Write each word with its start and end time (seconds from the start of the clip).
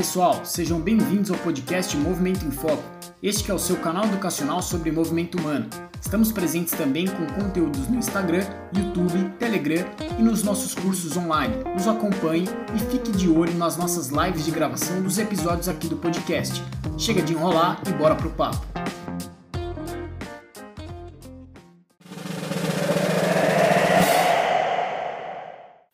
pessoal, 0.00 0.46
sejam 0.46 0.80
bem-vindos 0.80 1.30
ao 1.30 1.36
podcast 1.36 1.94
Movimento 1.94 2.42
em 2.46 2.50
Foco. 2.50 2.82
Este 3.22 3.50
é 3.50 3.54
o 3.54 3.58
seu 3.58 3.76
canal 3.76 4.06
educacional 4.06 4.62
sobre 4.62 4.90
movimento 4.90 5.36
humano. 5.36 5.68
Estamos 6.00 6.32
presentes 6.32 6.72
também 6.72 7.06
com 7.06 7.26
conteúdos 7.26 7.86
no 7.86 7.98
Instagram, 7.98 8.46
YouTube, 8.74 9.28
Telegram 9.38 9.84
e 10.18 10.22
nos 10.22 10.42
nossos 10.42 10.74
cursos 10.74 11.18
online. 11.18 11.54
Nos 11.74 11.86
acompanhe 11.86 12.46
e 12.74 12.78
fique 12.90 13.12
de 13.12 13.28
olho 13.28 13.52
nas 13.58 13.76
nossas 13.76 14.08
lives 14.08 14.46
de 14.46 14.50
gravação 14.50 15.02
dos 15.02 15.18
episódios 15.18 15.68
aqui 15.68 15.86
do 15.86 15.98
podcast. 15.98 16.62
Chega 16.96 17.20
de 17.20 17.34
enrolar 17.34 17.82
e 17.86 17.92
bora 17.92 18.14
pro 18.14 18.30
papo. 18.30 18.66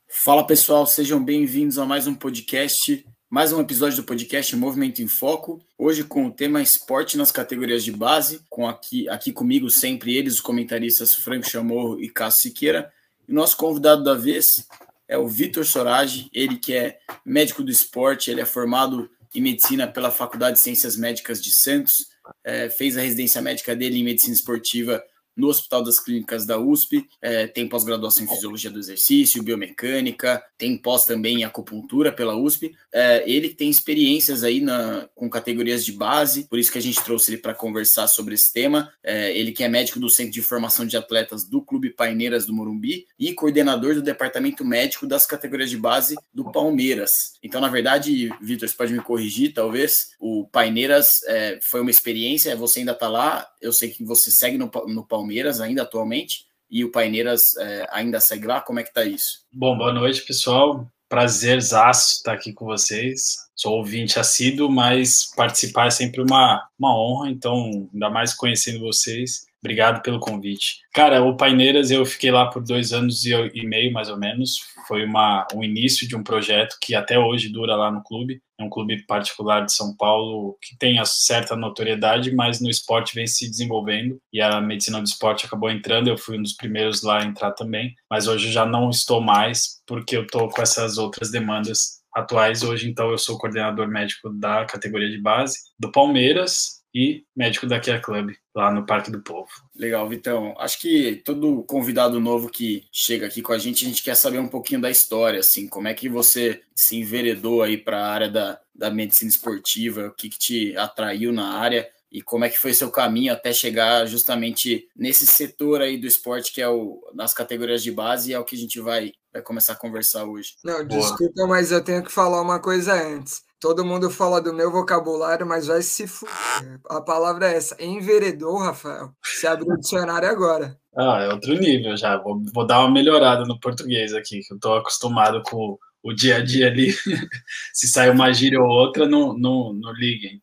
Fala 0.08 0.46
pessoal, 0.46 0.86
sejam 0.86 1.20
bem-vindos 1.24 1.76
a 1.76 1.84
mais 1.84 2.06
um 2.06 2.14
podcast 2.14 3.04
mais 3.28 3.52
um 3.52 3.60
episódio 3.60 3.96
do 3.96 4.04
podcast 4.04 4.54
Movimento 4.54 5.02
em 5.02 5.08
Foco. 5.08 5.60
Hoje 5.76 6.04
com 6.04 6.26
o 6.26 6.32
tema 6.32 6.62
esporte 6.62 7.18
nas 7.18 7.32
categorias 7.32 7.82
de 7.82 7.90
base, 7.90 8.40
com 8.48 8.68
aqui, 8.68 9.08
aqui 9.08 9.32
comigo 9.32 9.68
sempre 9.68 10.16
eles, 10.16 10.34
os 10.34 10.40
comentaristas 10.40 11.14
Franco 11.14 11.48
Chamorro 11.48 12.00
e 12.00 12.08
Cássio 12.08 12.42
Siqueira. 12.42 12.92
E 13.28 13.32
nosso 13.32 13.56
convidado 13.56 14.04
da 14.04 14.14
vez 14.14 14.66
é 15.08 15.18
o 15.18 15.26
Vitor 15.26 15.64
Sorage, 15.64 16.30
ele 16.32 16.56
que 16.56 16.72
é 16.72 16.98
médico 17.24 17.64
do 17.64 17.70
esporte, 17.70 18.30
ele 18.30 18.40
é 18.40 18.46
formado 18.46 19.10
em 19.34 19.40
medicina 19.40 19.88
pela 19.88 20.10
Faculdade 20.10 20.56
de 20.56 20.62
Ciências 20.62 20.96
Médicas 20.96 21.42
de 21.42 21.54
Santos, 21.54 22.06
é, 22.44 22.70
fez 22.70 22.96
a 22.96 23.02
residência 23.02 23.42
médica 23.42 23.74
dele 23.74 23.98
em 23.98 24.04
medicina 24.04 24.34
esportiva 24.34 25.02
no 25.36 25.48
Hospital 25.48 25.82
das 25.82 26.00
Clínicas 26.00 26.46
da 26.46 26.58
USP, 26.58 27.06
é, 27.20 27.46
tem 27.46 27.68
pós-graduação 27.68 28.24
em 28.24 28.28
Fisiologia 28.28 28.70
do 28.70 28.78
Exercício, 28.78 29.42
Biomecânica, 29.42 30.42
tem 30.56 30.76
pós 30.76 31.04
também 31.04 31.40
em 31.40 31.44
Acupuntura 31.44 32.10
pela 32.10 32.36
USP. 32.36 32.74
É, 32.92 33.28
ele 33.30 33.50
tem 33.50 33.68
experiências 33.68 34.42
aí 34.42 34.60
na, 34.60 35.08
com 35.14 35.28
categorias 35.28 35.84
de 35.84 35.92
base, 35.92 36.44
por 36.48 36.58
isso 36.58 36.72
que 36.72 36.78
a 36.78 36.82
gente 36.82 37.02
trouxe 37.04 37.30
ele 37.32 37.42
para 37.42 37.54
conversar 37.54 38.08
sobre 38.08 38.34
esse 38.34 38.52
tema. 38.52 38.90
É, 39.02 39.36
ele 39.36 39.52
que 39.52 39.62
é 39.62 39.68
médico 39.68 40.00
do 40.00 40.08
Centro 40.08 40.32
de 40.32 40.42
Formação 40.42 40.86
de 40.86 40.96
Atletas 40.96 41.44
do 41.44 41.60
Clube 41.60 41.90
Paineiras 41.90 42.46
do 42.46 42.54
Morumbi 42.54 43.06
e 43.18 43.34
coordenador 43.34 43.94
do 43.94 44.02
Departamento 44.02 44.64
Médico 44.64 45.06
das 45.06 45.26
categorias 45.26 45.70
de 45.70 45.76
base 45.76 46.16
do 46.32 46.50
Palmeiras. 46.50 47.34
Então, 47.42 47.60
na 47.60 47.68
verdade, 47.68 48.30
Vitor, 48.40 48.68
você 48.68 48.74
pode 48.74 48.92
me 48.92 49.00
corrigir, 49.00 49.52
talvez, 49.52 50.12
o 50.18 50.46
Paineiras 50.50 51.22
é, 51.26 51.58
foi 51.62 51.80
uma 51.80 51.90
experiência, 51.90 52.56
você 52.56 52.80
ainda 52.80 52.92
está 52.92 53.08
lá, 53.08 53.46
eu 53.60 53.72
sei 53.72 53.90
que 53.90 54.04
você 54.04 54.30
segue 54.30 54.56
no, 54.56 54.70
no 54.88 55.06
Palmeiras, 55.06 55.25
Palmeiras 55.26 55.60
ainda 55.60 55.82
atualmente 55.82 56.46
e 56.70 56.84
o 56.84 56.92
Paineiras 56.92 57.56
é, 57.56 57.88
ainda 57.90 58.20
segue 58.20 58.46
lá? 58.46 58.60
Como 58.60 58.78
é 58.78 58.84
que 58.84 58.94
tá 58.94 59.04
isso? 59.04 59.40
Bom, 59.52 59.76
boa 59.76 59.92
noite, 59.92 60.22
pessoal. 60.22 60.88
Prazerzaço 61.08 62.14
estar 62.14 62.32
aqui 62.32 62.52
com 62.52 62.64
vocês. 62.64 63.36
Sou 63.54 63.72
ouvinte 63.72 64.20
assíduo, 64.20 64.70
mas 64.70 65.32
participar 65.34 65.88
é 65.88 65.90
sempre 65.90 66.20
uma, 66.20 66.68
uma 66.78 66.96
honra, 66.96 67.30
então, 67.30 67.88
ainda 67.92 68.08
mais 68.08 68.34
conhecendo 68.34 68.80
vocês. 68.80 69.45
Obrigado 69.66 70.00
pelo 70.00 70.20
convite. 70.20 70.76
Cara, 70.94 71.24
o 71.24 71.36
Paineiras 71.36 71.90
eu 71.90 72.06
fiquei 72.06 72.30
lá 72.30 72.46
por 72.46 72.62
dois 72.62 72.92
anos 72.92 73.26
e 73.26 73.66
meio, 73.66 73.92
mais 73.92 74.08
ou 74.08 74.16
menos. 74.16 74.60
Foi 74.86 75.04
uma, 75.04 75.44
um 75.52 75.64
início 75.64 76.06
de 76.06 76.14
um 76.14 76.22
projeto 76.22 76.76
que 76.80 76.94
até 76.94 77.18
hoje 77.18 77.48
dura 77.48 77.74
lá 77.74 77.90
no 77.90 78.00
clube. 78.04 78.40
É 78.60 78.62
um 78.62 78.70
clube 78.70 79.04
particular 79.06 79.64
de 79.64 79.72
São 79.72 79.96
Paulo 79.96 80.56
que 80.62 80.78
tem 80.78 81.00
a 81.00 81.04
certa 81.04 81.56
notoriedade, 81.56 82.32
mas 82.32 82.60
no 82.60 82.70
esporte 82.70 83.12
vem 83.12 83.26
se 83.26 83.50
desenvolvendo 83.50 84.20
e 84.32 84.40
a 84.40 84.60
medicina 84.60 85.00
do 85.00 85.06
esporte 85.06 85.46
acabou 85.46 85.68
entrando. 85.68 86.06
Eu 86.06 86.16
fui 86.16 86.38
um 86.38 86.42
dos 86.42 86.52
primeiros 86.52 87.02
lá 87.02 87.20
a 87.20 87.26
entrar 87.26 87.50
também, 87.50 87.92
mas 88.08 88.28
hoje 88.28 88.52
já 88.52 88.64
não 88.64 88.88
estou 88.88 89.20
mais 89.20 89.82
porque 89.84 90.16
eu 90.16 90.22
estou 90.22 90.48
com 90.48 90.62
essas 90.62 90.96
outras 90.96 91.28
demandas 91.28 91.96
atuais. 92.14 92.62
Hoje, 92.62 92.88
então, 92.88 93.10
eu 93.10 93.18
sou 93.18 93.36
coordenador 93.36 93.88
médico 93.88 94.30
da 94.30 94.64
categoria 94.64 95.10
de 95.10 95.20
base 95.20 95.58
do 95.76 95.90
Palmeiras 95.90 96.75
e 96.98 97.26
médico 97.36 97.66
da 97.66 97.78
Kia 97.78 98.00
Club, 98.00 98.34
lá 98.54 98.72
no 98.72 98.86
Parque 98.86 99.10
do 99.10 99.20
Povo. 99.20 99.50
Legal, 99.74 100.08
Vitão. 100.08 100.54
Acho 100.58 100.80
que 100.80 101.16
todo 101.26 101.62
convidado 101.64 102.18
novo 102.18 102.48
que 102.48 102.84
chega 102.90 103.26
aqui 103.26 103.42
com 103.42 103.52
a 103.52 103.58
gente, 103.58 103.84
a 103.84 103.88
gente 103.88 104.02
quer 104.02 104.14
saber 104.14 104.38
um 104.38 104.48
pouquinho 104.48 104.80
da 104.80 104.90
história, 104.90 105.40
assim, 105.40 105.68
como 105.68 105.88
é 105.88 105.92
que 105.92 106.08
você 106.08 106.62
se 106.74 106.96
enveredou 106.96 107.62
aí 107.62 107.76
para 107.76 107.98
a 107.98 108.10
área 108.10 108.30
da, 108.30 108.58
da 108.74 108.90
medicina 108.90 109.28
esportiva, 109.28 110.06
o 110.06 110.14
que, 110.14 110.30
que 110.30 110.38
te 110.38 110.76
atraiu 110.78 111.34
na 111.34 111.58
área 111.58 111.86
e 112.10 112.22
como 112.22 112.46
é 112.46 112.48
que 112.48 112.58
foi 112.58 112.72
seu 112.72 112.90
caminho 112.90 113.30
até 113.30 113.52
chegar 113.52 114.06
justamente 114.06 114.88
nesse 114.96 115.26
setor 115.26 115.82
aí 115.82 115.98
do 115.98 116.06
esporte 116.06 116.50
que 116.50 116.62
é 116.62 116.68
o 116.68 116.98
nas 117.12 117.34
categorias 117.34 117.82
de 117.82 117.92
base 117.92 118.30
e 118.30 118.32
é 118.32 118.38
o 118.38 118.44
que 118.44 118.56
a 118.56 118.58
gente 118.58 118.80
vai, 118.80 119.12
vai 119.30 119.42
começar 119.42 119.74
a 119.74 119.76
conversar 119.76 120.24
hoje. 120.24 120.54
Não, 120.64 120.82
desculpa, 120.86 121.46
mas 121.46 121.70
eu 121.70 121.84
tenho 121.84 122.02
que 122.02 122.10
falar 122.10 122.40
uma 122.40 122.58
coisa 122.58 122.94
antes. 122.94 123.44
Todo 123.66 123.84
mundo 123.84 124.08
fala 124.08 124.40
do 124.40 124.54
meu 124.54 124.70
vocabulário, 124.70 125.44
mas 125.44 125.66
vai 125.66 125.82
se 125.82 126.06
fuder. 126.06 126.78
A 126.88 127.00
palavra 127.00 127.50
é 127.50 127.56
essa. 127.56 127.76
Enveredou, 127.82 128.58
Rafael. 128.58 129.10
Se 129.24 129.44
abriu 129.44 129.74
o 129.74 129.80
dicionário 129.80 130.28
agora. 130.28 130.78
Ah, 130.96 131.22
é 131.22 131.32
outro 131.32 131.52
nível 131.54 131.96
já. 131.96 132.16
Vou, 132.16 132.40
vou 132.54 132.64
dar 132.64 132.78
uma 132.78 132.92
melhorada 132.92 133.42
no 133.44 133.58
português 133.58 134.14
aqui, 134.14 134.38
que 134.38 134.54
eu 134.54 134.60
tô 134.60 134.72
acostumado 134.74 135.42
com 135.42 135.76
o 136.00 136.12
dia 136.12 136.36
a 136.36 136.44
dia 136.44 136.68
ali. 136.68 136.92
se 137.74 137.88
sai 137.88 138.08
uma 138.08 138.32
gíria 138.32 138.60
ou 138.60 138.68
outra, 138.68 139.04
não, 139.04 139.36
não, 139.36 139.72
não 139.72 139.92
liguem. 139.94 140.40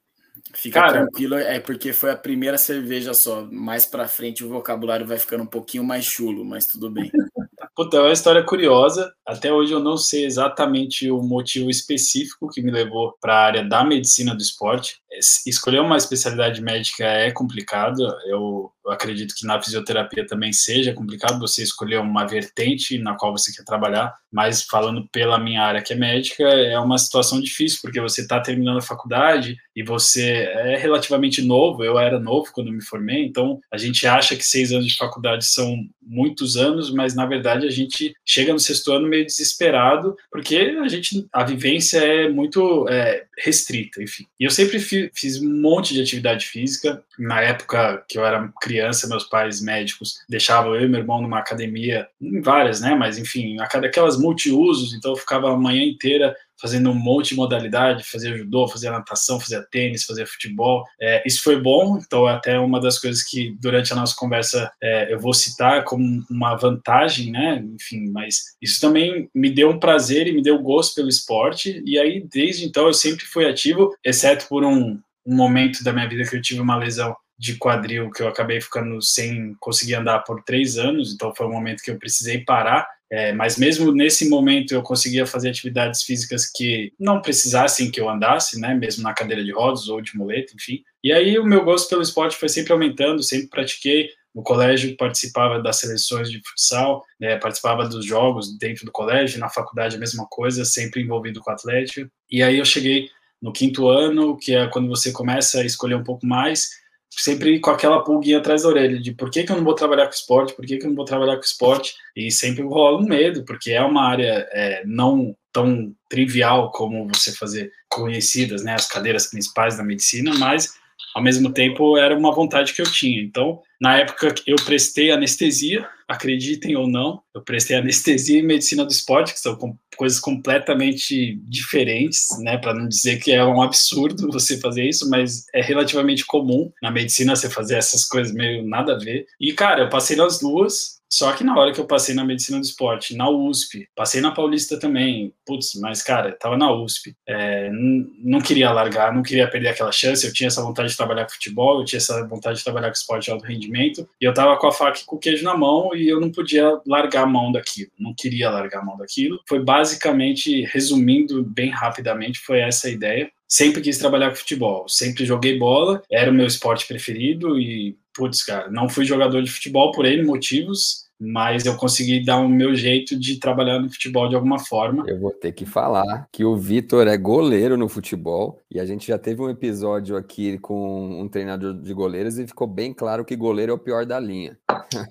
Fica 0.53 0.81
Cara, 0.81 0.91
tranquilo, 0.91 1.35
é 1.35 1.61
porque 1.61 1.93
foi 1.93 2.11
a 2.11 2.17
primeira 2.17 2.57
cerveja 2.57 3.13
só. 3.13 3.47
Mais 3.49 3.85
pra 3.85 4.05
frente 4.05 4.43
o 4.43 4.49
vocabulário 4.49 5.07
vai 5.07 5.17
ficando 5.17 5.45
um 5.45 5.47
pouquinho 5.47 5.85
mais 5.85 6.03
chulo, 6.03 6.43
mas 6.43 6.67
tudo 6.67 6.91
bem. 6.91 7.09
Puta, 7.75 7.97
é 7.97 8.01
uma 8.01 8.13
história 8.13 8.43
curiosa. 8.43 9.11
Até 9.25 9.51
hoje 9.51 9.73
eu 9.73 9.79
não 9.79 9.97
sei 9.97 10.25
exatamente 10.25 11.09
o 11.09 11.23
motivo 11.23 11.71
específico 11.71 12.47
que 12.49 12.61
me 12.61 12.69
levou 12.69 13.17
para 13.19 13.33
a 13.33 13.45
área 13.45 13.63
da 13.63 13.83
medicina 13.83 14.35
do 14.35 14.41
esporte. 14.43 15.01
Escolher 15.47 15.79
uma 15.79 15.97
especialidade 15.97 16.61
médica 16.61 17.03
é 17.03 17.31
complicado. 17.31 18.03
Eu, 18.27 18.71
eu, 18.85 18.91
acredito 18.91 19.33
que 19.35 19.47
na 19.47 19.59
fisioterapia 19.59 20.27
também 20.27 20.53
seja 20.53 20.93
complicado 20.93 21.39
você 21.39 21.63
escolher 21.63 21.99
uma 21.99 22.27
vertente 22.27 22.99
na 22.99 23.15
qual 23.15 23.31
você 23.31 23.51
quer 23.51 23.63
trabalhar. 23.63 24.15
Mas 24.31 24.61
falando 24.61 25.07
pela 25.11 25.39
minha 25.39 25.63
área 25.63 25.81
que 25.81 25.93
é 25.93 25.95
médica, 25.95 26.43
é 26.43 26.77
uma 26.77 26.99
situação 26.99 27.41
difícil 27.41 27.79
porque 27.81 27.99
você 27.99 28.21
está 28.21 28.39
terminando 28.39 28.77
a 28.77 28.83
faculdade 28.83 29.57
e 29.75 29.83
você 29.83 30.49
é 30.53 30.77
relativamente 30.77 31.41
novo. 31.41 31.83
Eu 31.83 31.97
era 31.97 32.19
novo 32.19 32.51
quando 32.53 32.71
me 32.71 32.83
formei, 32.83 33.25
então 33.25 33.59
a 33.71 33.77
gente 33.77 34.05
acha 34.05 34.35
que 34.35 34.43
seis 34.43 34.71
anos 34.71 34.87
de 34.87 34.97
faculdade 34.97 35.45
são 35.45 35.77
muitos 36.01 36.57
anos, 36.57 36.91
mas 36.91 37.15
na 37.15 37.25
verdade 37.25 37.65
a 37.65 37.71
gente 37.71 38.13
chega 38.25 38.53
no 38.53 38.59
sexto 38.59 38.91
ano 38.91 39.07
meio 39.07 39.25
desesperado 39.25 40.15
porque 40.31 40.77
a 40.81 40.87
gente 40.87 41.25
a 41.31 41.43
vivência 41.43 41.99
é 41.99 42.29
muito 42.29 42.87
é, 42.89 43.25
restrita, 43.37 44.01
enfim. 44.01 44.25
E 44.39 44.43
eu 44.43 44.51
sempre 44.51 44.79
fiz 44.79 45.09
fiz 45.13 45.41
um 45.41 45.61
monte 45.61 45.93
de 45.93 46.01
atividade 46.01 46.45
física. 46.45 47.03
Na 47.17 47.41
época 47.41 48.03
que 48.07 48.17
eu 48.17 48.25
era 48.25 48.51
criança, 48.61 49.07
meus 49.07 49.23
pais 49.23 49.61
médicos 49.61 50.19
deixavam 50.29 50.75
eu 50.75 50.85
e 50.85 50.87
meu 50.87 50.99
irmão 50.99 51.21
numa 51.21 51.39
academia, 51.39 52.07
em 52.21 52.41
várias, 52.41 52.81
né? 52.81 52.95
Mas 52.95 53.17
enfim, 53.17 53.57
aquelas 53.59 54.17
multiusos, 54.17 54.93
então 54.93 55.11
eu 55.11 55.17
ficava 55.17 55.51
a 55.51 55.57
manhã 55.57 55.83
inteira 55.83 56.35
fazendo 56.63 56.89
um 56.89 56.95
monte 56.95 57.29
de 57.29 57.35
modalidade, 57.35 58.05
fazia 58.05 58.37
judô, 58.37 58.69
fazia 58.69 58.89
natação, 58.89 59.37
fazia 59.37 59.61
tênis, 59.69 60.05
fazia 60.05 60.25
futebol. 60.25 60.85
É, 60.99 61.21
isso 61.27 61.43
foi 61.43 61.59
bom, 61.59 61.97
então 61.97 62.27
é 62.27 62.31
até 62.31 62.57
uma 62.57 62.79
das 62.79 62.97
coisas 62.97 63.21
que 63.21 63.53
durante 63.59 63.91
a 63.91 63.97
nossa 63.97 64.15
conversa 64.15 64.71
é, 64.81 65.13
eu 65.13 65.19
vou 65.19 65.33
citar 65.33 65.83
como 65.83 66.23
uma 66.31 66.55
vantagem, 66.55 67.31
né? 67.31 67.61
Enfim, 67.75 68.09
mas 68.11 68.55
isso 68.61 68.79
também 68.79 69.29
me 69.35 69.49
deu 69.49 69.71
um 69.71 69.79
prazer 69.79 70.25
e 70.25 70.31
me 70.31 70.41
deu 70.41 70.57
gosto 70.57 70.95
pelo 70.95 71.09
esporte, 71.09 71.83
e 71.85 71.99
aí 71.99 72.25
desde 72.31 72.65
então 72.65 72.87
eu 72.87 72.93
sempre 72.93 73.25
fui 73.25 73.45
ativo, 73.45 73.93
exceto 74.01 74.47
por 74.47 74.63
um, 74.63 74.97
um 75.25 75.35
momento 75.35 75.83
da 75.83 75.91
minha 75.91 76.07
vida 76.07 76.23
que 76.23 76.37
eu 76.37 76.41
tive 76.41 76.61
uma 76.61 76.77
lesão 76.77 77.13
de 77.37 77.57
quadril 77.57 78.09
que 78.09 78.23
eu 78.23 78.27
acabei 78.29 78.61
ficando 78.61 79.01
sem 79.01 79.53
conseguir 79.59 79.95
andar 79.95 80.19
por 80.19 80.41
três 80.43 80.77
anos, 80.77 81.13
então 81.13 81.35
foi 81.35 81.45
um 81.45 81.51
momento 81.51 81.83
que 81.83 81.91
eu 81.91 81.99
precisei 81.99 82.39
parar 82.45 82.87
é, 83.13 83.31
mas 83.31 83.59
mesmo 83.59 83.91
nesse 83.91 84.27
momento 84.27 84.73
eu 84.73 84.81
conseguia 84.81 85.27
fazer 85.27 85.51
atividades 85.51 86.01
físicas 86.01 86.49
que 86.49 86.91
não 86.99 87.21
precisassem 87.21 87.91
que 87.91 88.01
eu 88.01 88.09
andasse, 88.09 88.59
né, 88.59 88.73
mesmo 88.73 89.03
na 89.03 89.13
cadeira 89.13 89.43
de 89.43 89.51
rodas 89.51 89.87
ou 89.87 90.01
de 90.01 90.17
muleta, 90.17 90.51
enfim. 90.55 90.81
E 91.03 91.13
aí 91.13 91.37
o 91.37 91.45
meu 91.45 91.63
gosto 91.63 91.87
pelo 91.87 92.01
esporte 92.01 92.35
foi 92.35 92.49
sempre 92.49 92.73
aumentando, 92.73 93.21
sempre 93.21 93.49
pratiquei. 93.49 94.09
No 94.33 94.41
colégio 94.41 94.97
participava 94.97 95.61
das 95.61 95.77
seleções 95.77 96.31
de 96.31 96.41
futsal, 96.43 97.03
né, 97.19 97.37
participava 97.37 97.87
dos 97.87 98.03
jogos 98.03 98.57
dentro 98.57 98.83
do 98.83 98.91
colégio, 98.91 99.39
na 99.39 99.47
faculdade 99.47 99.95
a 99.95 99.99
mesma 99.99 100.25
coisa, 100.27 100.65
sempre 100.65 101.03
envolvido 101.03 101.39
com 101.39 101.51
atlético. 101.51 102.09
E 102.31 102.41
aí 102.41 102.57
eu 102.57 102.65
cheguei 102.65 103.09
no 103.39 103.53
quinto 103.53 103.89
ano, 103.89 104.35
que 104.35 104.55
é 104.55 104.65
quando 104.65 104.87
você 104.87 105.11
começa 105.11 105.59
a 105.59 105.65
escolher 105.65 105.93
um 105.93 106.03
pouco 106.03 106.25
mais, 106.25 106.71
sempre 107.17 107.59
com 107.59 107.69
aquela 107.69 108.03
pulguinha 108.03 108.37
atrás 108.37 108.63
da 108.63 108.69
orelha 108.69 108.99
de 108.99 109.13
por 109.13 109.29
que, 109.29 109.43
que 109.43 109.51
eu 109.51 109.57
não 109.57 109.63
vou 109.63 109.75
trabalhar 109.75 110.05
com 110.05 110.13
esporte, 110.13 110.53
por 110.53 110.65
que, 110.65 110.77
que 110.77 110.85
eu 110.85 110.89
não 110.89 110.95
vou 110.95 111.05
trabalhar 111.05 111.35
com 111.35 111.43
esporte, 111.43 111.95
e 112.15 112.31
sempre 112.31 112.63
rola 112.63 112.97
um 112.97 113.05
medo, 113.05 113.43
porque 113.45 113.71
é 113.71 113.81
uma 113.81 114.07
área 114.07 114.47
é, 114.51 114.83
não 114.85 115.35
tão 115.51 115.93
trivial 116.09 116.71
como 116.71 117.07
você 117.07 117.31
fazer 117.31 117.71
conhecidas, 117.87 118.63
né, 118.63 118.73
as 118.73 118.87
cadeiras 118.87 119.27
principais 119.27 119.77
da 119.77 119.83
medicina, 119.83 120.33
mas 120.37 120.73
ao 121.13 121.21
mesmo 121.21 121.51
tempo 121.53 121.95
era 121.97 122.17
uma 122.17 122.33
vontade 122.33 122.73
que 122.73 122.81
eu 122.81 122.91
tinha. 122.91 123.21
Então, 123.21 123.61
Na 123.83 123.97
época 123.97 124.33
eu 124.47 124.55
prestei 124.63 125.11
anestesia, 125.11 125.85
acreditem 126.07 126.73
ou 126.77 126.87
não, 126.87 127.21
eu 127.35 127.41
prestei 127.41 127.75
anestesia 127.75 128.39
e 128.39 128.41
medicina 128.41 128.85
do 128.85 128.91
esporte, 128.91 129.33
que 129.33 129.39
são 129.41 129.59
coisas 129.97 130.21
completamente 130.21 131.35
diferentes, 131.43 132.27
né? 132.39 132.57
Para 132.57 132.73
não 132.73 132.87
dizer 132.87 133.19
que 133.19 133.33
é 133.33 133.43
um 133.43 133.61
absurdo 133.61 134.31
você 134.31 134.57
fazer 134.57 134.87
isso, 134.87 135.09
mas 135.09 135.43
é 135.53 135.61
relativamente 135.61 136.25
comum 136.25 136.71
na 136.81 136.89
medicina 136.89 137.35
você 137.35 137.49
fazer 137.49 137.75
essas 137.75 138.05
coisas 138.05 138.33
meio 138.33 138.65
nada 138.65 138.93
a 138.93 138.97
ver. 138.97 139.25
E 139.37 139.51
cara, 139.51 139.81
eu 139.81 139.89
passei 139.89 140.15
nas 140.15 140.39
duas, 140.39 141.01
só 141.13 141.31
que 141.31 141.43
na 141.43 141.55
hora 141.55 141.71
que 141.71 141.79
eu 141.79 141.85
passei 141.85 142.15
na 142.15 142.25
medicina 142.25 142.57
do 142.57 142.63
esporte, 142.63 143.15
na 143.15 143.29
USP, 143.29 143.87
passei 143.95 144.19
na 144.19 144.31
Paulista 144.31 144.79
também, 144.79 145.31
putz, 145.45 145.75
mas 145.79 146.01
cara, 146.01 146.31
tava 146.31 146.57
na 146.57 146.73
USP, 146.73 147.15
é, 147.29 147.69
não 147.71 148.41
queria 148.41 148.71
largar, 148.71 149.13
não 149.13 149.21
queria 149.21 149.47
perder 149.47 149.67
aquela 149.67 149.91
chance, 149.91 150.25
eu 150.25 150.33
tinha 150.33 150.47
essa 150.47 150.63
vontade 150.63 150.89
de 150.89 150.97
trabalhar 150.97 151.25
com 151.25 151.33
futebol, 151.33 151.79
eu 151.79 151.85
tinha 151.85 151.99
essa 151.99 152.27
vontade 152.27 152.57
de 152.57 152.63
trabalhar 152.63 152.87
com 152.87 152.95
esporte 152.95 153.25
de 153.25 153.31
alto 153.31 153.45
rendimento, 153.45 154.09
e 154.19 154.25
eu 154.25 154.33
tava 154.33 154.57
com 154.57 154.65
a 154.65 154.71
faca 154.71 155.01
e 155.01 155.05
com 155.05 155.17
o 155.17 155.19
queijo 155.19 155.43
na 155.43 155.55
mão 155.55 155.95
e 155.95 156.09
eu 156.09 156.19
não 156.19 156.31
podia 156.31 156.81
largar 156.87 157.25
a 157.25 157.27
mão 157.27 157.51
daquilo, 157.51 157.91
não 157.99 158.15
queria 158.15 158.49
largar 158.49 158.79
a 158.79 158.85
mão 158.85 158.97
daquilo. 158.97 159.39
Foi 159.47 159.63
basicamente, 159.63 160.63
resumindo 160.63 161.43
bem 161.43 161.69
rapidamente, 161.69 162.39
foi 162.39 162.59
essa 162.59 162.87
a 162.87 162.91
ideia 162.91 163.31
sempre 163.53 163.81
quis 163.81 163.99
trabalhar 163.99 164.31
com 164.31 164.37
futebol, 164.37 164.89
sempre 164.89 165.27
joguei 165.27 165.59
bola, 165.59 166.01
era 166.11 166.31
o 166.31 166.33
meu 166.33 166.47
esporte 166.47 166.87
preferido 166.87 167.59
e, 167.59 167.95
putz, 168.13 168.43
cara, 168.43 168.69
não 168.69 168.87
fui 168.87 169.05
jogador 169.05 169.41
de 169.41 169.51
futebol 169.51 169.91
por 169.91 170.05
N 170.05 170.23
motivos, 170.23 171.03
mas 171.19 171.65
eu 171.65 171.77
consegui 171.77 172.23
dar 172.23 172.37
o 172.39 172.49
meu 172.49 172.75
jeito 172.75 173.17
de 173.17 173.39
trabalhar 173.39 173.79
no 173.79 173.89
futebol 173.89 174.27
de 174.27 174.35
alguma 174.35 174.59
forma. 174.59 175.03
Eu 175.07 175.19
vou 175.19 175.31
ter 175.31 175.53
que 175.53 175.65
falar 175.65 176.27
que 176.31 176.43
o 176.43 176.55
Vitor 176.55 177.07
é 177.07 177.17
goleiro 177.17 177.77
no 177.77 177.87
futebol 177.87 178.59
e 178.69 178.79
a 178.79 178.85
gente 178.85 179.07
já 179.07 179.17
teve 179.17 179.41
um 179.41 179.49
episódio 179.49 180.17
aqui 180.17 180.57
com 180.59 181.21
um 181.21 181.27
treinador 181.27 181.73
de 181.73 181.93
goleiros 181.93 182.37
e 182.37 182.47
ficou 182.47 182.67
bem 182.67 182.93
claro 182.93 183.23
que 183.23 183.35
goleiro 183.35 183.71
é 183.71 183.75
o 183.75 183.79
pior 183.79 184.05
da 184.05 184.19
linha. 184.19 184.57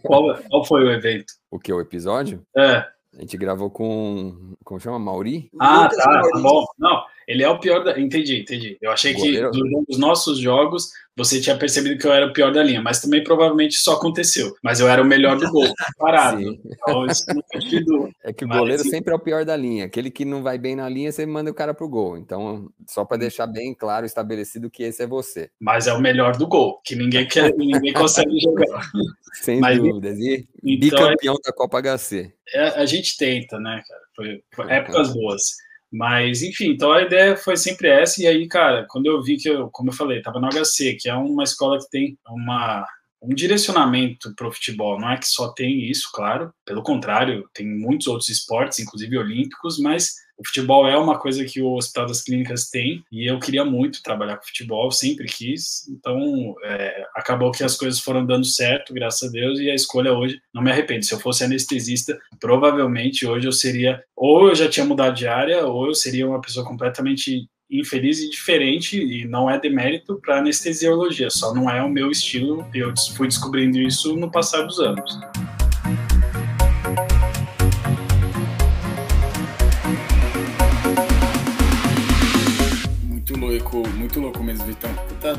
Qual, 0.03 0.37
qual 0.51 0.65
foi 0.65 0.85
o 0.85 0.91
evento? 0.91 1.33
O 1.51 1.59
que, 1.59 1.73
o 1.73 1.81
episódio? 1.81 2.43
É. 2.57 2.85
A 3.17 3.21
gente 3.21 3.37
gravou 3.37 3.71
com. 3.71 4.55
Como 4.65 4.81
chama? 4.81 4.99
Mauri? 4.99 5.51
Ah, 5.61 5.89
tá, 5.89 6.03
tá 6.03 6.41
bom. 6.41 6.65
Não, 6.79 7.05
ele 7.27 7.43
é 7.43 7.49
o 7.49 7.59
pior 7.59 7.85
da. 7.85 7.99
Entendi, 7.99 8.41
entendi. 8.41 8.77
Eu 8.81 8.91
achei 8.91 9.15
que 9.15 9.41
dos 9.89 9.99
nossos 9.99 10.39
jogos 10.39 10.91
você 11.17 11.41
tinha 11.41 11.57
percebido 11.57 11.99
que 11.99 12.07
eu 12.07 12.13
era 12.13 12.27
o 12.27 12.33
pior 12.33 12.53
da 12.53 12.63
linha, 12.63 12.81
mas 12.81 13.01
também 13.01 13.23
provavelmente 13.23 13.73
isso 13.73 13.91
aconteceu. 13.91 14.55
Mas 14.63 14.81
eu 14.81 14.89
era 14.89 15.03
o 15.03 15.05
melhor 15.05 15.37
do 15.39 15.51
gol, 15.51 15.67
parado. 15.99 16.41
Então, 16.41 17.07
é 18.25 18.33
que 18.33 18.45
o 18.45 18.49
mas, 18.49 18.59
goleiro 18.59 18.83
sempre 18.83 19.13
é 19.13 19.17
o 19.17 19.19
pior 19.19 19.45
da 19.45 19.55
linha. 19.55 19.85
Aquele 19.85 20.11
que 20.11 20.25
não 20.25 20.43
vai 20.43 20.57
bem 20.57 20.75
na 20.75 20.89
linha, 20.89 21.13
você 21.13 21.27
manda 21.27 21.51
o 21.51 21.55
cara 21.55 21.75
pro 21.75 21.89
gol. 21.89 22.17
Então, 22.17 22.71
só 22.89 23.05
para 23.05 23.19
deixar 23.19 23.47
bem 23.47 23.75
claro, 23.75 24.07
estabelecido 24.07 24.71
que 24.71 24.83
esse 24.83 25.03
é 25.03 25.07
você. 25.07 25.51
Mas 25.61 25.87
é 25.87 25.93
o 25.93 26.01
melhor 26.01 26.37
do 26.37 26.47
gol, 26.47 26.81
que 26.83 26.97
ninguém 26.97 27.29
quer, 27.29 27.53
ninguém 27.57 27.93
consegue 27.93 28.41
jogar. 28.41 28.83
Sem 29.35 29.61
mas, 29.61 29.79
dúvidas. 29.79 30.19
E 30.19 30.49
então, 30.65 30.99
bicampeão 30.99 31.35
é, 31.35 31.43
da 31.45 31.53
Copa 31.53 31.83
HC. 31.83 32.33
É, 32.55 32.69
a 32.69 32.87
gente 32.87 33.19
tenta, 33.19 33.59
né, 33.59 33.83
cara? 33.87 34.01
Foi, 34.17 34.43
foi 34.55 34.73
épocas 34.73 35.13
boas. 35.13 35.43
Mas, 35.93 36.43
enfim, 36.43 36.71
então 36.71 36.91
a 36.91 37.03
ideia 37.03 37.37
foi 37.37 37.57
sempre 37.57 37.89
essa. 37.89 38.23
E 38.23 38.27
aí, 38.27 38.49
cara, 38.49 38.87
quando 38.89 39.07
eu 39.07 39.23
vi 39.23 39.37
que 39.37 39.49
eu, 39.49 39.69
como 39.71 39.91
eu 39.91 39.95
falei, 39.95 40.19
estava 40.19 40.41
no 40.41 40.49
HC, 40.49 40.97
que 40.99 41.09
é 41.09 41.15
uma 41.15 41.45
escola 41.45 41.79
que 41.79 41.91
tem 41.91 42.19
uma, 42.27 42.87
um 43.21 43.35
direcionamento 43.35 44.35
para 44.35 44.49
o 44.49 44.53
futebol. 44.53 44.99
Não 44.99 45.11
é 45.11 45.19
que 45.19 45.27
só 45.27 45.53
tem 45.53 45.91
isso, 45.91 46.09
claro. 46.15 46.51
Pelo 46.65 46.83
contrário, 46.83 47.47
tem 47.53 47.67
muitos 47.67 48.07
outros 48.07 48.31
esportes, 48.31 48.79
inclusive 48.79 49.19
olímpicos, 49.19 49.79
mas 49.79 50.15
o 50.37 50.47
futebol 50.47 50.89
é 50.89 50.97
uma 50.97 51.19
coisa 51.19 51.45
que 51.45 51.61
o 51.61 51.75
Hospital 51.75 52.07
das 52.07 52.23
Clínicas 52.23 52.69
tem 52.69 53.05
e 53.13 53.31
eu 53.31 53.39
queria 53.39 53.65
muito 53.65 54.03
trabalhar 54.03 54.37
com 54.37 54.47
futebol, 54.47 54.91
sempre 54.91 55.27
quis. 55.27 55.89
Então, 55.89 56.55
é, 56.65 57.07
acabou 57.15 57.53
que 57.53 57.63
as 57.63 57.77
coisas 57.77 58.01
foram 58.01 58.25
dando 58.25 58.45
certo, 58.45 58.93
graças 58.93 59.29
a 59.29 59.33
Deus, 59.33 59.61
e 59.61 59.71
a 59.71 59.75
escolha 59.75 60.13
hoje, 60.13 60.41
não 60.53 60.63
me 60.63 60.71
arrependo. 60.71 61.05
Se 61.05 61.15
eu 61.15 61.21
fosse 61.21 61.45
anestesista, 61.45 62.19
provavelmente 62.41 63.27
hoje 63.27 63.47
eu 63.47 63.53
seria, 63.53 64.03
ou 64.17 64.49
eu 64.49 64.55
já 64.55 64.69
tinha 64.69 64.87
mudado 64.87 65.15
de 65.15 65.27
área, 65.27 65.65
ou 65.67 65.87
eu 65.87 65.95
seria 65.95 66.27
uma 66.27 66.41
pessoa 66.41 66.67
completamente 66.67 67.49
infeliz 67.71 68.21
e 68.21 68.29
diferente, 68.29 68.99
e 68.99 69.27
não 69.27 69.49
é 69.49 69.59
demérito 69.59 70.21
para 70.21 70.39
anestesiologia, 70.39 71.31
só 71.31 71.55
não 71.55 71.71
é 71.71 71.83
o 71.83 71.89
meu 71.89 72.11
estilo. 72.11 72.67
Eu 72.75 72.93
fui 73.17 73.29
descobrindo 73.29 73.79
isso 73.79 74.15
no 74.17 74.31
passar 74.31 74.63
dos 74.63 74.79
anos. 74.79 75.19
Muito 83.71 84.21
louco 84.21 84.43
mesmo, 84.43 84.65
Vitão. 84.67 84.91
Puta, 85.09 85.35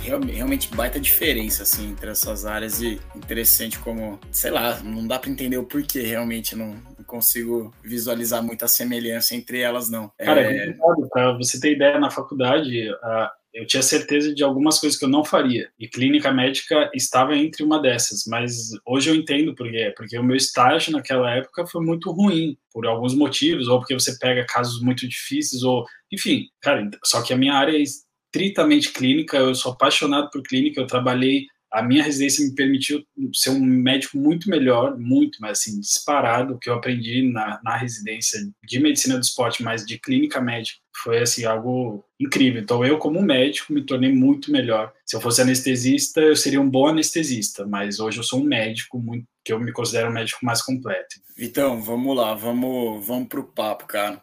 realmente 0.00 0.74
baita 0.74 0.98
diferença 0.98 1.62
assim 1.62 1.90
entre 1.90 2.10
essas 2.10 2.46
áreas 2.46 2.80
e 2.80 3.00
interessante 3.14 3.78
como, 3.78 4.18
sei 4.32 4.50
lá, 4.50 4.80
não 4.80 5.06
dá 5.06 5.18
para 5.18 5.30
entender 5.30 5.58
o 5.58 5.64
porquê, 5.64 6.00
realmente 6.00 6.56
não, 6.56 6.74
não, 6.96 7.04
consigo 7.04 7.72
visualizar 7.82 8.42
muita 8.42 8.66
semelhança 8.66 9.34
entre 9.34 9.60
elas 9.60 9.90
não. 9.90 10.10
Cara, 10.18 10.40
é, 10.40 10.68
é 10.68 10.72
complicado, 10.72 11.08
para 11.10 11.32
você 11.38 11.60
ter 11.60 11.72
ideia 11.72 11.98
na 11.98 12.10
faculdade, 12.10 12.88
a, 13.02 13.32
eu 13.52 13.66
tinha 13.66 13.82
certeza 13.82 14.34
de 14.34 14.42
algumas 14.44 14.78
coisas 14.78 14.98
que 14.98 15.04
eu 15.04 15.08
não 15.08 15.24
faria. 15.24 15.70
E 15.78 15.88
clínica 15.88 16.32
médica 16.32 16.90
estava 16.94 17.36
entre 17.36 17.62
uma 17.62 17.80
dessas. 17.80 18.24
Mas 18.26 18.70
hoje 18.86 19.10
eu 19.10 19.14
entendo 19.14 19.54
por 19.54 19.68
quê. 19.70 19.92
Porque 19.96 20.18
o 20.18 20.24
meu 20.24 20.36
estágio 20.36 20.92
naquela 20.92 21.30
época 21.34 21.66
foi 21.66 21.84
muito 21.84 22.10
ruim, 22.10 22.56
por 22.72 22.86
alguns 22.86 23.14
motivos, 23.14 23.68
ou 23.68 23.78
porque 23.78 23.94
você 23.94 24.16
pega 24.18 24.46
casos 24.46 24.80
muito 24.80 25.08
difíceis, 25.08 25.62
ou. 25.62 25.84
Enfim, 26.12 26.48
cara, 26.60 26.88
só 27.04 27.22
que 27.22 27.32
a 27.32 27.36
minha 27.36 27.54
área 27.54 27.76
é 27.76 27.82
estritamente 27.82 28.92
clínica, 28.92 29.36
eu 29.36 29.54
sou 29.54 29.72
apaixonado 29.72 30.30
por 30.30 30.42
clínica, 30.42 30.80
eu 30.80 30.86
trabalhei 30.86 31.46
a 31.72 31.82
minha 31.82 32.02
residência 32.02 32.44
me 32.44 32.54
permitiu 32.54 33.04
ser 33.32 33.50
um 33.50 33.60
médico 33.60 34.18
muito 34.18 34.50
melhor, 34.50 34.98
muito, 34.98 35.38
mas 35.40 35.60
assim, 35.60 35.80
disparado, 35.80 36.58
que 36.58 36.68
eu 36.68 36.74
aprendi 36.74 37.22
na, 37.30 37.60
na 37.62 37.76
residência 37.76 38.40
de 38.64 38.80
medicina 38.80 39.16
do 39.16 39.22
esporte, 39.22 39.62
mas 39.62 39.86
de 39.86 39.96
clínica 39.98 40.40
médica, 40.40 40.79
foi 41.02 41.18
assim, 41.18 41.44
algo 41.44 42.04
incrível. 42.18 42.60
Então, 42.60 42.84
eu, 42.84 42.98
como 42.98 43.22
médico, 43.22 43.72
me 43.72 43.82
tornei 43.82 44.12
muito 44.12 44.50
melhor. 44.50 44.92
Se 45.04 45.16
eu 45.16 45.20
fosse 45.20 45.40
anestesista, 45.40 46.20
eu 46.20 46.36
seria 46.36 46.60
um 46.60 46.68
bom 46.68 46.86
anestesista, 46.86 47.66
mas 47.66 48.00
hoje 48.00 48.18
eu 48.18 48.24
sou 48.24 48.40
um 48.40 48.44
médico 48.44 48.98
muito, 48.98 49.26
que 49.44 49.52
eu 49.52 49.58
me 49.58 49.72
considero 49.72 50.10
um 50.10 50.12
médico 50.12 50.44
mais 50.44 50.62
completo. 50.62 51.16
Então, 51.38 51.80
vamos 51.80 52.16
lá, 52.16 52.34
vamos, 52.34 53.06
vamos 53.06 53.28
pro 53.28 53.44
papo, 53.44 53.86
cara. 53.86 54.22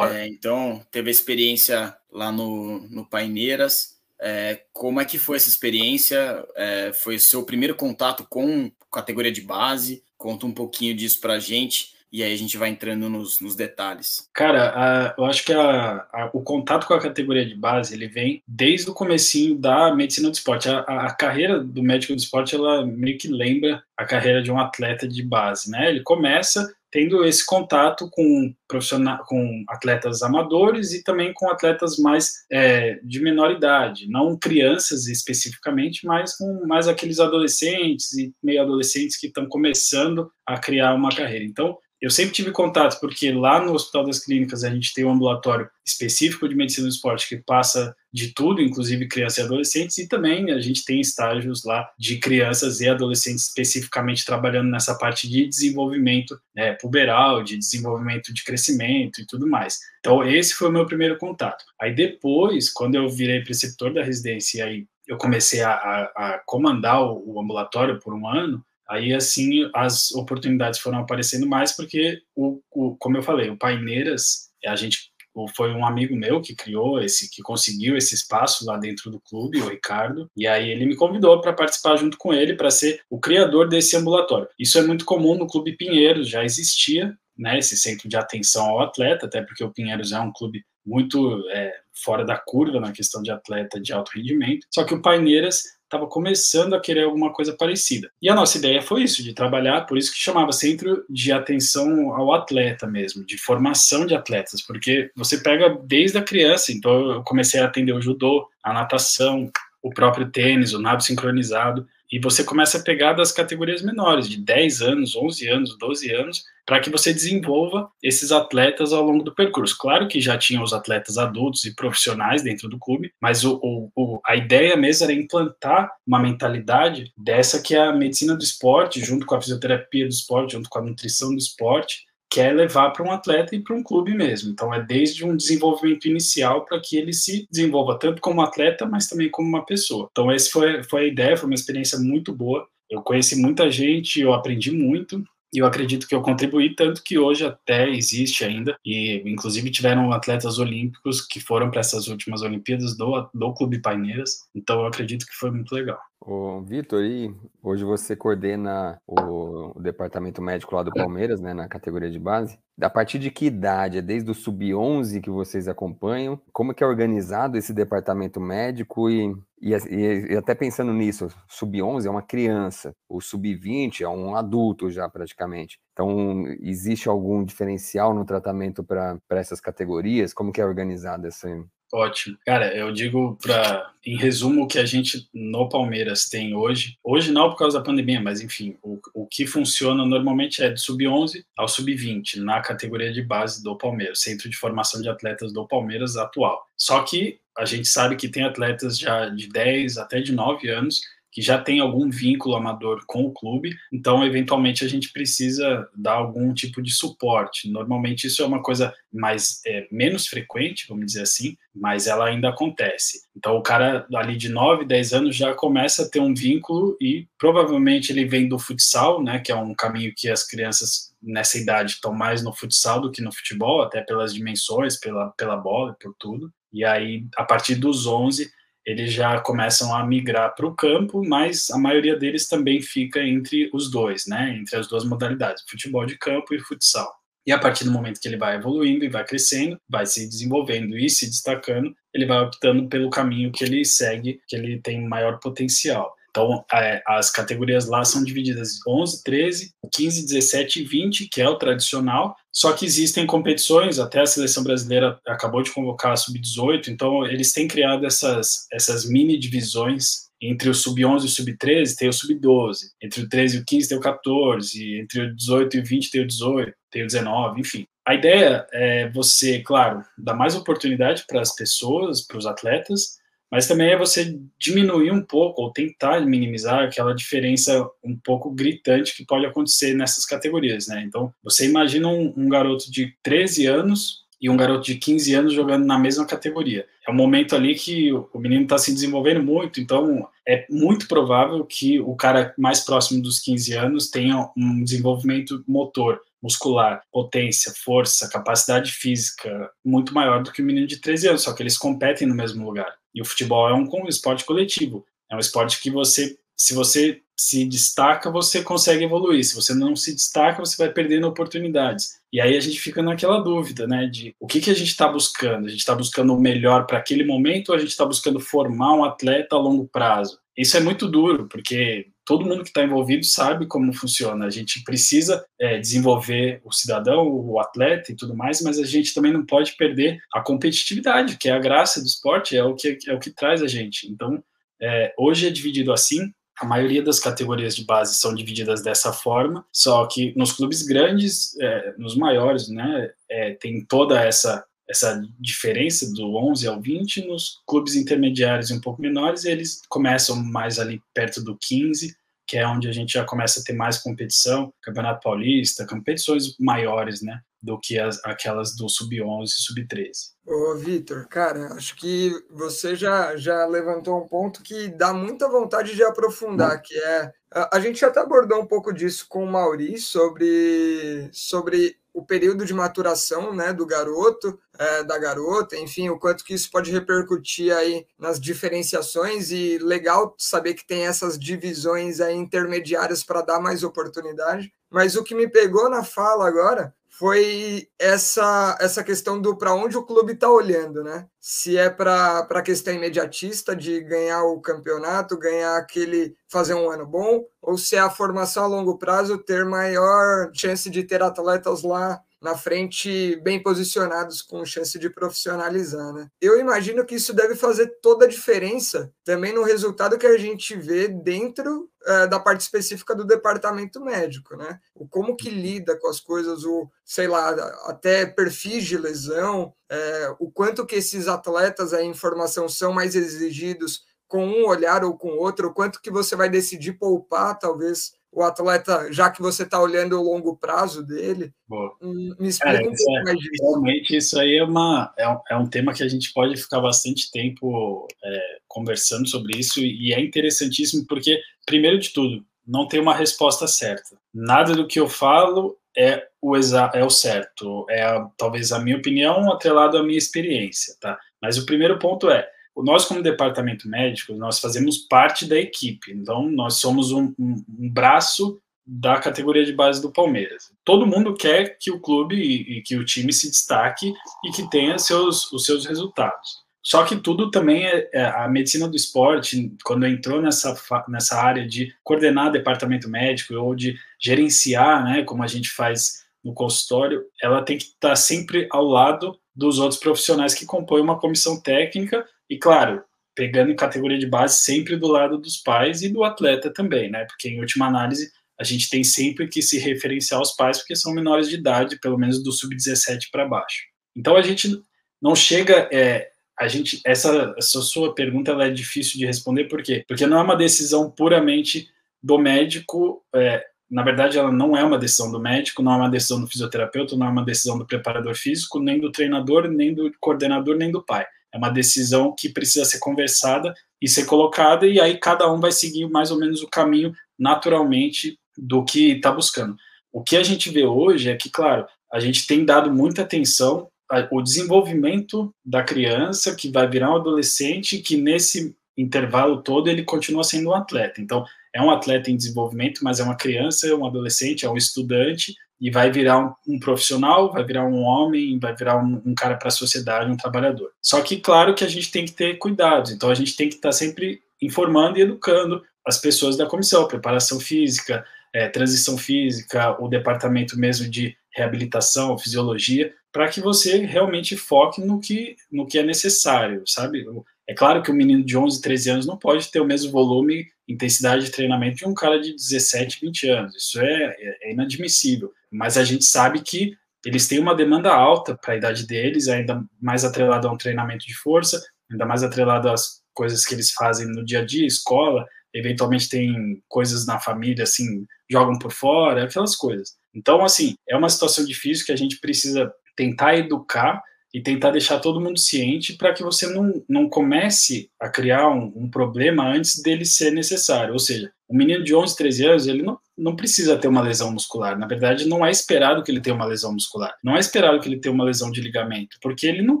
É, 0.12 0.28
então, 0.28 0.80
teve 0.90 1.08
a 1.08 1.10
experiência 1.10 1.96
lá 2.12 2.30
no, 2.30 2.80
no 2.88 3.04
Paineiras, 3.04 4.00
é, 4.20 4.64
como 4.72 5.00
é 5.00 5.04
que 5.04 5.18
foi 5.18 5.38
essa 5.38 5.48
experiência? 5.48 6.46
É, 6.54 6.92
foi 6.92 7.16
o 7.16 7.20
seu 7.20 7.42
primeiro 7.42 7.74
contato 7.74 8.26
com 8.28 8.70
categoria 8.92 9.32
de 9.32 9.40
base? 9.40 10.04
Conta 10.16 10.44
um 10.46 10.52
pouquinho 10.52 10.94
disso 10.94 11.20
para 11.20 11.34
a 11.34 11.38
gente 11.38 11.98
e 12.12 12.22
aí 12.22 12.32
a 12.32 12.36
gente 12.36 12.56
vai 12.56 12.70
entrando 12.70 13.08
nos, 13.08 13.40
nos 13.40 13.54
detalhes. 13.54 14.28
Cara, 14.34 14.72
a, 14.74 15.14
eu 15.16 15.24
acho 15.24 15.44
que 15.44 15.52
a, 15.52 16.06
a, 16.12 16.30
o 16.32 16.42
contato 16.42 16.86
com 16.86 16.94
a 16.94 17.00
categoria 17.00 17.46
de 17.46 17.54
base 17.54 17.94
ele 17.94 18.08
vem 18.08 18.42
desde 18.46 18.90
o 18.90 18.94
comecinho 18.94 19.56
da 19.56 19.94
medicina 19.94 20.28
do 20.28 20.34
esporte. 20.34 20.68
A, 20.68 21.14
carreira 21.14 21.62
do 21.62 21.82
médico 21.82 22.14
do 22.14 22.18
esporte 22.18 22.54
ela 22.54 22.84
meio 22.86 23.18
que 23.18 23.28
lembra 23.28 23.82
a 23.96 24.04
carreira 24.04 24.42
de 24.42 24.50
um 24.50 24.58
atleta 24.58 25.06
de 25.06 25.22
base, 25.22 25.70
né? 25.70 25.88
Ele 25.88 26.02
começa 26.02 26.66
tendo 26.90 27.24
esse 27.24 27.46
contato 27.46 28.08
com 28.10 28.52
profissional, 28.66 29.24
com 29.26 29.64
atletas 29.68 30.22
amadores 30.22 30.92
e 30.92 31.04
também 31.04 31.32
com 31.32 31.48
atletas 31.48 31.96
mais 31.98 32.44
é, 32.50 32.98
de 33.04 33.20
menor 33.20 33.52
idade, 33.52 34.08
não 34.08 34.36
crianças 34.36 35.06
especificamente, 35.06 36.04
mas 36.04 36.36
com 36.36 36.66
mais 36.66 36.88
aqueles 36.88 37.20
adolescentes 37.20 38.12
e 38.14 38.34
meio 38.42 38.62
adolescentes 38.62 39.16
que 39.16 39.28
estão 39.28 39.46
começando 39.46 40.30
a 40.44 40.58
criar 40.58 40.94
uma 40.94 41.14
carreira. 41.14 41.44
Então, 41.44 41.78
eu 42.00 42.10
sempre 42.10 42.32
tive 42.32 42.50
contato, 42.50 42.98
porque 42.98 43.30
lá 43.30 43.62
no 43.62 43.72
Hospital 43.72 44.04
das 44.04 44.18
Clínicas 44.18 44.64
a 44.64 44.70
gente 44.70 44.94
tem 44.94 45.04
um 45.04 45.12
ambulatório 45.12 45.68
específico 45.84 46.48
de 46.48 46.54
medicina 46.54 46.86
do 46.86 46.92
esporte 46.92 47.28
que 47.28 47.36
passa 47.36 47.94
de 48.12 48.32
tudo, 48.32 48.62
inclusive 48.62 49.06
crianças 49.06 49.38
e 49.38 49.42
adolescentes, 49.42 49.98
e 49.98 50.08
também 50.08 50.50
a 50.50 50.60
gente 50.60 50.84
tem 50.84 51.00
estágios 51.00 51.62
lá 51.64 51.88
de 51.98 52.18
crianças 52.18 52.80
e 52.80 52.88
adolescentes 52.88 53.48
especificamente 53.48 54.24
trabalhando 54.24 54.70
nessa 54.70 54.96
parte 54.96 55.28
de 55.28 55.46
desenvolvimento 55.46 56.40
né, 56.54 56.72
puberal, 56.72 57.42
de 57.42 57.58
desenvolvimento 57.58 58.32
de 58.32 58.42
crescimento 58.44 59.20
e 59.20 59.26
tudo 59.26 59.46
mais. 59.46 59.78
Então, 60.00 60.24
esse 60.24 60.54
foi 60.54 60.68
o 60.68 60.72
meu 60.72 60.86
primeiro 60.86 61.18
contato. 61.18 61.64
Aí 61.78 61.94
depois, 61.94 62.70
quando 62.72 62.94
eu 62.94 63.08
virei 63.08 63.42
preceptor 63.42 63.92
da 63.92 64.02
residência 64.02 64.58
e 64.58 64.62
aí 64.62 64.86
eu 65.06 65.18
comecei 65.18 65.60
a, 65.60 65.72
a, 65.72 66.02
a 66.16 66.42
comandar 66.46 67.02
o, 67.02 67.34
o 67.34 67.40
ambulatório 67.40 67.98
por 67.98 68.14
um 68.14 68.28
ano, 68.28 68.64
Aí, 68.90 69.14
assim, 69.14 69.70
as 69.72 70.10
oportunidades 70.12 70.80
foram 70.80 70.98
aparecendo 70.98 71.46
mais 71.46 71.76
porque, 71.76 72.20
o, 72.34 72.60
o, 72.72 72.96
como 72.96 73.16
eu 73.16 73.22
falei, 73.22 73.48
o 73.48 73.56
Paineiras, 73.56 74.50
a 74.66 74.74
gente 74.74 75.12
foi 75.54 75.72
um 75.72 75.86
amigo 75.86 76.16
meu 76.16 76.40
que 76.40 76.56
criou 76.56 77.00
esse, 77.00 77.30
que 77.30 77.40
conseguiu 77.40 77.96
esse 77.96 78.16
espaço 78.16 78.66
lá 78.66 78.76
dentro 78.76 79.08
do 79.08 79.20
clube, 79.20 79.60
o 79.60 79.68
Ricardo, 79.68 80.28
e 80.36 80.44
aí 80.44 80.68
ele 80.68 80.86
me 80.86 80.96
convidou 80.96 81.40
para 81.40 81.52
participar 81.52 81.96
junto 81.96 82.18
com 82.18 82.34
ele 82.34 82.54
para 82.54 82.70
ser 82.70 83.00
o 83.08 83.20
criador 83.20 83.68
desse 83.68 83.96
ambulatório. 83.96 84.48
Isso 84.58 84.76
é 84.76 84.82
muito 84.82 85.04
comum 85.04 85.36
no 85.36 85.46
Clube 85.46 85.76
Pinheiros, 85.76 86.28
já 86.28 86.44
existia, 86.44 87.16
né, 87.38 87.58
esse 87.58 87.76
centro 87.76 88.08
de 88.08 88.16
atenção 88.16 88.66
ao 88.66 88.80
atleta, 88.80 89.26
até 89.26 89.40
porque 89.40 89.62
o 89.62 89.72
Pinheiros 89.72 90.10
é 90.10 90.18
um 90.18 90.32
clube 90.32 90.64
muito 90.84 91.48
é, 91.50 91.72
fora 91.94 92.24
da 92.24 92.36
curva 92.36 92.80
na 92.80 92.90
questão 92.90 93.22
de 93.22 93.30
atleta 93.30 93.80
de 93.80 93.92
alto 93.92 94.10
rendimento. 94.14 94.66
Só 94.70 94.82
que 94.84 94.94
o 94.94 95.00
Paineiras 95.00 95.62
estava 95.90 96.06
começando 96.06 96.74
a 96.74 96.80
querer 96.80 97.02
alguma 97.02 97.32
coisa 97.32 97.52
parecida. 97.52 98.10
E 98.22 98.28
a 98.28 98.34
nossa 98.34 98.56
ideia 98.56 98.80
foi 98.80 99.02
isso, 99.02 99.24
de 99.24 99.34
trabalhar, 99.34 99.82
por 99.86 99.98
isso 99.98 100.12
que 100.12 100.18
chamava 100.18 100.52
Centro 100.52 101.04
de 101.10 101.32
Atenção 101.32 102.14
ao 102.14 102.32
Atleta 102.32 102.86
mesmo, 102.86 103.24
de 103.24 103.36
formação 103.36 104.06
de 104.06 104.14
atletas, 104.14 104.62
porque 104.62 105.10
você 105.16 105.38
pega 105.38 105.76
desde 105.82 106.16
a 106.16 106.22
criança, 106.22 106.72
então 106.72 107.10
eu 107.10 107.22
comecei 107.24 107.60
a 107.60 107.64
atender 107.64 107.92
o 107.92 108.00
judô, 108.00 108.48
a 108.62 108.72
natação, 108.72 109.50
o 109.82 109.90
próprio 109.90 110.30
tênis, 110.30 110.72
o 110.72 110.80
nado 110.80 111.02
sincronizado, 111.02 111.86
e 112.10 112.18
você 112.18 112.42
começa 112.42 112.78
a 112.78 112.82
pegar 112.82 113.12
das 113.12 113.30
categorias 113.30 113.82
menores, 113.82 114.28
de 114.28 114.36
10 114.36 114.82
anos, 114.82 115.14
11 115.14 115.48
anos, 115.48 115.78
12 115.78 116.12
anos, 116.12 116.44
para 116.66 116.80
que 116.80 116.90
você 116.90 117.12
desenvolva 117.12 117.90
esses 118.02 118.32
atletas 118.32 118.92
ao 118.92 119.02
longo 119.02 119.22
do 119.22 119.34
percurso. 119.34 119.76
Claro 119.78 120.08
que 120.08 120.20
já 120.20 120.36
tinha 120.36 120.62
os 120.62 120.72
atletas 120.72 121.18
adultos 121.18 121.64
e 121.64 121.74
profissionais 121.74 122.42
dentro 122.42 122.68
do 122.68 122.78
clube, 122.78 123.12
mas 123.20 123.44
o, 123.44 123.60
o, 123.94 124.20
a 124.26 124.36
ideia 124.36 124.76
mesmo 124.76 125.04
era 125.04 125.12
implantar 125.12 125.90
uma 126.06 126.18
mentalidade 126.18 127.12
dessa 127.16 127.62
que 127.62 127.74
é 127.74 127.80
a 127.80 127.92
medicina 127.92 128.34
do 128.34 128.42
esporte, 128.42 129.04
junto 129.04 129.26
com 129.26 129.34
a 129.34 129.40
fisioterapia 129.40 130.04
do 130.04 130.12
esporte, 130.12 130.52
junto 130.52 130.68
com 130.68 130.78
a 130.78 130.82
nutrição 130.82 131.30
do 131.30 131.38
esporte, 131.38 132.09
quer 132.30 132.54
levar 132.54 132.90
para 132.90 133.04
um 133.04 133.10
atleta 133.10 133.54
e 133.54 133.60
para 133.60 133.74
um 133.74 133.82
clube 133.82 134.14
mesmo. 134.14 134.50
Então 134.50 134.72
é 134.72 134.82
desde 134.82 135.24
um 135.24 135.36
desenvolvimento 135.36 136.06
inicial 136.06 136.64
para 136.64 136.80
que 136.80 136.96
ele 136.96 137.12
se 137.12 137.46
desenvolva 137.50 137.98
tanto 137.98 138.20
como 138.20 138.40
atleta, 138.40 138.86
mas 138.86 139.08
também 139.08 139.30
como 139.30 139.48
uma 139.48 139.64
pessoa. 139.64 140.08
Então 140.12 140.30
essa 140.30 140.50
foi, 140.50 140.82
foi 140.84 141.02
a 141.02 141.08
ideia, 141.08 141.36
foi 141.36 141.48
uma 141.48 141.54
experiência 141.54 141.98
muito 141.98 142.32
boa. 142.32 142.66
Eu 142.88 143.02
conheci 143.02 143.36
muita 143.36 143.70
gente, 143.70 144.20
eu 144.20 144.32
aprendi 144.32 144.70
muito. 144.70 145.22
E 145.52 145.58
eu 145.58 145.66
acredito 145.66 146.06
que 146.06 146.14
eu 146.14 146.22
contribuí 146.22 146.76
tanto 146.76 147.02
que 147.02 147.18
hoje 147.18 147.44
até 147.44 147.90
existe 147.90 148.44
ainda, 148.44 148.76
e 148.84 149.20
inclusive 149.26 149.68
tiveram 149.68 150.12
atletas 150.12 150.60
olímpicos 150.60 151.26
que 151.26 151.40
foram 151.40 151.68
para 151.72 151.80
essas 151.80 152.06
últimas 152.06 152.42
Olimpíadas 152.42 152.96
do, 152.96 153.28
do 153.34 153.52
Clube 153.52 153.82
Paineiras, 153.82 154.46
então 154.54 154.80
eu 154.80 154.86
acredito 154.86 155.26
que 155.26 155.34
foi 155.34 155.50
muito 155.50 155.74
legal. 155.74 155.98
Ô, 156.22 156.60
Vitor, 156.60 157.02
e 157.02 157.34
hoje 157.62 157.82
você 157.82 158.14
coordena 158.14 159.00
o, 159.06 159.74
o, 159.74 159.80
departamento 159.80 160.42
médico 160.42 160.74
lá 160.74 160.82
do 160.82 160.92
Palmeiras, 160.92 161.40
né, 161.40 161.54
na 161.54 161.66
categoria 161.66 162.10
de 162.10 162.18
base. 162.18 162.58
A 162.78 162.90
partir 162.90 163.18
de 163.18 163.30
que 163.30 163.46
idade? 163.46 163.98
É 163.98 164.02
desde 164.02 164.30
o 164.30 164.34
sub-11 164.34 165.22
que 165.22 165.30
vocês 165.30 165.66
acompanham? 165.66 166.38
Como 166.52 166.74
que 166.74 166.84
é 166.84 166.86
organizado 166.86 167.56
esse 167.56 167.72
departamento 167.72 168.38
médico? 168.38 169.08
E, 169.08 169.34
e, 169.62 169.70
e 169.70 170.36
até 170.36 170.54
pensando 170.54 170.92
nisso, 170.92 171.28
sub-11 171.48 172.04
é 172.04 172.10
uma 172.10 172.22
criança, 172.22 172.92
o 173.08 173.18
sub-20 173.22 174.02
é 174.02 174.08
um 174.08 174.36
adulto 174.36 174.90
já 174.90 175.08
praticamente. 175.08 175.78
Então, 175.94 176.44
existe 176.60 177.08
algum 177.08 177.42
diferencial 177.42 178.14
no 178.14 178.26
tratamento 178.26 178.84
para 178.84 179.18
essas 179.30 179.60
categorias? 179.60 180.34
Como 180.34 180.52
que 180.52 180.60
é 180.60 180.66
organizado 180.66 181.26
essa, 181.26 181.48
Ótimo. 181.92 182.38
Cara, 182.46 182.74
eu 182.74 182.92
digo 182.92 183.36
para, 183.42 183.92
em 184.06 184.16
resumo, 184.16 184.62
o 184.62 184.66
que 184.66 184.78
a 184.78 184.84
gente 184.84 185.28
no 185.34 185.68
Palmeiras 185.68 186.28
tem 186.28 186.54
hoje. 186.54 186.96
Hoje 187.02 187.32
não 187.32 187.50
por 187.50 187.56
causa 187.56 187.78
da 187.78 187.84
pandemia, 187.84 188.20
mas 188.20 188.40
enfim, 188.40 188.76
o, 188.80 189.00
o 189.12 189.26
que 189.26 189.44
funciona 189.44 190.06
normalmente 190.06 190.62
é 190.62 190.70
de 190.70 190.80
sub-11 190.80 191.44
ao 191.56 191.66
sub-20 191.66 192.36
na 192.36 192.60
categoria 192.60 193.12
de 193.12 193.22
base 193.22 193.62
do 193.62 193.76
Palmeiras, 193.76 194.22
Centro 194.22 194.48
de 194.48 194.56
Formação 194.56 195.02
de 195.02 195.08
Atletas 195.08 195.52
do 195.52 195.66
Palmeiras 195.66 196.16
atual. 196.16 196.64
Só 196.76 197.02
que 197.02 197.40
a 197.58 197.64
gente 197.64 197.88
sabe 197.88 198.14
que 198.14 198.28
tem 198.28 198.44
atletas 198.44 198.96
já 198.96 199.28
de 199.28 199.48
10 199.48 199.98
até 199.98 200.20
de 200.20 200.32
9 200.32 200.68
anos 200.70 201.00
que 201.40 201.46
já 201.46 201.58
tem 201.58 201.80
algum 201.80 202.10
vínculo 202.10 202.54
amador 202.54 203.02
com 203.06 203.24
o 203.24 203.32
clube, 203.32 203.74
então 203.90 204.22
eventualmente 204.22 204.84
a 204.84 204.88
gente 204.88 205.10
precisa 205.10 205.88
dar 205.96 206.12
algum 206.12 206.52
tipo 206.52 206.82
de 206.82 206.92
suporte. 206.92 207.70
Normalmente 207.70 208.26
isso 208.26 208.42
é 208.42 208.46
uma 208.46 208.62
coisa 208.62 208.92
mais 209.10 209.62
é, 209.66 209.88
menos 209.90 210.26
frequente, 210.26 210.84
vamos 210.86 211.06
dizer 211.06 211.22
assim, 211.22 211.56
mas 211.74 212.06
ela 212.06 212.26
ainda 212.26 212.50
acontece. 212.50 213.22
Então 213.34 213.56
o 213.56 213.62
cara 213.62 214.06
ali 214.14 214.36
de 214.36 214.50
9, 214.50 214.84
10 214.84 215.14
anos 215.14 215.34
já 215.34 215.54
começa 215.54 216.02
a 216.02 216.08
ter 216.10 216.20
um 216.20 216.34
vínculo 216.34 216.94
e 217.00 217.26
provavelmente 217.38 218.12
ele 218.12 218.26
vem 218.26 218.46
do 218.46 218.58
futsal, 218.58 219.22
né, 219.22 219.38
que 219.38 219.50
é 219.50 219.56
um 219.56 219.74
caminho 219.74 220.12
que 220.14 220.28
as 220.28 220.46
crianças 220.46 221.14
nessa 221.22 221.56
idade 221.56 221.92
estão 221.92 222.12
mais 222.12 222.44
no 222.44 222.52
futsal 222.52 223.00
do 223.00 223.10
que 223.10 223.22
no 223.22 223.32
futebol, 223.32 223.80
até 223.80 224.02
pelas 224.02 224.34
dimensões, 224.34 224.98
pela, 224.98 225.30
pela 225.30 225.56
bola, 225.56 225.96
por 225.98 226.14
tudo. 226.18 226.52
E 226.70 226.84
aí, 226.84 227.26
a 227.36 227.44
partir 227.44 227.76
dos 227.76 228.06
11, 228.06 228.50
eles 228.86 229.12
já 229.12 229.40
começam 229.40 229.94
a 229.94 230.06
migrar 230.06 230.54
para 230.54 230.66
o 230.66 230.74
campo, 230.74 231.22
mas 231.24 231.70
a 231.70 231.78
maioria 231.78 232.16
deles 232.16 232.48
também 232.48 232.80
fica 232.80 233.20
entre 233.20 233.70
os 233.72 233.90
dois, 233.90 234.26
né? 234.26 234.56
Entre 234.58 234.76
as 234.76 234.88
duas 234.88 235.04
modalidades, 235.04 235.64
futebol 235.68 236.06
de 236.06 236.16
campo 236.18 236.54
e 236.54 236.60
futsal. 236.60 237.10
E 237.46 237.52
a 237.52 237.58
partir 237.58 237.84
do 237.84 237.90
momento 237.90 238.20
que 238.20 238.28
ele 238.28 238.36
vai 238.36 238.56
evoluindo 238.56 239.04
e 239.04 239.08
vai 239.08 239.24
crescendo, 239.24 239.78
vai 239.88 240.06
se 240.06 240.28
desenvolvendo 240.28 240.96
e 240.96 241.08
se 241.08 241.26
destacando, 241.26 241.94
ele 242.14 242.26
vai 242.26 242.38
optando 242.40 242.88
pelo 242.88 243.10
caminho 243.10 243.50
que 243.52 243.64
ele 243.64 243.84
segue, 243.84 244.40
que 244.46 244.56
ele 244.56 244.80
tem 244.80 245.06
maior 245.06 245.38
potencial. 245.40 246.14
Então, 246.30 246.64
é, 246.72 247.02
as 247.06 247.30
categorias 247.30 247.86
lá 247.86 248.04
são 248.04 248.22
divididas 248.22 248.76
em 248.76 248.90
11, 248.90 249.22
13, 249.22 249.74
15, 249.92 250.26
17 250.26 250.80
e 250.80 250.84
20, 250.84 251.28
que 251.28 251.42
é 251.42 251.48
o 251.48 251.56
tradicional. 251.56 252.34
Só 252.52 252.72
que 252.72 252.86
existem 252.86 253.26
competições, 253.26 253.98
até 253.98 254.20
a 254.20 254.26
seleção 254.26 254.62
brasileira 254.62 255.18
acabou 255.26 255.62
de 255.62 255.72
convocar 255.72 256.12
a 256.12 256.16
sub-18, 256.16 256.88
então 256.88 257.24
eles 257.26 257.52
têm 257.52 257.68
criado 257.68 258.06
essas, 258.06 258.66
essas 258.72 259.08
mini 259.08 259.38
divisões 259.38 260.30
entre 260.42 260.70
o 260.70 260.74
sub-11 260.74 261.22
e 261.22 261.26
o 261.26 261.28
sub-13 261.28 261.96
tem 261.96 262.08
o 262.08 262.12
sub-12, 262.12 262.76
entre 263.02 263.22
o 263.22 263.28
13 263.28 263.58
e 263.58 263.60
o 263.60 263.64
15 263.64 263.88
tem 263.88 263.98
o 263.98 264.00
14, 264.00 265.00
entre 265.00 265.20
o 265.20 265.36
18 265.36 265.76
e 265.76 265.80
o 265.80 265.84
20 265.84 266.10
tem 266.10 266.22
o 266.22 266.26
18, 266.26 266.72
tem 266.90 267.02
o 267.02 267.06
19, 267.06 267.60
enfim. 267.60 267.86
A 268.06 268.14
ideia 268.14 268.66
é 268.72 269.08
você, 269.10 269.60
claro, 269.60 270.02
dar 270.18 270.34
mais 270.34 270.56
oportunidade 270.56 271.24
para 271.28 271.40
as 271.40 271.54
pessoas, 271.54 272.26
para 272.26 272.38
os 272.38 272.46
atletas, 272.46 273.19
mas 273.50 273.66
também 273.66 273.90
é 273.90 273.98
você 273.98 274.38
diminuir 274.58 275.10
um 275.10 275.22
pouco 275.22 275.62
ou 275.62 275.72
tentar 275.72 276.20
minimizar 276.20 276.84
aquela 276.84 277.14
diferença 277.14 277.88
um 278.04 278.16
pouco 278.16 278.50
gritante 278.50 279.16
que 279.16 279.24
pode 279.24 279.44
acontecer 279.44 279.94
nessas 279.94 280.24
categorias, 280.24 280.86
né? 280.86 281.02
Então, 281.06 281.32
você 281.42 281.66
imagina 281.66 282.08
um, 282.08 282.32
um 282.36 282.48
garoto 282.48 282.90
de 282.90 283.14
13 283.22 283.66
anos 283.66 284.24
e 284.40 284.48
um 284.48 284.56
garoto 284.56 284.84
de 284.84 284.94
15 284.94 285.34
anos 285.34 285.52
jogando 285.52 285.84
na 285.84 285.98
mesma 285.98 286.24
categoria. 286.24 286.86
É 287.06 287.10
um 287.10 287.14
momento 287.14 287.54
ali 287.54 287.74
que 287.74 288.12
o 288.12 288.38
menino 288.38 288.62
está 288.62 288.78
se 288.78 288.92
desenvolvendo 288.92 289.42
muito, 289.42 289.80
então 289.80 290.28
é 290.48 290.66
muito 290.70 291.06
provável 291.06 291.64
que 291.64 292.00
o 292.00 292.14
cara 292.16 292.54
mais 292.56 292.80
próximo 292.80 293.22
dos 293.22 293.38
15 293.38 293.74
anos 293.74 294.10
tenha 294.10 294.50
um 294.56 294.82
desenvolvimento 294.82 295.62
motor, 295.68 296.20
muscular, 296.42 297.02
potência, 297.12 297.72
força, 297.84 298.30
capacidade 298.30 298.92
física 298.92 299.70
muito 299.84 300.14
maior 300.14 300.42
do 300.42 300.50
que 300.50 300.62
o 300.62 300.64
menino 300.64 300.86
de 300.86 301.00
13 301.00 301.28
anos, 301.28 301.42
só 301.42 301.52
que 301.52 301.62
eles 301.62 301.76
competem 301.76 302.26
no 302.26 302.34
mesmo 302.34 302.64
lugar. 302.64 302.94
E 303.14 303.20
o 303.20 303.24
futebol 303.24 303.68
é 303.68 303.74
um 303.74 304.08
esporte 304.08 304.44
coletivo. 304.44 305.04
É 305.30 305.36
um 305.36 305.40
esporte 305.40 305.80
que 305.80 305.90
você, 305.90 306.36
se 306.56 306.74
você 306.74 307.20
se 307.40 307.64
destaca, 307.64 308.30
você 308.30 308.62
consegue 308.62 309.02
evoluir. 309.02 309.42
Se 309.42 309.54
você 309.54 309.72
não 309.72 309.96
se 309.96 310.12
destaca, 310.14 310.60
você 310.60 310.76
vai 310.76 310.92
perdendo 310.92 311.26
oportunidades. 311.26 312.20
E 312.30 312.38
aí 312.38 312.54
a 312.54 312.60
gente 312.60 312.78
fica 312.78 313.02
naquela 313.02 313.40
dúvida, 313.40 313.86
né, 313.86 314.06
de 314.06 314.34
o 314.38 314.46
que, 314.46 314.60
que 314.60 314.70
a 314.70 314.74
gente 314.74 314.88
está 314.88 315.08
buscando? 315.08 315.66
A 315.66 315.70
gente 315.70 315.78
está 315.78 315.94
buscando 315.94 316.34
o 316.34 316.40
melhor 316.40 316.86
para 316.86 316.98
aquele 316.98 317.24
momento 317.24 317.70
ou 317.70 317.74
a 317.74 317.78
gente 317.78 317.88
está 317.88 318.04
buscando 318.04 318.38
formar 318.38 318.94
um 318.94 319.04
atleta 319.04 319.56
a 319.56 319.58
longo 319.58 319.88
prazo? 319.88 320.38
Isso 320.54 320.76
é 320.76 320.80
muito 320.80 321.08
duro, 321.08 321.48
porque 321.48 322.08
todo 322.26 322.44
mundo 322.44 322.62
que 322.62 322.68
está 322.68 322.84
envolvido 322.84 323.24
sabe 323.24 323.66
como 323.66 323.90
funciona. 323.94 324.44
A 324.44 324.50
gente 324.50 324.84
precisa 324.84 325.42
é, 325.58 325.78
desenvolver 325.78 326.60
o 326.62 326.70
cidadão, 326.70 327.26
o 327.26 327.58
atleta 327.58 328.12
e 328.12 328.14
tudo 328.14 328.36
mais, 328.36 328.60
mas 328.60 328.78
a 328.78 328.84
gente 328.84 329.14
também 329.14 329.32
não 329.32 329.46
pode 329.46 329.74
perder 329.78 330.20
a 330.30 330.42
competitividade, 330.42 331.38
que 331.38 331.48
é 331.48 331.52
a 331.52 331.58
graça 331.58 332.00
do 332.00 332.06
esporte, 332.06 332.54
é 332.54 332.62
o 332.62 332.74
que, 332.74 332.98
é 333.08 333.14
o 333.14 333.18
que 333.18 333.30
traz 333.30 333.62
a 333.62 333.66
gente. 333.66 334.06
Então, 334.06 334.44
é, 334.78 335.14
hoje 335.18 335.46
é 335.46 335.50
dividido 335.50 335.90
assim. 335.90 336.30
A 336.60 336.66
maioria 336.66 337.02
das 337.02 337.18
categorias 337.18 337.74
de 337.74 337.84
base 337.84 338.14
são 338.14 338.34
divididas 338.34 338.82
dessa 338.82 339.12
forma, 339.12 339.64
só 339.72 340.06
que 340.06 340.34
nos 340.36 340.52
clubes 340.52 340.82
grandes, 340.82 341.58
é, 341.58 341.94
nos 341.96 342.14
maiores, 342.14 342.68
né, 342.68 343.10
é, 343.28 343.52
tem 343.54 343.84
toda 343.84 344.20
essa 344.20 344.64
essa 344.88 345.22
diferença 345.38 346.12
do 346.14 346.34
11 346.34 346.66
ao 346.66 346.80
20 346.80 347.28
nos 347.28 347.62
clubes 347.64 347.94
intermediários 347.94 348.72
um 348.72 348.80
pouco 348.80 349.00
menores, 349.00 349.44
eles 349.44 349.82
começam 349.88 350.34
mais 350.34 350.80
ali 350.80 351.00
perto 351.14 351.40
do 351.44 351.56
15 351.56 352.12
que 352.50 352.58
é 352.58 352.66
onde 352.66 352.88
a 352.88 352.92
gente 352.92 353.12
já 353.12 353.24
começa 353.24 353.60
a 353.60 353.62
ter 353.62 353.74
mais 353.74 353.96
competição, 353.98 354.74
Campeonato 354.82 355.20
Paulista, 355.22 355.86
competições 355.86 356.56
maiores, 356.58 357.22
né, 357.22 357.40
do 357.62 357.78
que 357.78 357.96
as, 357.96 358.18
aquelas 358.24 358.74
do 358.74 358.88
sub-11 358.88 359.44
e 359.44 359.62
sub-13. 359.62 360.10
Ô, 360.44 360.74
Vitor, 360.74 361.28
cara, 361.28 361.74
acho 361.74 361.94
que 361.94 362.32
você 362.50 362.96
já, 362.96 363.36
já 363.36 363.64
levantou 363.66 364.20
um 364.20 364.26
ponto 364.26 364.64
que 364.64 364.88
dá 364.88 365.12
muita 365.12 365.48
vontade 365.48 365.94
de 365.94 366.02
aprofundar, 366.02 366.82
que 366.82 366.98
é 366.98 367.30
a, 367.54 367.76
a 367.76 367.80
gente 367.80 368.00
já 368.00 368.08
até 368.08 368.18
abordou 368.18 368.60
um 368.60 368.66
pouco 368.66 368.92
disso 368.92 369.26
com 369.28 369.44
o 369.44 369.50
Mauri 369.50 369.96
sobre, 369.96 371.28
sobre 371.32 371.99
o 372.12 372.24
período 372.24 372.64
de 372.64 372.74
maturação 372.74 373.54
né, 373.54 373.72
do 373.72 373.86
garoto, 373.86 374.58
é, 374.78 375.02
da 375.02 375.18
garota, 375.18 375.76
enfim, 375.76 376.08
o 376.08 376.18
quanto 376.18 376.44
que 376.44 376.54
isso 376.54 376.70
pode 376.70 376.90
repercutir 376.90 377.74
aí 377.74 378.06
nas 378.18 378.40
diferenciações 378.40 379.50
e 379.50 379.78
legal 379.78 380.34
saber 380.38 380.74
que 380.74 380.86
tem 380.86 381.06
essas 381.06 381.38
divisões 381.38 382.20
aí 382.20 382.34
intermediárias 382.34 383.22
para 383.22 383.42
dar 383.42 383.60
mais 383.60 383.82
oportunidade. 383.82 384.72
Mas 384.90 385.14
o 385.16 385.22
que 385.22 385.34
me 385.34 385.48
pegou 385.48 385.88
na 385.88 386.02
fala 386.02 386.46
agora 386.46 386.94
foi 387.20 387.86
essa 387.98 388.78
essa 388.80 389.04
questão 389.04 389.38
do 389.38 389.54
para 389.54 389.74
onde 389.74 389.94
o 389.94 390.02
clube 390.02 390.32
está 390.32 390.50
olhando, 390.50 391.04
né? 391.04 391.26
Se 391.38 391.76
é 391.76 391.90
para 391.90 392.38
a 392.38 392.62
questão 392.62 392.94
imediatista 392.94 393.76
de 393.76 394.00
ganhar 394.00 394.42
o 394.44 394.58
campeonato, 394.58 395.38
ganhar 395.38 395.76
aquele 395.76 396.34
fazer 396.48 396.72
um 396.72 396.90
ano 396.90 397.06
bom, 397.06 397.44
ou 397.60 397.76
se 397.76 397.94
é 397.94 397.98
a 397.98 398.08
formação 398.08 398.64
a 398.64 398.66
longo 398.66 398.96
prazo 398.96 399.36
ter 399.36 399.66
maior 399.66 400.50
chance 400.54 400.88
de 400.88 401.04
ter 401.04 401.22
atletas 401.22 401.82
lá 401.82 402.18
na 402.40 402.56
frente 402.56 403.36
bem 403.42 403.62
posicionados 403.62 404.40
com 404.40 404.64
chance 404.64 404.98
de 404.98 405.10
profissionalizar, 405.10 406.14
né? 406.14 406.26
Eu 406.40 406.58
imagino 406.58 407.04
que 407.04 407.16
isso 407.16 407.34
deve 407.34 407.54
fazer 407.54 407.98
toda 408.00 408.24
a 408.24 408.28
diferença 408.28 409.12
também 409.24 409.52
no 409.52 409.62
resultado 409.62 410.16
que 410.16 410.26
a 410.26 410.38
gente 410.38 410.74
vê 410.74 411.06
dentro 411.06 411.89
é, 412.06 412.26
da 412.26 412.40
parte 412.40 412.60
específica 412.60 413.14
do 413.14 413.24
departamento 413.24 414.00
médico, 414.00 414.56
né? 414.56 414.80
O 414.94 415.06
como 415.06 415.36
que 415.36 415.50
lida 415.50 415.98
com 415.98 416.08
as 416.08 416.20
coisas, 416.20 416.64
o 416.64 416.88
sei 417.04 417.28
lá, 417.28 417.50
até 417.86 418.24
perfis 418.24 418.84
de 418.84 418.96
lesão, 418.96 419.74
é, 419.88 420.34
o 420.38 420.50
quanto 420.50 420.86
que 420.86 420.96
esses 420.96 421.28
atletas 421.28 421.92
a 421.92 422.02
informação 422.02 422.68
são 422.68 422.92
mais 422.92 423.14
exigidos 423.14 424.02
com 424.26 424.46
um 424.46 424.66
olhar 424.66 425.04
ou 425.04 425.16
com 425.16 425.30
outro, 425.30 425.68
o 425.68 425.74
quanto 425.74 426.00
que 426.00 426.10
você 426.10 426.36
vai 426.36 426.48
decidir 426.48 426.92
poupar, 426.92 427.58
talvez 427.58 428.12
o 428.32 428.42
atleta, 428.42 429.12
já 429.12 429.28
que 429.28 429.42
você 429.42 429.64
está 429.64 429.80
olhando 429.80 430.18
o 430.18 430.22
longo 430.22 430.56
prazo 430.56 431.04
dele. 431.04 431.52
Boa. 431.68 431.96
Hum, 432.00 432.34
me 432.38 432.48
explica 432.48 432.76
é, 432.76 432.88
um 432.88 432.94
pouco 432.94 433.18
é, 433.18 433.22
mais 433.24 433.38
disso. 433.38 433.62
Realmente, 433.62 434.16
isso 434.16 434.38
aí 434.38 434.56
é, 434.56 434.64
uma, 434.64 435.12
é, 435.18 435.28
um, 435.28 435.40
é 435.50 435.56
um 435.56 435.66
tema 435.66 435.92
que 435.92 436.02
a 436.04 436.08
gente 436.08 436.32
pode 436.32 436.56
ficar 436.56 436.80
bastante 436.80 437.30
tempo 437.32 438.06
é, 438.24 438.59
conversando 438.70 439.28
sobre 439.28 439.58
isso, 439.58 439.80
e 439.80 440.14
é 440.14 440.20
interessantíssimo 440.20 441.04
porque, 441.08 441.40
primeiro 441.66 441.98
de 441.98 442.10
tudo, 442.10 442.44
não 442.66 442.86
tem 442.86 443.00
uma 443.00 443.14
resposta 443.14 443.66
certa. 443.66 444.16
Nada 444.32 444.74
do 444.74 444.86
que 444.86 445.00
eu 445.00 445.08
falo 445.08 445.76
é 445.96 446.24
o, 446.40 446.54
é 446.56 447.04
o 447.04 447.10
certo, 447.10 447.84
é 447.90 448.02
a, 448.02 448.24
talvez 448.38 448.70
a 448.70 448.78
minha 448.78 448.96
opinião 448.96 449.52
atrelado 449.52 449.98
à 449.98 450.02
minha 450.04 450.16
experiência, 450.16 450.94
tá? 451.00 451.18
Mas 451.42 451.58
o 451.58 451.66
primeiro 451.66 451.98
ponto 451.98 452.30
é, 452.30 452.48
nós, 452.76 453.04
como 453.04 453.22
departamento 453.22 453.88
médico, 453.88 454.34
nós 454.34 454.60
fazemos 454.60 454.98
parte 454.98 455.46
da 455.46 455.58
equipe, 455.58 456.12
então 456.12 456.48
nós 456.48 456.74
somos 456.74 457.10
um, 457.10 457.34
um, 457.36 457.64
um 457.68 457.90
braço 457.90 458.62
da 458.86 459.18
categoria 459.18 459.64
de 459.64 459.72
base 459.72 460.00
do 460.00 460.12
Palmeiras. 460.12 460.72
Todo 460.84 461.06
mundo 461.06 461.34
quer 461.34 461.76
que 461.76 461.90
o 461.90 462.00
clube 462.00 462.36
e, 462.36 462.78
e 462.78 462.82
que 462.82 462.96
o 462.96 463.04
time 463.04 463.32
se 463.32 463.50
destaque 463.50 464.12
e 464.44 464.50
que 464.52 464.70
tenha 464.70 464.96
seus, 464.96 465.52
os 465.52 465.64
seus 465.64 465.84
resultados. 465.86 466.69
Só 466.82 467.04
que 467.04 467.16
tudo 467.16 467.50
também 467.50 467.84
é, 467.86 468.08
é, 468.12 468.24
a 468.24 468.48
medicina 468.48 468.88
do 468.88 468.96
esporte, 468.96 469.72
quando 469.84 470.06
entrou 470.06 470.40
nessa, 470.40 470.74
nessa 471.08 471.36
área 471.36 471.66
de 471.66 471.94
coordenar 472.02 472.50
departamento 472.50 473.08
médico 473.08 473.54
ou 473.54 473.74
de 473.74 473.96
gerenciar, 474.18 475.04
né, 475.04 475.22
como 475.22 475.42
a 475.42 475.46
gente 475.46 475.70
faz 475.70 476.24
no 476.42 476.54
consultório, 476.54 477.24
ela 477.42 477.62
tem 477.62 477.76
que 477.76 477.84
estar 477.84 478.16
sempre 478.16 478.66
ao 478.70 478.84
lado 478.84 479.38
dos 479.54 479.78
outros 479.78 480.00
profissionais 480.00 480.54
que 480.54 480.64
compõem 480.64 481.02
uma 481.02 481.18
comissão 481.18 481.60
técnica 481.60 482.24
e 482.48 482.56
claro, 482.56 483.02
pegando 483.34 483.70
em 483.70 483.76
categoria 483.76 484.18
de 484.18 484.26
base 484.26 484.56
sempre 484.60 484.96
do 484.96 485.06
lado 485.06 485.36
dos 485.36 485.58
pais 485.58 486.02
e 486.02 486.08
do 486.08 486.24
atleta 486.24 486.72
também, 486.72 487.10
né? 487.10 487.24
Porque 487.26 487.48
em 487.48 487.60
última 487.60 487.86
análise 487.86 488.30
a 488.58 488.64
gente 488.64 488.88
tem 488.88 489.04
sempre 489.04 489.48
que 489.48 489.62
se 489.62 489.78
referenciar 489.78 490.38
aos 490.38 490.52
pais 490.52 490.78
porque 490.78 490.96
são 490.96 491.14
menores 491.14 491.48
de 491.48 491.56
idade, 491.56 491.98
pelo 492.00 492.18
menos 492.18 492.42
do 492.42 492.52
sub-17 492.52 493.30
para 493.30 493.48
baixo. 493.48 493.82
Então 494.16 494.36
a 494.36 494.42
gente 494.42 494.82
não 495.20 495.34
chega 495.34 495.88
é, 495.92 496.30
a 496.60 496.68
gente 496.68 497.00
essa, 497.04 497.54
essa 497.56 497.80
sua 497.80 498.14
pergunta 498.14 498.52
é 498.52 498.70
difícil 498.70 499.18
de 499.18 499.26
responder 499.26 499.64
por 499.64 499.82
quê? 499.82 500.04
Porque 500.06 500.26
não 500.26 500.38
é 500.38 500.42
uma 500.42 500.56
decisão 500.56 501.10
puramente 501.10 501.88
do 502.22 502.38
médico 502.38 503.24
é, 503.34 503.64
na 503.90 504.04
verdade, 504.04 504.38
ela 504.38 504.52
não 504.52 504.76
é 504.76 504.84
uma 504.84 504.96
decisão 504.96 505.32
do 505.32 505.40
médico, 505.40 505.82
não 505.82 505.92
é 505.92 505.96
uma 505.96 506.08
decisão 506.08 506.40
do 506.40 506.46
fisioterapeuta, 506.46 507.16
não 507.16 507.26
é 507.26 507.30
uma 507.30 507.44
decisão 507.44 507.76
do 507.76 507.84
preparador 507.84 508.36
físico, 508.36 508.78
nem 508.78 509.00
do 509.00 509.10
treinador, 509.10 509.68
nem 509.68 509.92
do 509.92 510.12
coordenador, 510.20 510.76
nem 510.76 510.92
do 510.92 511.04
pai. 511.04 511.26
É 511.52 511.58
uma 511.58 511.70
decisão 511.70 512.32
que 512.32 512.48
precisa 512.48 512.84
ser 512.84 513.00
conversada 513.00 513.74
e 514.00 514.08
ser 514.08 514.26
colocada, 514.26 514.86
e 514.86 515.00
aí 515.00 515.18
cada 515.18 515.52
um 515.52 515.58
vai 515.58 515.72
seguir 515.72 516.08
mais 516.08 516.30
ou 516.30 516.38
menos 516.38 516.62
o 516.62 516.68
caminho 516.68 517.12
naturalmente 517.36 518.38
do 518.56 518.84
que 518.84 519.12
está 519.12 519.32
buscando. 519.32 519.74
O 520.12 520.22
que 520.22 520.36
a 520.36 520.42
gente 520.44 520.70
vê 520.70 520.84
hoje 520.84 521.28
é 521.28 521.36
que, 521.36 521.50
claro, 521.50 521.84
a 522.12 522.20
gente 522.20 522.46
tem 522.46 522.64
dado 522.64 522.92
muita 522.92 523.22
atenção 523.22 523.88
ao 524.10 524.42
desenvolvimento 524.42 525.54
da 525.64 525.82
criança 525.82 526.54
que 526.54 526.70
vai 526.70 526.88
virar 526.88 527.12
um 527.12 527.16
adolescente, 527.16 527.98
que 527.98 528.16
nesse 528.16 528.74
intervalo 528.96 529.62
todo 529.62 529.88
ele 529.88 530.02
continua 530.02 530.42
sendo 530.42 530.70
um 530.70 530.74
atleta. 530.74 531.20
Então, 531.20 531.44
é 531.72 531.80
um 531.80 531.90
atleta 531.90 532.30
em 532.30 532.36
desenvolvimento, 532.36 533.04
mas 533.04 533.20
é 533.20 533.22
uma 533.22 533.36
criança, 533.36 533.86
é 533.86 533.94
um 533.94 534.04
adolescente, 534.04 534.66
é 534.66 534.70
um 534.70 534.76
estudante, 534.76 535.54
e 535.80 535.90
vai 535.90 536.10
virar 536.10 536.38
um, 536.38 536.74
um, 536.74 536.78
profissional, 536.78 537.52
vai 537.52 537.64
virar 537.64 537.86
um 537.86 538.02
homem, 538.02 538.58
vai 538.58 538.74
virar 538.76 539.02
um, 539.02 539.22
um 539.24 539.34
cara 539.34 539.56
para 539.56 539.68
a 539.68 539.72
sociedade, 539.72 540.30
um 540.30 540.36
trabalhador. 540.36 540.90
Só 541.00 541.22
que, 541.22 541.38
claro, 541.38 541.74
que 541.74 541.84
a 541.84 541.88
gente 541.88 542.10
tem 542.10 542.24
que 542.24 542.32
ter 542.32 542.58
cuidado, 542.58 543.10
então 543.12 543.30
a 543.30 543.34
gente 543.34 543.56
tem 543.56 543.68
que 543.68 543.76
estar 543.76 543.88
tá 543.88 543.92
sempre 543.92 544.42
informando 544.60 545.18
e 545.18 545.22
educando 545.22 545.82
as 546.04 546.18
pessoas 546.18 546.56
da 546.56 546.66
comissão, 546.66 547.08
preparação 547.08 547.58
física, 547.58 548.24
é, 548.52 548.68
transição 548.68 549.16
física, 549.16 549.96
o 550.02 550.08
departamento 550.08 550.78
mesmo 550.78 551.08
de 551.08 551.36
reabilitação, 551.54 552.36
fisiologia, 552.36 553.14
para 553.32 553.48
que 553.48 553.60
você 553.60 553.98
realmente 553.98 554.56
foque 554.56 555.00
no 555.00 555.20
que, 555.20 555.56
no 555.70 555.86
que 555.86 555.98
é 555.98 556.02
necessário, 556.02 556.82
sabe? 556.86 557.24
É 557.68 557.74
claro 557.74 558.02
que 558.02 558.10
um 558.10 558.14
menino 558.14 558.44
de 558.44 558.56
11, 558.56 558.80
13 558.80 559.10
anos 559.10 559.26
não 559.26 559.36
pode 559.36 559.70
ter 559.70 559.80
o 559.80 559.86
mesmo 559.86 560.10
volume, 560.10 560.66
intensidade 560.88 561.44
de 561.44 561.52
treinamento 561.52 561.98
de 561.98 562.06
um 562.06 562.14
cara 562.14 562.40
de 562.40 562.52
17, 562.52 563.20
20 563.20 563.48
anos. 563.48 563.76
Isso 563.76 564.00
é, 564.00 564.34
é 564.62 564.72
inadmissível. 564.72 565.52
Mas 565.70 565.96
a 565.96 566.02
gente 566.02 566.24
sabe 566.24 566.60
que 566.62 566.96
eles 567.24 567.46
têm 567.46 567.60
uma 567.60 567.74
demanda 567.74 568.12
alta 568.12 568.56
para 568.56 568.74
a 568.74 568.76
idade 568.76 569.06
deles, 569.06 569.46
ainda 569.46 569.84
mais 570.00 570.24
atrelado 570.24 570.66
a 570.66 570.72
um 570.72 570.76
treinamento 570.76 571.26
de 571.26 571.34
força, 571.34 571.80
ainda 572.10 572.26
mais 572.26 572.42
atrelado 572.42 572.88
às 572.88 573.20
coisas 573.32 573.64
que 573.64 573.74
eles 573.74 573.92
fazem 573.92 574.26
no 574.26 574.44
dia 574.44 574.60
a 574.60 574.64
dia, 574.64 574.86
escola, 574.86 575.46
eventualmente 575.72 576.28
tem 576.28 576.82
coisas 576.88 577.26
na 577.26 577.38
família, 577.38 577.84
assim, 577.84 578.26
jogam 578.50 578.78
por 578.78 578.90
fora, 578.90 579.44
aquelas 579.44 579.76
coisas. 579.76 580.14
Então, 580.34 580.64
assim, 580.64 580.94
é 581.08 581.16
uma 581.16 581.28
situação 581.28 581.64
difícil 581.64 582.06
que 582.06 582.12
a 582.12 582.16
gente 582.16 582.38
precisa 582.40 582.92
tentar 583.16 583.56
educar 583.56 584.22
e 584.52 584.60
tentar 584.60 584.90
deixar 584.90 585.20
todo 585.20 585.40
mundo 585.40 585.58
ciente 585.58 586.14
para 586.14 586.32
que 586.34 586.42
você 586.42 586.66
não, 586.66 587.02
não 587.08 587.28
comece 587.28 588.10
a 588.18 588.28
criar 588.28 588.68
um, 588.68 588.92
um, 588.96 589.08
problema 589.08 589.68
antes 589.68 590.02
dele 590.02 590.24
ser 590.24 590.50
necessário. 590.50 591.12
Ou 591.12 591.20
seja, 591.20 591.52
um 591.68 591.76
menino 591.76 592.02
de 592.02 592.12
11, 592.12 592.36
13 592.36 592.66
anos, 592.66 592.86
ele 592.88 593.02
não, 593.02 593.16
não 593.38 593.54
precisa 593.54 593.96
ter 593.96 594.08
uma 594.08 594.20
lesão 594.20 594.52
muscular. 594.52 594.98
Na 594.98 595.06
verdade, 595.06 595.48
não 595.48 595.64
é 595.64 595.70
esperado 595.70 596.24
que 596.24 596.32
ele 596.32 596.40
tenha 596.40 596.56
uma 596.56 596.64
lesão 596.64 596.92
muscular. 596.92 597.32
Não 597.44 597.56
é 597.56 597.60
esperado 597.60 598.00
que 598.00 598.08
ele 598.08 598.18
tenha 598.18 598.34
uma 598.34 598.42
lesão 598.42 598.72
de 598.72 598.80
ligamento, 598.80 599.36
porque 599.40 599.68
ele 599.68 599.82
não 599.82 600.00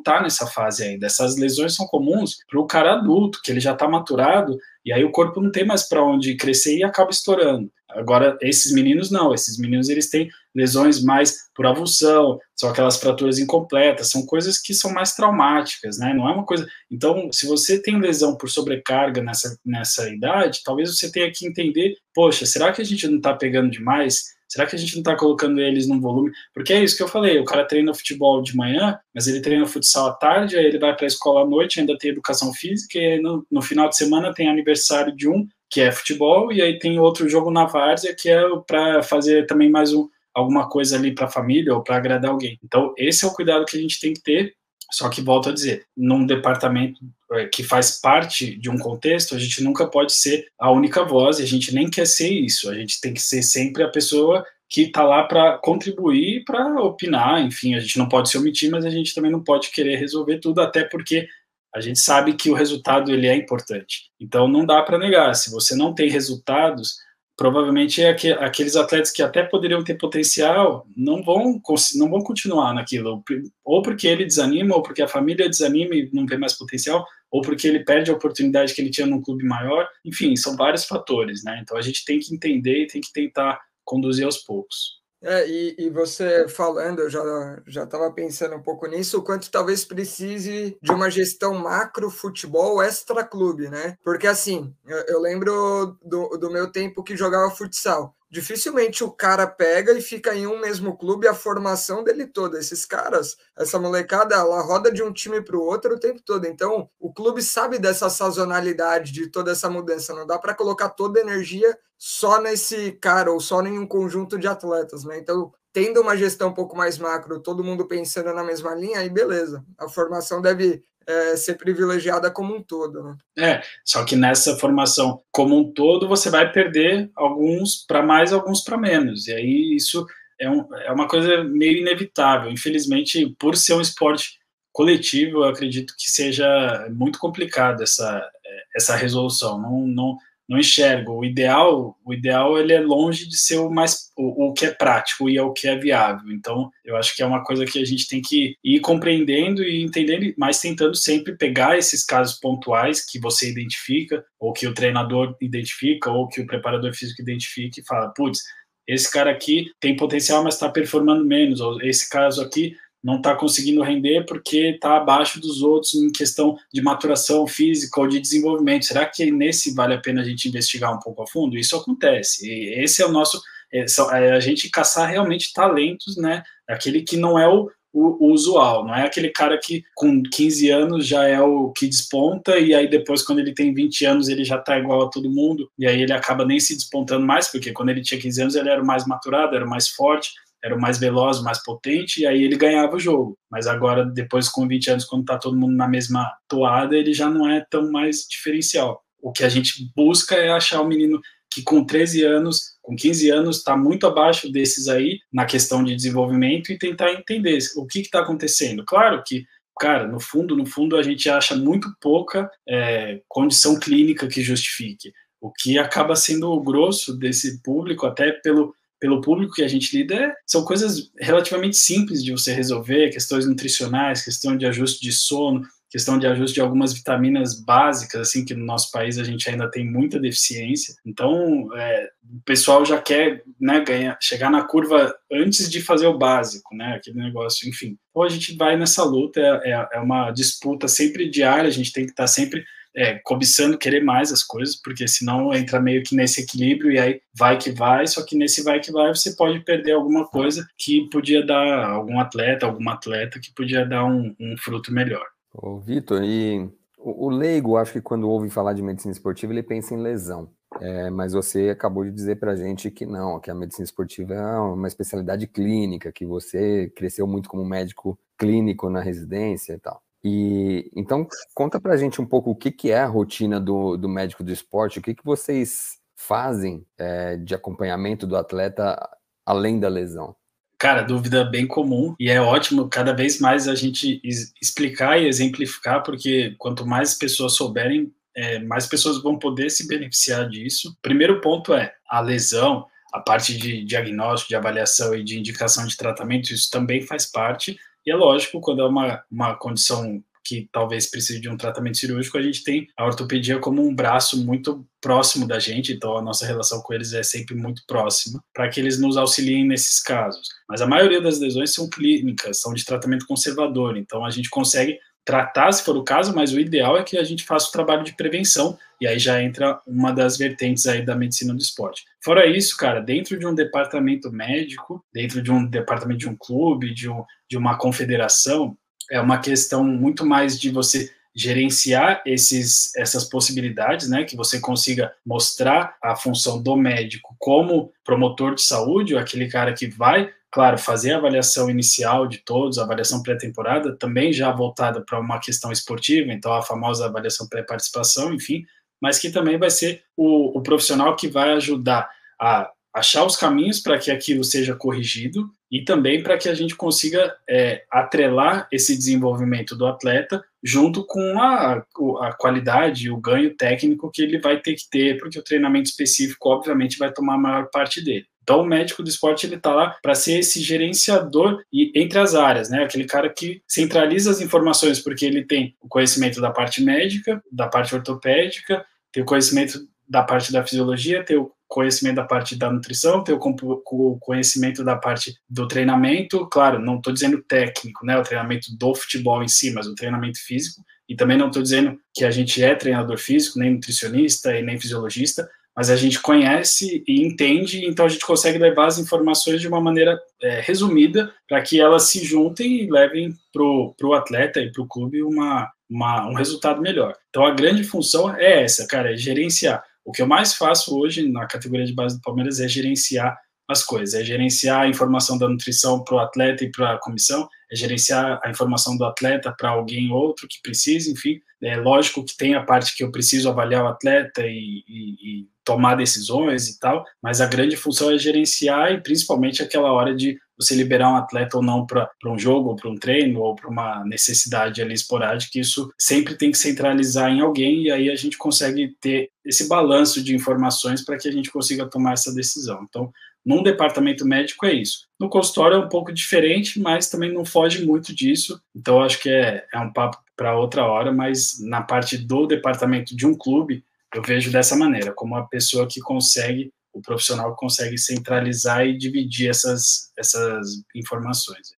está 0.00 0.20
nessa 0.20 0.48
fase 0.48 0.82
ainda. 0.82 1.06
Essas 1.06 1.36
lesões 1.36 1.76
são 1.76 1.86
comuns 1.86 2.38
para 2.50 2.60
o 2.60 2.66
cara 2.66 2.94
adulto, 2.94 3.40
que 3.44 3.52
ele 3.52 3.60
já 3.60 3.72
está 3.72 3.88
maturado, 3.88 4.58
e 4.84 4.92
aí 4.92 5.04
o 5.04 5.12
corpo 5.12 5.40
não 5.40 5.52
tem 5.52 5.64
mais 5.64 5.88
para 5.88 6.04
onde 6.04 6.34
crescer 6.34 6.76
e 6.76 6.82
acaba 6.82 7.10
estourando. 7.10 7.70
Agora, 7.88 8.36
esses 8.40 8.72
meninos 8.72 9.10
não, 9.10 9.32
esses 9.32 9.58
meninos 9.58 9.88
eles 9.88 10.08
têm 10.08 10.28
lesões 10.54 11.02
mais 11.02 11.48
por 11.54 11.66
avulsão, 11.66 12.38
são 12.56 12.70
aquelas 12.70 12.98
fraturas 12.98 13.38
incompletas, 13.38 14.10
são 14.10 14.24
coisas 14.26 14.58
que 14.58 14.74
são 14.74 14.92
mais 14.92 15.14
traumáticas, 15.14 15.98
né? 15.98 16.12
Não 16.14 16.28
é 16.28 16.32
uma 16.32 16.44
coisa. 16.44 16.66
Então, 16.90 17.30
se 17.32 17.46
você 17.46 17.80
tem 17.80 17.98
lesão 17.98 18.36
por 18.36 18.48
sobrecarga 18.48 19.22
nessa, 19.22 19.56
nessa 19.64 20.08
idade, 20.08 20.62
talvez 20.64 20.96
você 20.96 21.10
tenha 21.10 21.30
que 21.30 21.46
entender: 21.46 21.96
poxa, 22.14 22.46
será 22.46 22.72
que 22.72 22.82
a 22.82 22.84
gente 22.84 23.06
não 23.06 23.18
está 23.18 23.34
pegando 23.34 23.70
demais? 23.70 24.38
Será 24.50 24.66
que 24.66 24.74
a 24.74 24.78
gente 24.78 24.94
não 24.94 25.00
está 25.00 25.14
colocando 25.14 25.60
eles 25.60 25.86
num 25.86 26.00
volume? 26.00 26.32
Porque 26.52 26.72
é 26.72 26.82
isso 26.82 26.96
que 26.96 27.02
eu 27.02 27.08
falei: 27.08 27.38
o 27.38 27.44
cara 27.44 27.64
treina 27.64 27.94
futebol 27.94 28.42
de 28.42 28.56
manhã, 28.56 28.98
mas 29.14 29.28
ele 29.28 29.40
treina 29.40 29.64
futsal 29.64 30.08
à 30.08 30.12
tarde, 30.12 30.56
aí 30.56 30.66
ele 30.66 30.78
vai 30.78 30.94
para 30.94 31.06
a 31.06 31.08
escola 31.08 31.42
à 31.42 31.46
noite, 31.46 31.78
ainda 31.78 31.96
tem 31.96 32.10
educação 32.10 32.52
física, 32.52 32.98
e 32.98 33.12
aí 33.12 33.20
no, 33.20 33.46
no 33.48 33.62
final 33.62 33.88
de 33.88 33.96
semana 33.96 34.34
tem 34.34 34.48
aniversário 34.48 35.14
de 35.14 35.28
um, 35.28 35.46
que 35.70 35.80
é 35.80 35.92
futebol, 35.92 36.52
e 36.52 36.60
aí 36.60 36.80
tem 36.80 36.98
outro 36.98 37.28
jogo 37.28 37.48
na 37.48 37.64
várzea, 37.64 38.12
que 38.12 38.28
é 38.28 38.42
para 38.66 39.04
fazer 39.04 39.46
também 39.46 39.70
mais 39.70 39.92
um, 39.92 40.08
alguma 40.34 40.68
coisa 40.68 40.96
ali 40.96 41.14
para 41.14 41.26
a 41.26 41.30
família 41.30 41.74
ou 41.74 41.82
para 41.82 41.96
agradar 41.96 42.30
alguém. 42.30 42.58
Então, 42.62 42.94
esse 42.96 43.24
é 43.24 43.28
o 43.28 43.32
cuidado 43.32 43.64
que 43.64 43.76
a 43.76 43.80
gente 43.80 44.00
tem 44.00 44.12
que 44.12 44.22
ter. 44.22 44.54
Só 44.92 45.08
que, 45.08 45.20
volto 45.20 45.48
a 45.48 45.52
dizer, 45.52 45.86
num 45.96 46.26
departamento 46.26 47.00
é, 47.32 47.46
que 47.46 47.62
faz 47.62 48.00
parte 48.00 48.56
de 48.56 48.68
um 48.68 48.76
contexto, 48.76 49.36
a 49.36 49.38
gente 49.38 49.62
nunca 49.62 49.86
pode 49.86 50.12
ser 50.12 50.48
a 50.58 50.70
única 50.72 51.04
voz, 51.04 51.38
e 51.38 51.44
a 51.44 51.46
gente 51.46 51.72
nem 51.72 51.88
quer 51.88 52.06
ser 52.06 52.28
isso. 52.28 52.68
A 52.68 52.74
gente 52.74 53.00
tem 53.00 53.14
que 53.14 53.22
ser 53.22 53.42
sempre 53.42 53.84
a 53.84 53.88
pessoa 53.88 54.44
que 54.68 54.82
está 54.82 55.02
lá 55.02 55.24
para 55.24 55.58
contribuir, 55.58 56.44
para 56.44 56.80
opinar, 56.80 57.42
enfim, 57.42 57.74
a 57.74 57.80
gente 57.80 57.98
não 57.98 58.08
pode 58.08 58.30
se 58.30 58.38
omitir, 58.38 58.70
mas 58.70 58.84
a 58.84 58.90
gente 58.90 59.12
também 59.12 59.30
não 59.30 59.42
pode 59.42 59.70
querer 59.70 59.96
resolver 59.96 60.38
tudo, 60.38 60.60
até 60.60 60.84
porque 60.84 61.26
a 61.74 61.80
gente 61.80 61.98
sabe 61.98 62.34
que 62.34 62.50
o 62.50 62.54
resultado 62.54 63.12
ele 63.12 63.26
é 63.26 63.34
importante. 63.34 64.10
Então 64.18 64.46
não 64.46 64.64
dá 64.64 64.80
para 64.82 64.98
negar, 64.98 65.34
se 65.34 65.50
você 65.50 65.74
não 65.74 65.92
tem 65.92 66.08
resultados, 66.08 66.98
provavelmente 67.40 68.02
é 68.02 68.10
aqueles 68.10 68.76
atletas 68.76 69.10
que 69.10 69.22
até 69.22 69.42
poderiam 69.42 69.82
ter 69.82 69.94
potencial 69.94 70.86
não 70.94 71.22
vão 71.24 71.58
não 71.94 72.10
vão 72.10 72.20
continuar 72.20 72.74
naquilo. 72.74 73.24
Ou 73.64 73.80
porque 73.80 74.06
ele 74.06 74.26
desanima 74.26 74.76
ou 74.76 74.82
porque 74.82 75.00
a 75.00 75.08
família 75.08 75.48
desanima 75.48 75.94
e 75.94 76.10
não 76.12 76.26
vê 76.26 76.36
mais 76.36 76.52
potencial 76.52 77.06
ou 77.30 77.40
porque 77.40 77.66
ele 77.66 77.82
perde 77.82 78.10
a 78.10 78.14
oportunidade 78.14 78.74
que 78.74 78.82
ele 78.82 78.90
tinha 78.90 79.06
num 79.06 79.22
clube 79.22 79.42
maior. 79.42 79.88
Enfim 80.04 80.36
são 80.36 80.54
vários 80.54 80.84
fatores 80.84 81.42
né? 81.42 81.58
Então 81.62 81.78
a 81.78 81.80
gente 81.80 82.04
tem 82.04 82.18
que 82.18 82.34
entender 82.34 82.82
e 82.82 82.86
tem 82.86 83.00
que 83.00 83.10
tentar 83.10 83.58
conduzir 83.86 84.26
aos 84.26 84.36
poucos 84.36 84.99
É, 85.22 85.46
e, 85.46 85.76
e 85.78 85.90
você 85.90 86.48
falando, 86.48 87.00
eu 87.00 87.10
já 87.10 87.84
estava 87.84 88.10
pensando 88.10 88.56
um 88.56 88.62
pouco 88.62 88.86
nisso, 88.86 89.18
o 89.18 89.22
quanto 89.22 89.50
talvez 89.50 89.84
precise 89.84 90.78
de 90.82 90.90
uma 90.92 91.10
gestão 91.10 91.54
macro 91.54 92.10
futebol 92.10 92.82
extra 92.82 93.22
clube, 93.22 93.68
né? 93.68 93.96
Porque 94.02 94.26
assim, 94.26 94.74
eu, 94.86 94.98
eu 95.08 95.20
lembro 95.20 95.98
do, 96.02 96.28
do 96.38 96.50
meu 96.50 96.72
tempo 96.72 97.02
que 97.04 97.16
jogava 97.16 97.50
futsal 97.50 98.14
dificilmente 98.30 99.02
o 99.02 99.10
cara 99.10 99.46
pega 99.46 99.92
e 99.92 100.00
fica 100.00 100.34
em 100.34 100.46
um 100.46 100.60
mesmo 100.60 100.96
clube 100.96 101.26
a 101.26 101.34
formação 101.34 102.04
dele 102.04 102.26
toda. 102.26 102.58
Esses 102.58 102.86
caras, 102.86 103.36
essa 103.58 103.78
molecada, 103.78 104.36
ela 104.36 104.62
roda 104.62 104.90
de 104.92 105.02
um 105.02 105.12
time 105.12 105.42
para 105.42 105.56
o 105.56 105.64
outro 105.64 105.94
o 105.94 106.00
tempo 106.00 106.22
todo. 106.24 106.46
Então, 106.46 106.88
o 106.98 107.12
clube 107.12 107.42
sabe 107.42 107.78
dessa 107.78 108.08
sazonalidade, 108.08 109.12
de 109.12 109.28
toda 109.28 109.50
essa 109.50 109.68
mudança. 109.68 110.14
Não 110.14 110.26
dá 110.26 110.38
para 110.38 110.54
colocar 110.54 110.90
toda 110.90 111.18
a 111.18 111.22
energia 111.22 111.76
só 111.98 112.40
nesse 112.40 112.92
cara 112.92 113.32
ou 113.32 113.40
só 113.40 113.60
em 113.62 113.78
um 113.78 113.86
conjunto 113.86 114.38
de 114.38 114.46
atletas, 114.46 115.04
né? 115.04 115.18
Então, 115.18 115.52
tendo 115.72 116.00
uma 116.00 116.16
gestão 116.16 116.48
um 116.48 116.54
pouco 116.54 116.76
mais 116.76 116.98
macro, 116.98 117.40
todo 117.40 117.64
mundo 117.64 117.86
pensando 117.86 118.32
na 118.32 118.42
mesma 118.44 118.74
linha, 118.74 119.00
aí 119.00 119.08
beleza. 119.08 119.64
A 119.78 119.88
formação 119.88 120.40
deve 120.40 120.84
é, 121.10 121.36
ser 121.36 121.54
privilegiada 121.54 122.30
como 122.30 122.54
um 122.54 122.62
todo. 122.62 123.02
Né? 123.02 123.16
É, 123.38 123.62
só 123.84 124.04
que 124.04 124.16
nessa 124.16 124.56
formação 124.56 125.22
como 125.30 125.56
um 125.56 125.72
todo, 125.72 126.08
você 126.08 126.30
vai 126.30 126.50
perder 126.50 127.10
alguns 127.14 127.84
para 127.86 128.02
mais, 128.02 128.32
alguns 128.32 128.62
para 128.62 128.78
menos. 128.78 129.26
E 129.26 129.32
aí 129.32 129.74
isso 129.74 130.06
é, 130.40 130.48
um, 130.48 130.74
é 130.74 130.92
uma 130.92 131.08
coisa 131.08 131.44
meio 131.44 131.78
inevitável. 131.78 132.50
Infelizmente, 132.50 133.34
por 133.38 133.56
ser 133.56 133.74
um 133.74 133.80
esporte 133.80 134.38
coletivo, 134.72 135.38
eu 135.38 135.48
acredito 135.48 135.94
que 135.98 136.08
seja 136.08 136.88
muito 136.90 137.18
complicado 137.18 137.82
essa, 137.82 138.26
essa 138.74 138.96
resolução. 138.96 139.60
Não, 139.60 139.86
não, 139.86 140.18
não 140.50 140.58
enxergo. 140.58 141.12
O 141.12 141.24
ideal, 141.24 141.96
o 142.04 142.12
ideal 142.12 142.58
ele 142.58 142.72
é 142.72 142.80
longe 142.80 143.28
de 143.28 143.38
ser 143.38 143.58
o 143.58 143.70
mais 143.70 144.10
o, 144.16 144.48
o, 144.48 144.52
que 144.52 144.66
é 144.66 144.72
prático 144.72 145.30
e 145.30 145.38
é 145.38 145.42
o 145.42 145.52
que 145.52 145.68
é 145.68 145.78
viável. 145.78 146.32
Então, 146.32 146.68
eu 146.84 146.96
acho 146.96 147.14
que 147.14 147.22
é 147.22 147.26
uma 147.26 147.44
coisa 147.44 147.64
que 147.64 147.78
a 147.78 147.84
gente 147.84 148.08
tem 148.08 148.20
que 148.20 148.56
ir 148.64 148.80
compreendendo 148.80 149.62
e 149.62 149.80
entendendo, 149.80 150.34
mas 150.36 150.58
tentando 150.58 150.96
sempre 150.96 151.36
pegar 151.36 151.78
esses 151.78 152.04
casos 152.04 152.36
pontuais 152.40 153.06
que 153.06 153.20
você 153.20 153.48
identifica, 153.48 154.24
ou 154.40 154.52
que 154.52 154.66
o 154.66 154.74
treinador 154.74 155.36
identifica, 155.40 156.10
ou 156.10 156.26
que 156.26 156.40
o 156.40 156.46
preparador 156.46 156.92
físico 156.94 157.22
identifica 157.22 157.78
e 157.78 157.86
fala, 157.86 158.08
putz, 158.08 158.40
esse 158.88 159.10
cara 159.10 159.30
aqui 159.30 159.70
tem 159.78 159.94
potencial, 159.94 160.42
mas 160.42 160.54
está 160.54 160.68
performando 160.68 161.24
menos, 161.24 161.60
ou 161.60 161.80
esse 161.80 162.10
caso 162.10 162.42
aqui 162.42 162.74
não 163.02 163.16
está 163.16 163.34
conseguindo 163.34 163.82
render 163.82 164.24
porque 164.26 164.72
está 164.74 164.96
abaixo 164.96 165.40
dos 165.40 165.62
outros 165.62 165.94
em 165.94 166.10
questão 166.12 166.56
de 166.72 166.82
maturação 166.82 167.46
física 167.46 168.00
ou 168.00 168.06
de 168.06 168.20
desenvolvimento. 168.20 168.84
Será 168.84 169.06
que 169.06 169.30
nesse 169.30 169.74
vale 169.74 169.94
a 169.94 170.00
pena 170.00 170.20
a 170.20 170.24
gente 170.24 170.48
investigar 170.48 170.94
um 170.94 170.98
pouco 170.98 171.22
a 171.22 171.26
fundo? 171.26 171.56
Isso 171.56 171.76
acontece. 171.76 172.46
E 172.46 172.82
esse 172.82 173.02
é 173.02 173.06
o 173.06 173.12
nosso. 173.12 173.40
É, 173.72 173.84
é 174.12 174.32
a 174.32 174.40
gente 174.40 174.68
caçar 174.68 175.08
realmente 175.08 175.52
talentos, 175.52 176.16
né? 176.16 176.42
Aquele 176.68 177.02
que 177.02 177.16
não 177.16 177.38
é 177.38 177.48
o, 177.48 177.70
o, 177.92 178.32
usual, 178.32 178.84
não 178.84 178.94
é 178.94 179.04
aquele 179.04 179.30
cara 179.30 179.58
que 179.58 179.82
com 179.94 180.22
15 180.22 180.70
anos 180.70 181.06
já 181.06 181.26
é 181.26 181.40
o 181.40 181.70
que 181.70 181.86
desponta 181.86 182.58
e 182.58 182.72
aí 182.72 182.88
depois 182.88 183.22
quando 183.22 183.40
ele 183.40 183.52
tem 183.52 183.74
20 183.74 184.04
anos 184.04 184.28
ele 184.28 184.44
já 184.44 184.58
tá 184.58 184.78
igual 184.78 185.02
a 185.02 185.10
todo 185.10 185.30
mundo 185.30 185.68
e 185.76 185.86
aí 185.86 186.00
ele 186.02 186.12
acaba 186.12 186.44
nem 186.44 186.60
se 186.60 186.74
despontando 186.74 187.26
mais, 187.26 187.48
porque 187.48 187.72
quando 187.72 187.88
ele 187.88 188.02
tinha 188.02 188.20
15 188.20 188.42
anos 188.42 188.54
ele 188.54 188.68
era 188.68 188.82
o 188.82 188.86
mais 188.86 189.06
maturado, 189.06 189.56
era 189.56 189.64
o 189.64 189.68
mais 189.68 189.88
forte, 189.88 190.30
era 190.62 190.74
o 190.74 190.80
mais 190.80 190.98
veloz, 190.98 191.38
o 191.38 191.44
mais 191.44 191.62
potente, 191.62 192.20
e 192.20 192.26
aí 192.26 192.42
ele 192.42 192.56
ganhava 192.56 192.96
o 192.96 193.00
jogo. 193.00 193.38
Mas 193.50 193.66
agora, 193.66 194.04
depois 194.04 194.48
com 194.48 194.68
20 194.68 194.90
anos, 194.90 195.04
quando 195.04 195.24
tá 195.24 195.38
todo 195.38 195.56
mundo 195.56 195.74
na 195.74 195.88
mesma 195.88 196.30
toada, 196.48 196.96
ele 196.96 197.12
já 197.14 197.28
não 197.28 197.48
é 197.48 197.64
tão 197.70 197.90
mais 197.90 198.26
diferencial. 198.28 199.02
O 199.22 199.32
que 199.32 199.44
a 199.44 199.48
gente 199.48 199.90
busca 199.94 200.34
é 200.34 200.50
achar 200.50 200.80
o 200.80 200.86
menino 200.86 201.20
que 201.52 201.62
com 201.62 201.84
13 201.84 202.22
anos, 202.22 202.76
com 202.80 202.94
15 202.94 203.30
anos, 203.30 203.58
está 203.58 203.76
muito 203.76 204.06
abaixo 204.06 204.50
desses 204.52 204.86
aí 204.86 205.18
na 205.32 205.44
questão 205.44 205.82
de 205.82 205.96
desenvolvimento 205.96 206.70
e 206.70 206.78
tentar 206.78 207.12
entender 207.12 207.58
o 207.76 207.86
que 207.86 208.00
está 208.00 208.20
acontecendo. 208.20 208.84
Claro 208.84 209.22
que 209.26 209.44
cara, 209.80 210.06
no 210.06 210.20
fundo, 210.20 210.54
no 210.54 210.66
fundo, 210.66 210.94
a 210.94 211.02
gente 211.02 211.30
acha 211.30 211.56
muito 211.56 211.88
pouca 212.02 212.50
é, 212.68 213.22
condição 213.26 213.80
clínica 213.80 214.28
que 214.28 214.42
justifique. 214.42 215.10
O 215.40 215.50
que 215.50 215.78
acaba 215.78 216.14
sendo 216.14 216.50
o 216.50 216.62
grosso 216.62 217.16
desse 217.16 217.62
público, 217.62 218.04
até 218.04 218.30
pelo, 218.30 218.74
pelo 219.00 219.20
público 219.20 219.54
que 219.54 219.62
a 219.62 219.68
gente 219.68 219.96
lida 219.96 220.32
são 220.46 220.62
coisas 220.64 221.10
relativamente 221.18 221.76
simples 221.76 222.22
de 222.22 222.32
você 222.32 222.52
resolver, 222.52 223.10
questões 223.10 223.46
nutricionais, 223.46 224.22
questão 224.22 224.56
de 224.56 224.66
ajuste 224.66 225.00
de 225.00 225.10
sono, 225.10 225.62
questão 225.90 226.18
de 226.18 226.26
ajuste 226.26 226.54
de 226.54 226.60
algumas 226.60 226.92
vitaminas 226.92 227.60
básicas, 227.60 228.20
assim, 228.20 228.44
que 228.44 228.54
no 228.54 228.64
nosso 228.64 228.92
país 228.92 229.18
a 229.18 229.24
gente 229.24 229.50
ainda 229.50 229.68
tem 229.68 229.84
muita 229.84 230.20
deficiência. 230.20 230.94
Então, 231.04 231.68
é, 231.76 232.08
o 232.22 232.40
pessoal 232.44 232.84
já 232.84 233.02
quer 233.02 233.42
né, 233.60 233.80
ganhar, 233.80 234.16
chegar 234.20 234.50
na 234.50 234.62
curva 234.62 235.12
antes 235.32 235.68
de 235.68 235.82
fazer 235.82 236.06
o 236.06 236.16
básico, 236.16 236.76
né, 236.76 236.94
aquele 236.94 237.18
negócio, 237.18 237.68
enfim. 237.68 237.98
Então, 238.10 238.22
a 238.22 238.28
gente 238.28 238.56
vai 238.56 238.76
nessa 238.76 239.02
luta, 239.02 239.40
é, 239.40 239.70
é, 239.70 239.88
é 239.94 239.98
uma 239.98 240.30
disputa 240.30 240.86
sempre 240.86 241.28
diária, 241.28 241.66
a 241.66 241.72
gente 241.72 241.92
tem 241.92 242.04
que 242.04 242.12
estar 242.12 242.28
sempre 242.28 242.64
é, 242.94 243.18
cobiçando 243.24 243.78
querer 243.78 244.02
mais 244.02 244.32
as 244.32 244.42
coisas, 244.42 244.76
porque 244.76 245.06
senão 245.06 245.54
entra 245.54 245.80
meio 245.80 246.02
que 246.02 246.14
nesse 246.14 246.42
equilíbrio 246.42 246.90
e 246.90 246.98
aí 246.98 247.20
vai 247.36 247.56
que 247.58 247.70
vai, 247.70 248.06
só 248.06 248.24
que 248.24 248.36
nesse 248.36 248.62
vai 248.62 248.80
que 248.80 248.92
vai 248.92 249.14
você 249.14 249.34
pode 249.34 249.60
perder 249.60 249.92
alguma 249.92 250.26
coisa 250.26 250.66
que 250.76 251.08
podia 251.10 251.44
dar, 251.44 251.90
algum 251.90 252.18
atleta, 252.18 252.66
alguma 252.66 252.94
atleta 252.94 253.40
que 253.40 253.52
podia 253.54 253.86
dar 253.86 254.04
um, 254.04 254.34
um 254.40 254.56
fruto 254.58 254.92
melhor. 254.92 255.24
Ô, 255.52 255.78
Vitor, 255.78 256.22
e 256.22 256.68
o, 256.98 257.26
o 257.26 257.30
leigo, 257.30 257.76
acho 257.76 257.92
que 257.92 258.00
quando 258.00 258.28
ouve 258.28 258.50
falar 258.50 258.72
de 258.72 258.82
medicina 258.82 259.12
esportiva, 259.12 259.52
ele 259.52 259.62
pensa 259.62 259.94
em 259.94 260.02
lesão. 260.02 260.50
É, 260.80 261.10
mas 261.10 261.32
você 261.32 261.70
acabou 261.70 262.04
de 262.04 262.12
dizer 262.12 262.38
para 262.38 262.52
a 262.52 262.56
gente 262.56 262.90
que 262.90 263.04
não, 263.04 263.40
que 263.40 263.50
a 263.50 263.54
medicina 263.54 263.84
esportiva 263.84 264.34
é 264.34 264.58
uma 264.58 264.86
especialidade 264.86 265.46
clínica, 265.48 266.12
que 266.12 266.24
você 266.24 266.92
cresceu 266.94 267.26
muito 267.26 267.48
como 267.48 267.64
médico 267.64 268.18
clínico 268.38 268.88
na 268.88 269.00
residência 269.00 269.72
e 269.74 269.78
tal. 269.78 270.00
E 270.22 270.90
então 270.94 271.26
conta 271.54 271.80
para 271.80 271.94
a 271.94 271.96
gente 271.96 272.20
um 272.20 272.26
pouco 272.26 272.50
o 272.50 272.56
que, 272.56 272.70
que 272.70 272.90
é 272.90 273.00
a 273.00 273.06
rotina 273.06 273.58
do, 273.58 273.96
do 273.96 274.08
médico 274.08 274.44
do 274.44 274.52
esporte, 274.52 274.98
o 274.98 275.02
que, 275.02 275.14
que 275.14 275.24
vocês 275.24 275.98
fazem 276.14 276.84
é, 276.98 277.36
de 277.36 277.54
acompanhamento 277.54 278.26
do 278.26 278.36
atleta 278.36 278.98
além 279.46 279.80
da 279.80 279.88
lesão. 279.88 280.36
Cara, 280.78 281.02
dúvida 281.02 281.44
bem 281.44 281.66
comum 281.66 282.14
e 282.18 282.30
é 282.30 282.40
ótimo 282.40 282.88
cada 282.88 283.12
vez 283.12 283.38
mais 283.38 283.68
a 283.68 283.74
gente 283.74 284.20
explicar 284.60 285.20
e 285.20 285.26
exemplificar, 285.26 286.02
porque 286.02 286.54
quanto 286.58 286.86
mais 286.86 287.14
pessoas 287.14 287.54
souberem, 287.54 288.12
é, 288.34 288.58
mais 288.60 288.86
pessoas 288.86 289.22
vão 289.22 289.38
poder 289.38 289.70
se 289.70 289.86
beneficiar 289.86 290.48
disso. 290.48 290.96
Primeiro 291.02 291.40
ponto 291.40 291.74
é 291.74 291.92
a 292.08 292.20
lesão, 292.20 292.86
a 293.12 293.20
parte 293.20 293.56
de 293.58 293.84
diagnóstico, 293.84 294.48
de 294.48 294.56
avaliação 294.56 295.14
e 295.14 295.22
de 295.22 295.38
indicação 295.38 295.86
de 295.86 295.96
tratamento, 295.96 296.52
isso 296.52 296.70
também 296.70 297.02
faz 297.02 297.26
parte, 297.26 297.76
e 298.06 298.10
é 298.10 298.16
lógico, 298.16 298.60
quando 298.60 298.82
é 298.82 298.86
uma, 298.86 299.22
uma 299.30 299.54
condição 299.54 300.22
que 300.44 300.68
talvez 300.72 301.06
precise 301.06 301.40
de 301.40 301.48
um 301.48 301.56
tratamento 301.56 301.98
cirúrgico, 301.98 302.38
a 302.38 302.42
gente 302.42 302.64
tem 302.64 302.88
a 302.96 303.04
ortopedia 303.04 303.58
como 303.58 303.86
um 303.86 303.94
braço 303.94 304.44
muito 304.44 304.86
próximo 305.00 305.46
da 305.46 305.58
gente, 305.58 305.92
então 305.92 306.16
a 306.16 306.22
nossa 306.22 306.46
relação 306.46 306.80
com 306.82 306.92
eles 306.92 307.12
é 307.12 307.22
sempre 307.22 307.54
muito 307.54 307.82
próxima, 307.86 308.42
para 308.52 308.68
que 308.68 308.80
eles 308.80 308.98
nos 308.98 309.16
auxiliem 309.16 309.66
nesses 309.66 310.02
casos. 310.02 310.48
Mas 310.68 310.80
a 310.80 310.86
maioria 310.86 311.20
das 311.20 311.38
lesões 311.38 311.72
são 311.72 311.88
clínicas, 311.88 312.60
são 312.60 312.74
de 312.74 312.84
tratamento 312.84 313.26
conservador, 313.26 313.96
então 313.96 314.24
a 314.24 314.30
gente 314.30 314.50
consegue 314.50 314.98
tratar 315.24 315.70
se 315.72 315.84
for 315.84 315.96
o 315.96 316.04
caso, 316.04 316.34
mas 316.34 316.52
o 316.52 316.60
ideal 316.60 316.96
é 316.96 317.02
que 317.02 317.16
a 317.16 317.24
gente 317.24 317.44
faça 317.44 317.68
o 317.68 317.72
trabalho 317.72 318.04
de 318.04 318.14
prevenção, 318.14 318.78
e 319.00 319.06
aí 319.06 319.18
já 319.18 319.42
entra 319.42 319.80
uma 319.86 320.12
das 320.12 320.36
vertentes 320.36 320.86
aí 320.86 321.04
da 321.04 321.14
medicina 321.14 321.54
do 321.54 321.60
esporte. 321.60 322.04
Fora 322.22 322.46
isso, 322.46 322.76
cara, 322.76 323.00
dentro 323.00 323.38
de 323.38 323.46
um 323.46 323.54
departamento 323.54 324.30
médico, 324.30 325.04
dentro 325.12 325.42
de 325.42 325.50
um 325.50 325.64
departamento 325.64 326.20
de 326.20 326.28
um 326.28 326.36
clube, 326.36 326.92
de, 326.92 327.08
um, 327.08 327.24
de 327.48 327.56
uma 327.56 327.78
confederação, 327.78 328.76
é 329.10 329.20
uma 329.20 329.38
questão 329.38 329.84
muito 329.84 330.24
mais 330.24 330.58
de 330.58 330.70
você 330.70 331.10
gerenciar 331.34 332.22
esses, 332.26 332.94
essas 332.96 333.24
possibilidades, 333.24 334.08
né, 334.08 334.24
que 334.24 334.36
você 334.36 334.60
consiga 334.60 335.12
mostrar 335.24 335.96
a 336.02 336.16
função 336.16 336.60
do 336.60 336.76
médico 336.76 337.36
como 337.38 337.92
promotor 338.04 338.54
de 338.54 338.62
saúde, 338.62 339.16
aquele 339.16 339.48
cara 339.48 339.72
que 339.72 339.86
vai, 339.86 340.30
claro, 340.50 340.78
fazer 340.78 341.12
a 341.12 341.18
avaliação 341.18 341.70
inicial 341.70 342.26
de 342.26 342.38
todos, 342.38 342.78
a 342.78 342.82
avaliação 342.82 343.22
pré-temporada, 343.22 343.96
também 343.96 344.32
já 344.32 344.50
voltada 344.50 345.00
para 345.00 345.20
uma 345.20 345.38
questão 345.38 345.70
esportiva, 345.70 346.32
então 346.32 346.52
a 346.52 346.62
famosa 346.62 347.06
avaliação 347.06 347.48
pré-participação, 347.48 348.34
enfim, 348.34 348.64
mas 349.00 349.18
que 349.18 349.30
também 349.30 349.58
vai 349.58 349.70
ser 349.70 350.02
o, 350.16 350.58
o 350.58 350.62
profissional 350.62 351.14
que 351.16 351.28
vai 351.28 351.52
ajudar 351.52 352.10
a 352.40 352.70
achar 352.92 353.24
os 353.24 353.36
caminhos 353.36 353.80
para 353.80 353.98
que 353.98 354.10
aquilo 354.10 354.42
seja 354.42 354.74
corrigido 354.74 355.48
e 355.70 355.84
também 355.84 356.22
para 356.22 356.36
que 356.36 356.48
a 356.48 356.54
gente 356.54 356.74
consiga 356.74 357.36
é, 357.48 357.84
atrelar 357.90 358.66
esse 358.72 358.96
desenvolvimento 358.96 359.76
do 359.76 359.86
atleta 359.86 360.42
junto 360.62 361.06
com 361.06 361.40
a, 361.40 361.84
a 362.20 362.32
qualidade, 362.32 363.08
o 363.08 363.16
ganho 363.16 363.54
técnico 363.56 364.10
que 364.12 364.22
ele 364.22 364.40
vai 364.40 364.60
ter 364.60 364.74
que 364.74 364.90
ter, 364.90 365.18
porque 365.18 365.38
o 365.38 365.44
treinamento 365.44 365.88
específico, 365.88 366.48
obviamente, 366.48 366.98
vai 366.98 367.12
tomar 367.12 367.34
a 367.34 367.38
maior 367.38 367.70
parte 367.70 368.04
dele. 368.04 368.26
Então, 368.50 368.62
o 368.62 368.66
médico 368.66 369.00
do 369.00 369.08
esporte 369.08 369.46
ele 369.46 369.54
está 369.54 369.72
lá 369.72 369.96
para 370.02 370.12
ser 370.12 370.40
esse 370.40 370.60
gerenciador 370.60 371.62
e 371.72 371.92
entre 371.94 372.18
as 372.18 372.34
áreas, 372.34 372.68
né? 372.68 372.82
Aquele 372.82 373.04
cara 373.04 373.32
que 373.32 373.62
centraliza 373.64 374.28
as 374.28 374.40
informações, 374.40 374.98
porque 374.98 375.24
ele 375.24 375.44
tem 375.44 375.76
o 375.80 375.86
conhecimento 375.86 376.40
da 376.40 376.50
parte 376.50 376.82
médica, 376.82 377.40
da 377.52 377.68
parte 377.68 377.94
ortopédica, 377.94 378.84
tem 379.12 379.22
o 379.22 379.26
conhecimento 379.26 379.78
da 380.08 380.24
parte 380.24 380.52
da 380.52 380.66
fisiologia, 380.66 381.24
ter 381.24 381.36
o 381.36 381.52
conhecimento 381.68 382.16
da 382.16 382.24
parte 382.24 382.56
da 382.56 382.72
nutrição, 382.72 383.22
ter 383.22 383.34
o 383.34 384.18
conhecimento 384.18 384.82
da 384.82 384.96
parte 384.96 385.36
do 385.48 385.68
treinamento, 385.68 386.44
claro, 386.48 386.80
não 386.80 386.96
estou 386.96 387.12
dizendo 387.12 387.40
técnico, 387.40 388.04
né, 388.04 388.18
o 388.18 388.24
treinamento 388.24 388.76
do 388.76 388.92
futebol 388.96 389.44
em 389.44 389.48
si, 389.48 389.72
mas 389.72 389.86
o 389.86 389.94
treinamento 389.94 390.40
físico, 390.44 390.84
e 391.08 391.14
também 391.14 391.38
não 391.38 391.46
estou 391.46 391.62
dizendo 391.62 391.96
que 392.12 392.24
a 392.24 392.32
gente 392.32 392.60
é 392.60 392.74
treinador 392.74 393.16
físico, 393.16 393.60
nem 393.60 393.74
nutricionista 393.74 394.56
e 394.56 394.62
nem 394.62 394.80
fisiologista, 394.80 395.48
mas 395.80 395.88
a 395.88 395.96
gente 395.96 396.20
conhece 396.20 397.02
e 397.08 397.24
entende, 397.24 397.86
então 397.86 398.04
a 398.04 398.08
gente 398.10 398.26
consegue 398.26 398.58
levar 398.58 398.84
as 398.84 398.98
informações 398.98 399.62
de 399.62 399.66
uma 399.66 399.80
maneira 399.80 400.20
é, 400.42 400.60
resumida 400.60 401.32
para 401.48 401.62
que 401.62 401.80
elas 401.80 402.10
se 402.10 402.22
juntem 402.22 402.82
e 402.82 402.90
levem 402.90 403.32
para 403.50 403.62
o 403.62 404.12
atleta 404.12 404.60
e 404.60 404.70
para 404.70 404.82
o 404.82 404.86
clube 404.86 405.22
uma, 405.22 405.72
uma, 405.88 406.28
um 406.28 406.34
resultado 406.34 406.82
melhor. 406.82 407.16
Então 407.30 407.46
a 407.46 407.54
grande 407.54 407.82
função 407.82 408.36
é 408.36 408.62
essa, 408.62 408.86
cara, 408.86 409.14
é 409.14 409.16
gerenciar. 409.16 409.82
O 410.04 410.12
que 410.12 410.20
eu 410.20 410.26
mais 410.26 410.52
faço 410.52 410.94
hoje 410.98 411.26
na 411.26 411.46
categoria 411.46 411.86
de 411.86 411.94
base 411.94 412.16
do 412.16 412.20
Palmeiras 412.20 412.60
é 412.60 412.68
gerenciar 412.68 413.34
as 413.66 413.82
coisas, 413.82 414.14
é 414.20 414.22
gerenciar 414.22 414.82
a 414.82 414.86
informação 414.86 415.38
da 415.38 415.48
nutrição 415.48 416.04
para 416.04 416.14
o 416.14 416.18
atleta 416.18 416.62
e 416.62 416.70
para 416.70 416.92
a 416.92 416.98
comissão, 416.98 417.48
é 417.70 417.76
gerenciar 417.76 418.40
a 418.42 418.50
informação 418.50 418.96
do 418.96 419.04
atleta 419.04 419.54
para 419.56 419.70
alguém 419.70 420.10
outro 420.10 420.48
que 420.48 420.60
precise, 420.62 421.12
enfim. 421.12 421.40
É 421.62 421.76
lógico 421.76 422.24
que 422.24 422.36
tem 422.36 422.54
a 422.54 422.62
parte 422.62 422.96
que 422.96 423.04
eu 423.04 423.12
preciso 423.12 423.48
avaliar 423.48 423.84
o 423.84 423.88
atleta 423.88 424.42
e, 424.46 424.82
e, 424.88 425.42
e 425.42 425.48
tomar 425.64 425.94
decisões 425.94 426.68
e 426.68 426.78
tal, 426.80 427.04
mas 427.22 427.40
a 427.40 427.46
grande 427.46 427.76
função 427.76 428.10
é 428.10 428.18
gerenciar 428.18 428.92
e 428.92 429.00
principalmente 429.00 429.62
aquela 429.62 429.92
hora 429.92 430.14
de 430.14 430.38
você 430.58 430.74
liberar 430.74 431.10
um 431.10 431.16
atleta 431.16 431.56
ou 431.56 431.62
não 431.62 431.86
para 431.86 432.10
um 432.26 432.38
jogo, 432.38 432.70
ou 432.70 432.76
para 432.76 432.90
um 432.90 432.96
treino, 432.96 433.40
ou 433.40 433.54
para 433.54 433.68
uma 433.68 434.04
necessidade 434.04 434.82
ali 434.82 434.92
esporádica, 434.92 435.58
isso 435.58 435.90
sempre 435.98 436.36
tem 436.36 436.50
que 436.50 436.58
centralizar 436.58 437.30
em 437.30 437.40
alguém 437.40 437.84
e 437.84 437.90
aí 437.90 438.10
a 438.10 438.16
gente 438.16 438.36
consegue 438.36 438.94
ter 439.00 439.30
esse 439.44 439.68
balanço 439.68 440.22
de 440.22 440.34
informações 440.34 441.02
para 441.02 441.16
que 441.16 441.28
a 441.28 441.32
gente 441.32 441.50
consiga 441.50 441.88
tomar 441.88 442.12
essa 442.12 442.34
decisão. 442.34 442.84
Então, 442.88 443.10
num 443.44 443.62
departamento 443.62 444.24
médico 444.26 444.66
é 444.66 444.72
isso. 444.72 445.08
No 445.18 445.28
consultório 445.28 445.76
é 445.76 445.78
um 445.78 445.88
pouco 445.88 446.12
diferente, 446.12 446.78
mas 446.80 447.08
também 447.08 447.32
não 447.32 447.44
foge 447.44 447.84
muito 447.84 448.14
disso. 448.14 448.60
Então, 448.74 449.02
acho 449.02 449.20
que 449.20 449.30
é, 449.30 449.66
é 449.72 449.78
um 449.78 449.92
papo 449.92 450.18
para 450.36 450.56
outra 450.56 450.84
hora, 450.86 451.12
mas 451.12 451.58
na 451.60 451.82
parte 451.82 452.16
do 452.16 452.46
departamento 452.46 453.16
de 453.16 453.26
um 453.26 453.36
clube, 453.36 453.84
eu 454.14 454.22
vejo 454.22 454.50
dessa 454.50 454.76
maneira, 454.76 455.12
como 455.12 455.36
a 455.36 455.46
pessoa 455.46 455.86
que 455.86 456.00
consegue, 456.00 456.72
o 456.92 457.00
profissional 457.00 457.54
consegue 457.56 457.96
centralizar 457.98 458.86
e 458.86 458.96
dividir 458.96 459.50
essas, 459.50 460.12
essas 460.18 460.82
informações. 460.94 461.78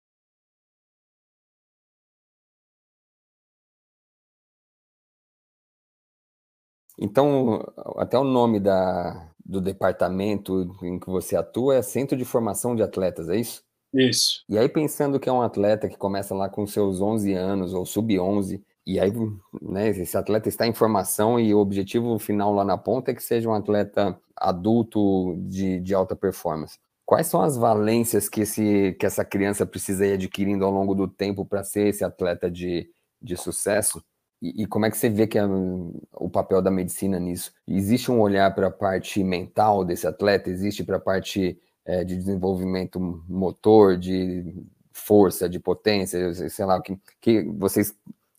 Então, 6.98 7.64
até 7.96 8.18
o 8.18 8.24
nome 8.24 8.60
da, 8.60 9.29
do 9.44 9.60
departamento 9.60 10.76
em 10.82 10.98
que 10.98 11.08
você 11.08 11.36
atua 11.36 11.76
é 11.76 11.82
Centro 11.82 12.16
de 12.16 12.24
Formação 12.24 12.74
de 12.74 12.82
Atletas, 12.82 13.28
é 13.28 13.36
isso? 13.36 13.62
Isso. 13.92 14.44
E 14.48 14.56
aí, 14.56 14.68
pensando 14.68 15.18
que 15.18 15.28
é 15.28 15.32
um 15.32 15.42
atleta 15.42 15.88
que 15.88 15.96
começa 15.96 16.34
lá 16.34 16.48
com 16.48 16.66
seus 16.66 17.00
11 17.00 17.34
anos 17.34 17.74
ou 17.74 17.84
sub-11, 17.84 18.62
e 18.86 18.98
aí, 18.98 19.12
né, 19.60 19.88
esse 19.88 20.16
atleta 20.16 20.48
está 20.48 20.66
em 20.66 20.72
formação 20.72 21.38
e 21.38 21.52
o 21.54 21.58
objetivo 21.58 22.18
final 22.18 22.52
lá 22.52 22.64
na 22.64 22.78
ponta 22.78 23.10
é 23.10 23.14
que 23.14 23.22
seja 23.22 23.48
um 23.48 23.54
atleta 23.54 24.18
adulto 24.36 25.36
de, 25.38 25.80
de 25.80 25.94
alta 25.94 26.16
performance. 26.16 26.78
Quais 27.04 27.26
são 27.26 27.42
as 27.42 27.56
valências 27.56 28.28
que, 28.28 28.42
esse, 28.42 28.96
que 28.98 29.04
essa 29.04 29.24
criança 29.24 29.66
precisa 29.66 30.06
ir 30.06 30.12
adquirindo 30.12 30.64
ao 30.64 30.70
longo 30.70 30.94
do 30.94 31.08
tempo 31.08 31.44
para 31.44 31.64
ser 31.64 31.88
esse 31.88 32.04
atleta 32.04 32.50
de, 32.50 32.88
de 33.20 33.36
sucesso? 33.36 34.02
E, 34.42 34.66
como 34.66 34.86
é 34.86 34.90
que 34.90 34.96
você 34.96 35.10
vê 35.10 35.26
que 35.26 35.38
é 35.38 35.44
o 35.44 36.30
papel 36.30 36.62
da 36.62 36.70
medicina 36.70 37.18
nisso? 37.18 37.52
Existe 37.68 38.10
um 38.10 38.20
olhar 38.20 38.54
para 38.54 38.68
a 38.68 38.70
parte 38.70 39.22
mental 39.22 39.84
desse 39.84 40.06
atleta? 40.06 40.48
Existe 40.48 40.82
para 40.82 40.96
a 40.96 41.00
parte 41.00 41.60
é, 41.84 42.04
de 42.04 42.16
desenvolvimento 42.16 42.98
motor, 43.28 43.98
de 43.98 44.64
força, 44.92 45.48
de 45.48 45.60
potência, 45.60 46.32
sei 46.48 46.64
lá, 46.64 46.80
que, 46.80 46.98
que 47.20 47.42
vocês 47.42 47.94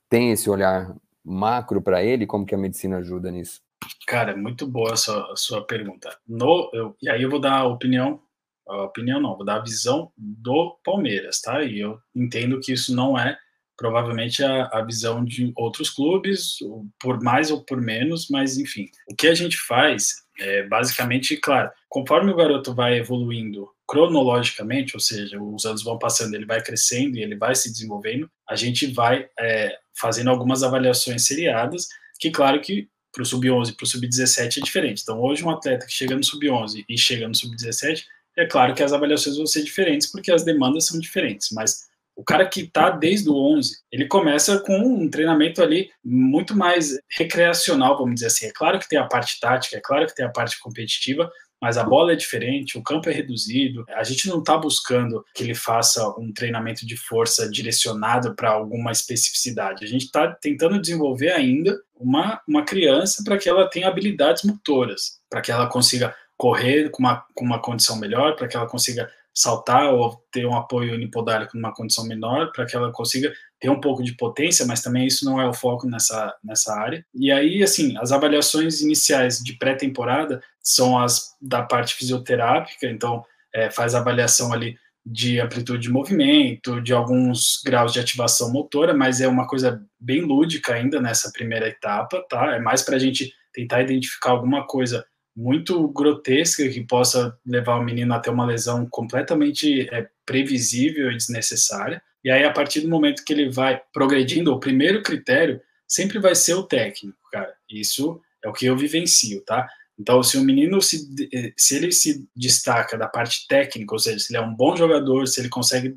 têm 0.10 0.32
esse 0.32 0.50
olhar 0.50 0.96
macro 1.24 1.82
para 1.82 2.04
ele? 2.04 2.26
Como 2.26 2.46
que 2.46 2.56
a 2.56 2.58
medicina 2.58 2.98
ajuda 2.98 3.30
nisso? 3.30 3.62
Cara, 4.08 4.36
muito 4.36 4.66
boa 4.66 4.94
a 4.94 4.96
sua, 4.96 5.32
a 5.32 5.36
sua 5.36 5.66
pergunta. 5.66 6.18
No, 6.28 6.70
eu, 6.74 6.96
e 7.02 7.10
aí 7.10 7.22
eu 7.22 7.30
vou 7.30 7.40
dar 7.40 7.60
a 7.60 7.68
opinião, 7.68 8.20
a 8.68 8.84
opinião 8.84 9.20
não, 9.20 9.36
vou 9.36 9.46
dar 9.46 9.58
a 9.58 9.64
visão 9.64 10.12
do 10.18 10.80
Palmeiras, 10.84 11.42
tá? 11.42 11.62
E 11.64 11.80
eu 11.80 12.00
entendo 12.16 12.60
que 12.60 12.74
isso 12.74 12.96
não 12.96 13.18
é 13.18 13.38
provavelmente 13.82 14.44
a, 14.44 14.66
a, 14.66 14.86
visão 14.86 15.26
de 15.26 15.52
outros 15.56 15.90
clubes, 15.90 16.60
por 17.00 17.20
mais 17.20 17.50
ou 17.50 17.64
por 17.64 17.82
menos, 17.82 18.28
mas 18.30 18.56
enfim. 18.60 18.86
O 19.10 19.16
que 19.16 19.26
a 19.26 19.34
gente 19.34 19.58
faz 19.58 20.18
é 20.40 20.62
basicamente, 20.68 21.36
claro, 21.36 21.72
conforme 21.90 22.32
o 22.32 22.36
garoto 22.36 22.76
vai 22.76 23.00
evoluindo 23.00 23.68
cronologicamente, 23.88 24.96
ou 24.96 25.00
seja, 25.00 25.42
os 25.42 25.66
anos 25.66 25.84
vão 25.84 25.98
passando, 25.98 26.36
ele 26.36 26.46
vai 26.46 26.62
crescendo 26.62 27.18
e 27.18 27.24
ele 27.24 27.36
vai 27.36 27.56
se 27.56 27.72
desenvolvendo, 27.72 28.30
a 28.48 28.56
gente 28.56 28.86
vai 28.86 29.28
é, 29.40 29.76
fazendo 30.00 30.30
algumas 30.30 30.62
avaliações 30.62 31.26
seriadas, 31.26 31.88
que 32.20 32.30
claro 32.30 32.62
que 32.62 32.88
para 33.12 33.24
o 33.24 33.26
sub-11 33.26 33.70
e 33.70 33.74
para 33.74 33.84
o 33.84 33.88
sub-17 33.88 34.58
é 34.58 34.62
diferente. 34.62 35.02
Então, 35.02 35.20
hoje 35.20 35.44
um 35.44 35.50
atleta 35.50 35.88
que 35.88 35.92
chega 35.92 36.16
no 36.16 36.24
sub-11 36.24 36.86
e 36.88 36.98
chega 37.00 37.28
no 37.28 37.34
sub-17, 37.34 38.04
é 38.38 38.46
claro 38.46 38.76
que 38.76 38.84
as 38.84 38.94
avaliações 38.94 39.38
vão 39.38 39.48
ser 39.48 39.64
diferentes, 39.64 40.06
porque 40.06 40.32
as 40.32 40.44
demandas 40.46 40.86
são 40.86 41.00
diferentes, 41.00 41.50
mas 41.52 41.90
o 42.22 42.24
cara 42.24 42.46
que 42.46 42.62
está 42.62 42.92
desde 42.92 43.28
o 43.30 43.36
11, 43.36 43.78
ele 43.92 44.08
começa 44.08 44.60
com 44.60 44.78
um 44.78 45.10
treinamento 45.10 45.60
ali 45.62 45.90
muito 46.06 46.56
mais 46.56 46.92
recreacional, 47.10 47.98
vamos 47.98 48.14
dizer 48.16 48.28
assim. 48.28 48.46
É 48.46 48.52
claro 48.54 48.78
que 48.78 48.88
tem 48.88 49.00
a 49.00 49.08
parte 49.08 49.40
tática, 49.40 49.76
é 49.76 49.82
claro 49.84 50.06
que 50.06 50.14
tem 50.14 50.24
a 50.24 50.30
parte 50.30 50.60
competitiva, 50.60 51.28
mas 51.60 51.80
a 51.80 51.84
bola 51.84 52.14
é 52.14 52.16
diferente, 52.16 52.78
o 52.78 52.84
campo 52.84 53.10
é 53.10 53.12
reduzido. 53.12 53.84
A 53.90 54.04
gente 54.04 54.30
não 54.30 54.38
está 54.38 54.56
buscando 54.56 55.26
que 55.34 55.44
ele 55.44 55.56
faça 55.56 56.08
um 56.10 56.32
treinamento 56.32 56.86
de 56.86 56.96
força 56.96 57.50
direcionado 57.50 58.36
para 58.36 58.52
alguma 58.52 58.92
especificidade. 58.92 59.84
A 59.84 59.88
gente 59.88 60.06
está 60.06 60.32
tentando 60.32 60.80
desenvolver 60.80 61.32
ainda 61.32 61.76
uma, 61.96 62.40
uma 62.48 62.64
criança 62.64 63.24
para 63.24 63.40
que 63.40 63.50
ela 63.50 63.68
tenha 63.68 63.88
habilidades 63.88 64.44
motoras, 64.44 65.20
para 65.28 65.42
que 65.42 65.52
ela 65.52 65.68
consiga 65.68 66.16
correr 66.38 66.92
com 66.92 67.02
uma, 67.02 67.26
com 67.34 67.46
uma 67.46 67.60
condição 67.60 67.96
melhor, 67.96 68.36
para 68.36 68.48
que 68.48 68.56
ela 68.56 68.68
consiga 68.68 69.10
saltar 69.34 69.94
ou 69.94 70.22
ter 70.32 70.46
um 70.46 70.56
apoio 70.56 70.94
unipodálico 70.94 71.56
numa 71.56 71.74
condição 71.74 72.06
menor, 72.06 72.52
para 72.52 72.66
que 72.66 72.76
ela 72.76 72.92
consiga 72.92 73.32
ter 73.60 73.70
um 73.70 73.80
pouco 73.80 74.04
de 74.04 74.16
potência, 74.16 74.66
mas 74.66 74.82
também 74.82 75.08
isso 75.08 75.24
não 75.24 75.40
é 75.40 75.48
o 75.48 75.54
foco 75.54 75.88
nessa, 75.88 76.36
nessa 76.44 76.74
área. 76.74 77.06
E 77.14 77.32
aí, 77.32 77.64
assim, 77.64 77.98
as 77.98 78.12
avaliações 78.12 78.82
iniciais 78.82 79.40
de 79.40 79.54
pré-temporada 79.54 80.42
são 80.62 80.98
as 80.98 81.36
da 81.42 81.62
parte 81.62 81.94
fisioterápica, 81.96 82.88
então 82.88 83.24
é, 83.54 83.70
faz 83.70 83.96
avaliação 83.96 84.52
ali 84.52 84.76
de 85.06 85.40
amplitude 85.40 85.84
de 85.84 85.90
movimento, 85.90 86.80
de 86.80 86.94
alguns 86.94 87.62
graus 87.66 87.92
de 87.92 88.00
ativação 88.00 88.52
motora, 88.52 88.94
mas 88.94 89.20
é 89.20 89.28
uma 89.28 89.48
coisa 89.48 89.84
bem 90.00 90.22
lúdica 90.22 90.74
ainda 90.74 91.02
nessa 91.02 91.32
primeira 91.32 91.68
etapa, 91.68 92.24
tá? 92.30 92.56
É 92.56 92.60
mais 92.60 92.84
para 92.84 92.98
a 92.98 93.00
gente 93.00 93.34
tentar 93.52 93.82
identificar 93.82 94.32
alguma 94.32 94.66
coisa 94.66 95.06
muito 95.36 95.88
grotesca 95.90 96.68
que 96.68 96.82
possa 96.86 97.38
levar 97.46 97.76
o 97.76 97.84
menino 97.84 98.14
a 98.14 98.20
ter 98.20 98.30
uma 98.30 98.46
lesão 98.46 98.86
completamente 98.90 99.88
é, 99.92 100.08
previsível 100.26 101.12
e 101.12 101.18
desnecessária. 101.18 102.02
E 102.24 102.30
aí, 102.30 102.44
a 102.44 102.52
partir 102.52 102.82
do 102.82 102.90
momento 102.90 103.24
que 103.24 103.34
ele 103.34 103.50
vai 103.50 103.82
progredindo, 103.94 104.54
o 104.54 104.60
primeiro 104.60 105.02
critério 105.02 105.62
sempre 105.88 106.20
vai 106.20 106.36
ser 106.36 106.54
o 106.54 106.64
técnico, 106.64 107.18
cara. 107.32 107.54
Isso 107.70 108.22
é 108.44 108.50
o 108.50 108.54
que 108.54 108.66
eu 108.66 108.78
vivencio, 108.78 109.42
tá? 109.42 109.68
Então, 110.02 110.24
se 110.24 110.36
o 110.36 110.44
menino 110.44 110.82
se, 110.82 111.08
se 111.56 111.76
ele 111.76 111.92
se 111.92 112.26
destaca 112.36 112.98
da 112.98 113.08
parte 113.08 113.46
técnica, 113.48 113.94
ou 113.94 114.00
seja, 114.00 114.18
se 114.18 114.34
ele 114.34 114.44
é 114.44 114.46
um 114.46 114.56
bom 114.56 114.76
jogador, 114.76 115.28
se 115.28 115.40
ele 115.40 115.48
consegue 115.48 115.94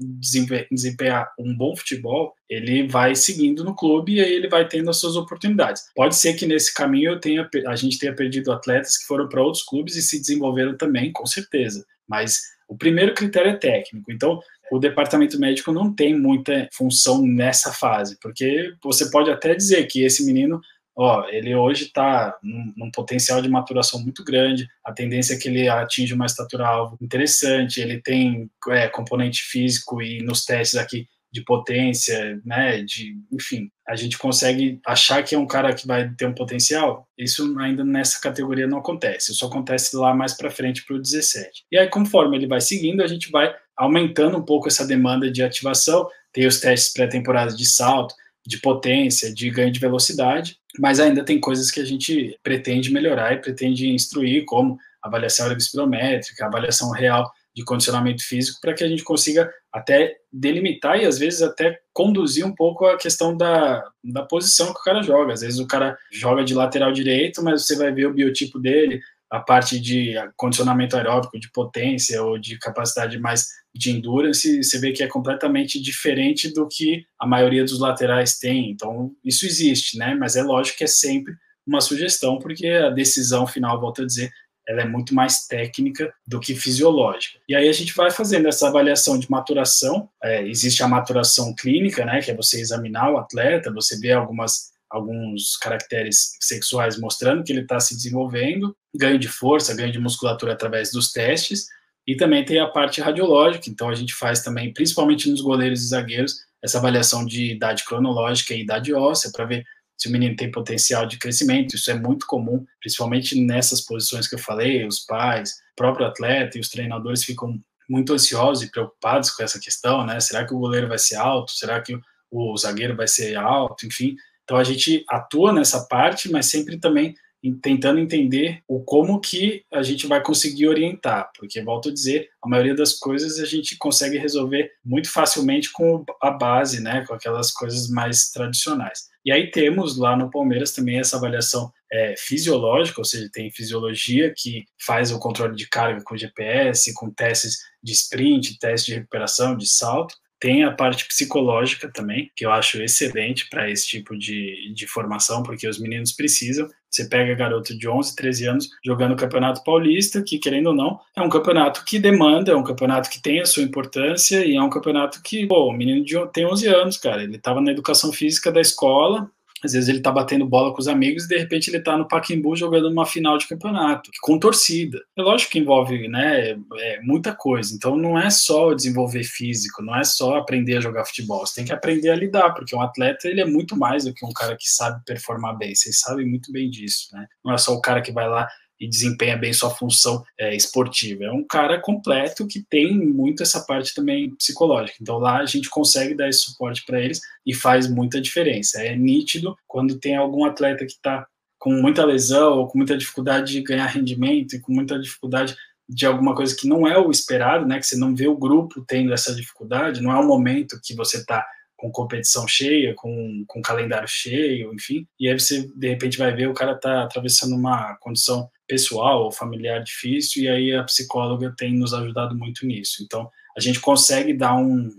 desempenhar 0.70 1.32
um 1.38 1.56
bom 1.56 1.74
futebol, 1.74 2.34
ele 2.46 2.86
vai 2.86 3.16
seguindo 3.16 3.64
no 3.64 3.74
clube 3.74 4.16
e 4.16 4.20
aí 4.20 4.34
ele 4.34 4.48
vai 4.48 4.68
tendo 4.68 4.90
as 4.90 4.98
suas 4.98 5.16
oportunidades. 5.16 5.84
Pode 5.96 6.16
ser 6.16 6.34
que 6.34 6.46
nesse 6.46 6.74
caminho 6.74 7.18
tenha, 7.18 7.48
a 7.66 7.76
gente 7.76 7.98
tenha 7.98 8.14
perdido 8.14 8.52
atletas 8.52 8.98
que 8.98 9.06
foram 9.06 9.26
para 9.26 9.42
outros 9.42 9.64
clubes 9.64 9.96
e 9.96 10.02
se 10.02 10.20
desenvolveram 10.20 10.76
também, 10.76 11.10
com 11.10 11.24
certeza. 11.24 11.82
Mas 12.06 12.42
o 12.68 12.76
primeiro 12.76 13.14
critério 13.14 13.52
é 13.52 13.56
técnico. 13.56 14.12
Então, 14.12 14.38
o 14.70 14.78
departamento 14.78 15.38
médico 15.38 15.72
não 15.72 15.92
tem 15.92 16.18
muita 16.18 16.68
função 16.72 17.24
nessa 17.24 17.72
fase, 17.72 18.18
porque 18.20 18.74
você 18.82 19.10
pode 19.10 19.30
até 19.30 19.54
dizer 19.54 19.86
que 19.86 20.02
esse 20.02 20.26
menino 20.26 20.60
ó, 20.96 21.26
ele 21.28 21.54
hoje 21.54 21.84
está 21.84 22.36
num, 22.42 22.72
num, 22.76 22.90
potencial 22.90 23.42
de 23.42 23.48
maturação 23.48 24.00
muito 24.00 24.22
grande, 24.22 24.68
a 24.84 24.92
tendência 24.92 25.34
é 25.34 25.38
que 25.38 25.48
ele 25.48 25.68
atinja 25.68 26.14
uma 26.14 26.26
estatura 26.26 26.66
alvo 26.66 26.96
interessante, 27.00 27.80
ele 27.80 28.00
tem 28.00 28.50
é, 28.68 28.88
componente 28.88 29.42
físico 29.42 30.00
e 30.00 30.22
nos 30.22 30.44
testes 30.44 30.78
aqui 30.78 31.08
de 31.34 31.42
potência, 31.42 32.40
né, 32.44 32.80
de, 32.82 33.16
enfim, 33.32 33.68
a 33.88 33.96
gente 33.96 34.16
consegue 34.16 34.80
achar 34.86 35.20
que 35.24 35.34
é 35.34 35.38
um 35.38 35.48
cara 35.48 35.74
que 35.74 35.84
vai 35.84 36.08
ter 36.10 36.26
um 36.26 36.32
potencial, 36.32 37.08
isso 37.18 37.58
ainda 37.58 37.84
nessa 37.84 38.20
categoria 38.20 38.68
não 38.68 38.78
acontece, 38.78 39.32
isso 39.32 39.44
acontece 39.44 39.96
lá 39.96 40.14
mais 40.14 40.32
para 40.32 40.48
frente 40.48 40.84
para 40.84 40.94
o 40.94 41.02
17. 41.02 41.64
E 41.72 41.76
aí, 41.76 41.88
conforme 41.88 42.36
ele 42.36 42.46
vai 42.46 42.60
seguindo, 42.60 43.02
a 43.02 43.08
gente 43.08 43.32
vai 43.32 43.52
aumentando 43.76 44.38
um 44.38 44.44
pouco 44.44 44.68
essa 44.68 44.86
demanda 44.86 45.28
de 45.28 45.42
ativação, 45.42 46.08
tem 46.32 46.46
os 46.46 46.60
testes 46.60 46.92
pré-temporadas 46.92 47.56
de 47.56 47.66
salto, 47.66 48.14
de 48.46 48.58
potência, 48.58 49.32
de 49.32 49.48
ganho 49.50 49.72
de 49.72 49.80
velocidade, 49.80 50.58
mas 50.78 51.00
ainda 51.00 51.24
tem 51.24 51.40
coisas 51.40 51.70
que 51.70 51.80
a 51.80 51.84
gente 51.84 52.38
pretende 52.42 52.92
melhorar 52.92 53.32
e 53.32 53.40
pretende 53.40 53.88
instruir, 53.88 54.44
como 54.44 54.78
avaliação 55.02 55.46
ergospirométrica, 55.46 56.46
avaliação 56.46 56.90
real 56.90 57.30
de 57.54 57.64
condicionamento 57.64 58.26
físico, 58.26 58.58
para 58.60 58.74
que 58.74 58.82
a 58.82 58.88
gente 58.88 59.04
consiga 59.04 59.50
até 59.72 60.16
delimitar 60.32 61.00
e 61.00 61.06
às 61.06 61.18
vezes 61.18 61.40
até 61.40 61.78
conduzir 61.92 62.44
um 62.44 62.52
pouco 62.52 62.84
a 62.84 62.96
questão 62.96 63.36
da, 63.36 63.84
da 64.02 64.22
posição 64.22 64.72
que 64.72 64.80
o 64.80 64.84
cara 64.84 65.02
joga. 65.02 65.32
Às 65.32 65.42
vezes 65.42 65.60
o 65.60 65.66
cara 65.66 65.96
joga 66.10 66.42
de 66.42 66.52
lateral 66.52 66.92
direito, 66.92 67.42
mas 67.42 67.64
você 67.64 67.76
vai 67.76 67.92
ver 67.92 68.06
o 68.06 68.12
biotipo 68.12 68.58
dele, 68.58 69.00
a 69.34 69.40
parte 69.40 69.80
de 69.80 70.14
condicionamento 70.36 70.96
aeróbico, 70.96 71.40
de 71.40 71.50
potência 71.50 72.22
ou 72.22 72.38
de 72.38 72.56
capacidade 72.56 73.18
mais 73.18 73.48
de 73.74 73.90
endurance, 73.90 74.62
você 74.62 74.78
vê 74.78 74.92
que 74.92 75.02
é 75.02 75.08
completamente 75.08 75.82
diferente 75.82 76.54
do 76.54 76.68
que 76.68 77.04
a 77.18 77.26
maioria 77.26 77.64
dos 77.64 77.80
laterais 77.80 78.38
tem. 78.38 78.70
Então, 78.70 79.10
isso 79.24 79.44
existe, 79.44 79.98
né? 79.98 80.14
Mas 80.14 80.36
é 80.36 80.42
lógico 80.44 80.78
que 80.78 80.84
é 80.84 80.86
sempre 80.86 81.34
uma 81.66 81.80
sugestão, 81.80 82.38
porque 82.38 82.68
a 82.68 82.90
decisão 82.90 83.44
final, 83.44 83.80
volto 83.80 84.02
a 84.02 84.06
dizer, 84.06 84.30
ela 84.68 84.82
é 84.82 84.86
muito 84.86 85.12
mais 85.12 85.48
técnica 85.48 86.14
do 86.24 86.38
que 86.38 86.54
fisiológica. 86.54 87.40
E 87.48 87.56
aí 87.56 87.68
a 87.68 87.72
gente 87.72 87.92
vai 87.92 88.12
fazendo 88.12 88.46
essa 88.46 88.68
avaliação 88.68 89.18
de 89.18 89.28
maturação. 89.28 90.08
É, 90.22 90.46
existe 90.46 90.80
a 90.84 90.88
maturação 90.88 91.52
clínica, 91.52 92.04
né, 92.04 92.20
que 92.20 92.30
é 92.30 92.36
você 92.36 92.60
examinar 92.60 93.10
o 93.10 93.18
atleta, 93.18 93.72
você 93.72 93.98
vê 93.98 94.12
algumas 94.12 94.73
alguns 94.94 95.56
caracteres 95.56 96.36
sexuais 96.40 96.98
mostrando 96.98 97.42
que 97.42 97.52
ele 97.52 97.62
está 97.62 97.80
se 97.80 97.96
desenvolvendo, 97.96 98.76
ganho 98.94 99.18
de 99.18 99.26
força, 99.26 99.74
ganho 99.74 99.90
de 99.90 99.98
musculatura 99.98 100.52
através 100.52 100.92
dos 100.92 101.10
testes, 101.10 101.66
e 102.06 102.16
também 102.16 102.44
tem 102.44 102.60
a 102.60 102.68
parte 102.68 103.00
radiológica, 103.00 103.68
então 103.68 103.88
a 103.88 103.94
gente 103.94 104.14
faz 104.14 104.42
também, 104.42 104.72
principalmente 104.72 105.28
nos 105.28 105.40
goleiros 105.40 105.82
e 105.82 105.88
zagueiros, 105.88 106.36
essa 106.62 106.78
avaliação 106.78 107.26
de 107.26 107.52
idade 107.52 107.84
cronológica 107.84 108.54
e 108.54 108.60
idade 108.60 108.94
óssea, 108.94 109.32
para 109.32 109.44
ver 109.44 109.64
se 109.96 110.08
o 110.08 110.12
menino 110.12 110.36
tem 110.36 110.50
potencial 110.50 111.06
de 111.06 111.18
crescimento. 111.18 111.74
Isso 111.74 111.90
é 111.90 111.94
muito 111.94 112.26
comum, 112.26 112.64
principalmente 112.80 113.40
nessas 113.40 113.80
posições 113.80 114.28
que 114.28 114.34
eu 114.34 114.38
falei, 114.38 114.86
os 114.86 115.00
pais, 115.00 115.54
próprio 115.74 116.06
atleta 116.06 116.56
e 116.56 116.60
os 116.60 116.68
treinadores 116.68 117.24
ficam 117.24 117.60
muito 117.88 118.12
ansiosos 118.12 118.64
e 118.64 118.70
preocupados 118.70 119.30
com 119.30 119.42
essa 119.42 119.58
questão, 119.58 120.06
né? 120.06 120.20
Será 120.20 120.46
que 120.46 120.54
o 120.54 120.58
goleiro 120.58 120.88
vai 120.88 120.98
ser 120.98 121.16
alto? 121.16 121.52
Será 121.52 121.80
que 121.80 121.98
o 122.30 122.56
zagueiro 122.56 122.96
vai 122.96 123.08
ser 123.08 123.36
alto? 123.36 123.86
Enfim, 123.86 124.16
então 124.44 124.56
a 124.56 124.64
gente 124.64 125.04
atua 125.08 125.52
nessa 125.52 125.86
parte, 125.86 126.30
mas 126.30 126.46
sempre 126.46 126.78
também 126.78 127.14
tentando 127.60 128.00
entender 128.00 128.62
o 128.66 128.82
como 128.82 129.20
que 129.20 129.64
a 129.72 129.82
gente 129.82 130.06
vai 130.06 130.22
conseguir 130.22 130.66
orientar, 130.66 131.30
porque 131.38 131.60
volto 131.62 131.90
a 131.90 131.92
dizer, 131.92 132.28
a 132.42 132.48
maioria 132.48 132.74
das 132.74 132.94
coisas 132.94 133.38
a 133.38 133.44
gente 133.44 133.76
consegue 133.76 134.16
resolver 134.16 134.70
muito 134.84 135.12
facilmente 135.12 135.70
com 135.70 136.04
a 136.22 136.30
base, 136.30 136.80
né, 136.80 137.04
com 137.06 137.12
aquelas 137.12 137.50
coisas 137.50 137.88
mais 137.90 138.30
tradicionais. 138.30 139.08
E 139.24 139.32
aí 139.32 139.50
temos 139.50 139.98
lá 139.98 140.16
no 140.16 140.30
Palmeiras 140.30 140.72
também 140.72 140.98
essa 140.98 141.16
avaliação 141.16 141.72
é, 141.92 142.14
fisiológica, 142.16 143.00
ou 143.00 143.04
seja, 143.04 143.28
tem 143.32 143.50
fisiologia 143.50 144.32
que 144.36 144.64
faz 144.80 145.12
o 145.12 145.18
controle 145.18 145.54
de 145.54 145.68
carga 145.68 146.02
com 146.02 146.16
GPS, 146.16 146.92
com 146.94 147.10
testes 147.10 147.58
de 147.82 147.92
sprint, 147.92 148.58
testes 148.58 148.86
de 148.86 148.94
recuperação, 148.94 149.56
de 149.56 149.68
salto, 149.68 150.14
tem 150.44 150.62
a 150.62 150.70
parte 150.70 151.06
psicológica 151.06 151.90
também, 151.90 152.30
que 152.36 152.44
eu 152.44 152.52
acho 152.52 152.82
excelente 152.82 153.48
para 153.48 153.70
esse 153.70 153.88
tipo 153.88 154.14
de, 154.14 154.70
de 154.74 154.86
formação, 154.86 155.42
porque 155.42 155.66
os 155.66 155.78
meninos 155.78 156.12
precisam. 156.12 156.68
Você 156.90 157.06
pega 157.08 157.34
garoto 157.34 157.74
de 157.74 157.88
11, 157.88 158.14
13 158.14 158.46
anos 158.48 158.68
jogando 158.84 159.12
o 159.12 159.16
Campeonato 159.16 159.64
Paulista, 159.64 160.22
que, 160.22 160.38
querendo 160.38 160.66
ou 160.66 160.74
não, 160.74 161.00
é 161.16 161.22
um 161.22 161.30
campeonato 161.30 161.82
que 161.86 161.98
demanda, 161.98 162.52
é 162.52 162.54
um 162.54 162.62
campeonato 162.62 163.08
que 163.08 163.22
tem 163.22 163.40
a 163.40 163.46
sua 163.46 163.62
importância 163.62 164.44
e 164.44 164.54
é 164.54 164.62
um 164.62 164.68
campeonato 164.68 165.22
que, 165.22 165.46
pô, 165.46 165.66
o 165.66 165.72
menino 165.72 166.04
de, 166.04 166.14
tem 166.30 166.44
11 166.44 166.66
anos, 166.66 166.98
cara. 166.98 167.22
Ele 167.22 167.36
estava 167.36 167.62
na 167.62 167.72
educação 167.72 168.12
física 168.12 168.52
da 168.52 168.60
escola, 168.60 169.30
às 169.64 169.72
vezes 169.72 169.88
ele 169.88 170.00
tá 170.00 170.12
batendo 170.12 170.46
bola 170.46 170.72
com 170.72 170.80
os 170.80 170.88
amigos 170.88 171.24
e 171.24 171.28
de 171.28 171.38
repente 171.38 171.68
ele 171.70 171.80
tá 171.80 171.96
no 171.96 172.06
Pacaembu 172.06 172.54
jogando 172.54 172.90
uma 172.90 173.06
final 173.06 173.38
de 173.38 173.48
campeonato, 173.48 174.10
com 174.20 174.38
torcida. 174.38 175.00
É 175.16 175.22
lógico 175.22 175.52
que 175.52 175.58
envolve, 175.58 176.06
né, 176.08 176.50
é, 176.50 177.00
muita 177.02 177.34
coisa. 177.34 177.74
Então 177.74 177.96
não 177.96 178.18
é 178.18 178.28
só 178.30 178.74
desenvolver 178.74 179.24
físico, 179.24 179.82
não 179.82 179.96
é 179.96 180.04
só 180.04 180.36
aprender 180.36 180.76
a 180.76 180.80
jogar 180.80 181.04
futebol. 181.04 181.46
Você 181.46 181.56
tem 181.56 181.64
que 181.64 181.72
aprender 181.72 182.10
a 182.10 182.16
lidar, 182.16 182.52
porque 182.52 182.76
um 182.76 182.80
atleta 182.82 183.28
ele 183.28 183.40
é 183.40 183.46
muito 183.46 183.76
mais 183.76 184.04
do 184.04 184.12
que 184.12 184.24
um 184.24 184.32
cara 184.32 184.56
que 184.56 184.68
sabe 184.68 185.02
performar 185.04 185.56
bem. 185.56 185.74
Vocês 185.74 186.00
sabem 186.00 186.26
muito 186.26 186.52
bem 186.52 186.68
disso, 186.68 187.08
né? 187.12 187.26
Não 187.44 187.54
é 187.54 187.58
só 187.58 187.72
o 187.72 187.80
cara 187.80 188.02
que 188.02 188.12
vai 188.12 188.28
lá 188.28 188.46
e 188.84 188.88
desempenha 188.88 189.36
bem 189.36 189.52
sua 189.52 189.70
função 189.70 190.22
é, 190.38 190.54
esportiva. 190.54 191.24
É 191.24 191.32
um 191.32 191.42
cara 191.42 191.80
completo 191.80 192.46
que 192.46 192.62
tem 192.62 192.94
muito 192.94 193.42
essa 193.42 193.60
parte 193.60 193.94
também 193.94 194.34
psicológica. 194.34 194.98
Então 195.00 195.18
lá 195.18 195.38
a 195.38 195.46
gente 195.46 195.70
consegue 195.70 196.14
dar 196.14 196.28
esse 196.28 196.40
suporte 196.40 196.84
para 196.84 197.00
eles 197.00 197.20
e 197.46 197.54
faz 197.54 197.88
muita 197.88 198.20
diferença. 198.20 198.82
É 198.82 198.94
nítido 198.94 199.56
quando 199.66 199.98
tem 199.98 200.16
algum 200.16 200.44
atleta 200.44 200.84
que 200.84 200.92
está 200.92 201.26
com 201.58 201.72
muita 201.72 202.04
lesão 202.04 202.58
ou 202.58 202.68
com 202.68 202.76
muita 202.76 202.96
dificuldade 202.96 203.52
de 203.52 203.62
ganhar 203.62 203.86
rendimento 203.86 204.54
e 204.54 204.60
com 204.60 204.72
muita 204.72 204.98
dificuldade 204.98 205.56
de 205.88 206.06
alguma 206.06 206.34
coisa 206.34 206.54
que 206.54 206.68
não 206.68 206.86
é 206.86 206.98
o 206.98 207.10
esperado, 207.10 207.66
né? 207.66 207.78
Que 207.78 207.86
você 207.86 207.96
não 207.96 208.14
vê 208.14 208.26
o 208.26 208.36
grupo 208.36 208.84
tendo 208.86 209.12
essa 209.12 209.34
dificuldade, 209.34 210.02
não 210.02 210.12
é 210.12 210.16
o 210.16 210.26
momento 210.26 210.80
que 210.82 210.94
você 210.94 211.18
está 211.18 211.46
com 211.76 211.90
competição 211.90 212.46
cheia, 212.48 212.94
com, 212.94 213.44
com 213.46 213.60
calendário 213.60 214.08
cheio, 214.08 214.72
enfim, 214.72 215.06
e 215.18 215.28
aí 215.28 215.38
você 215.38 215.68
de 215.74 215.88
repente 215.88 216.16
vai 216.16 216.34
ver 216.34 216.48
o 216.48 216.54
cara 216.54 216.74
tá 216.74 217.02
atravessando 217.02 217.54
uma 217.54 217.96
condição 217.96 218.48
pessoal 218.66 219.24
ou 219.24 219.32
familiar 219.32 219.82
difícil, 219.82 220.44
e 220.44 220.48
aí 220.48 220.74
a 220.74 220.84
psicóloga 220.84 221.54
tem 221.56 221.74
nos 221.74 221.92
ajudado 221.92 222.36
muito 222.36 222.66
nisso. 222.66 223.02
Então, 223.02 223.30
a 223.56 223.60
gente 223.60 223.80
consegue 223.80 224.34
dar 224.34 224.56
um, 224.56 224.90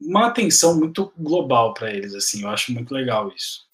uma 0.00 0.26
atenção 0.26 0.78
muito 0.78 1.12
global 1.16 1.74
para 1.74 1.92
eles, 1.92 2.14
assim, 2.14 2.42
eu 2.42 2.48
acho 2.48 2.72
muito 2.72 2.94
legal 2.94 3.32
isso. 3.36 3.64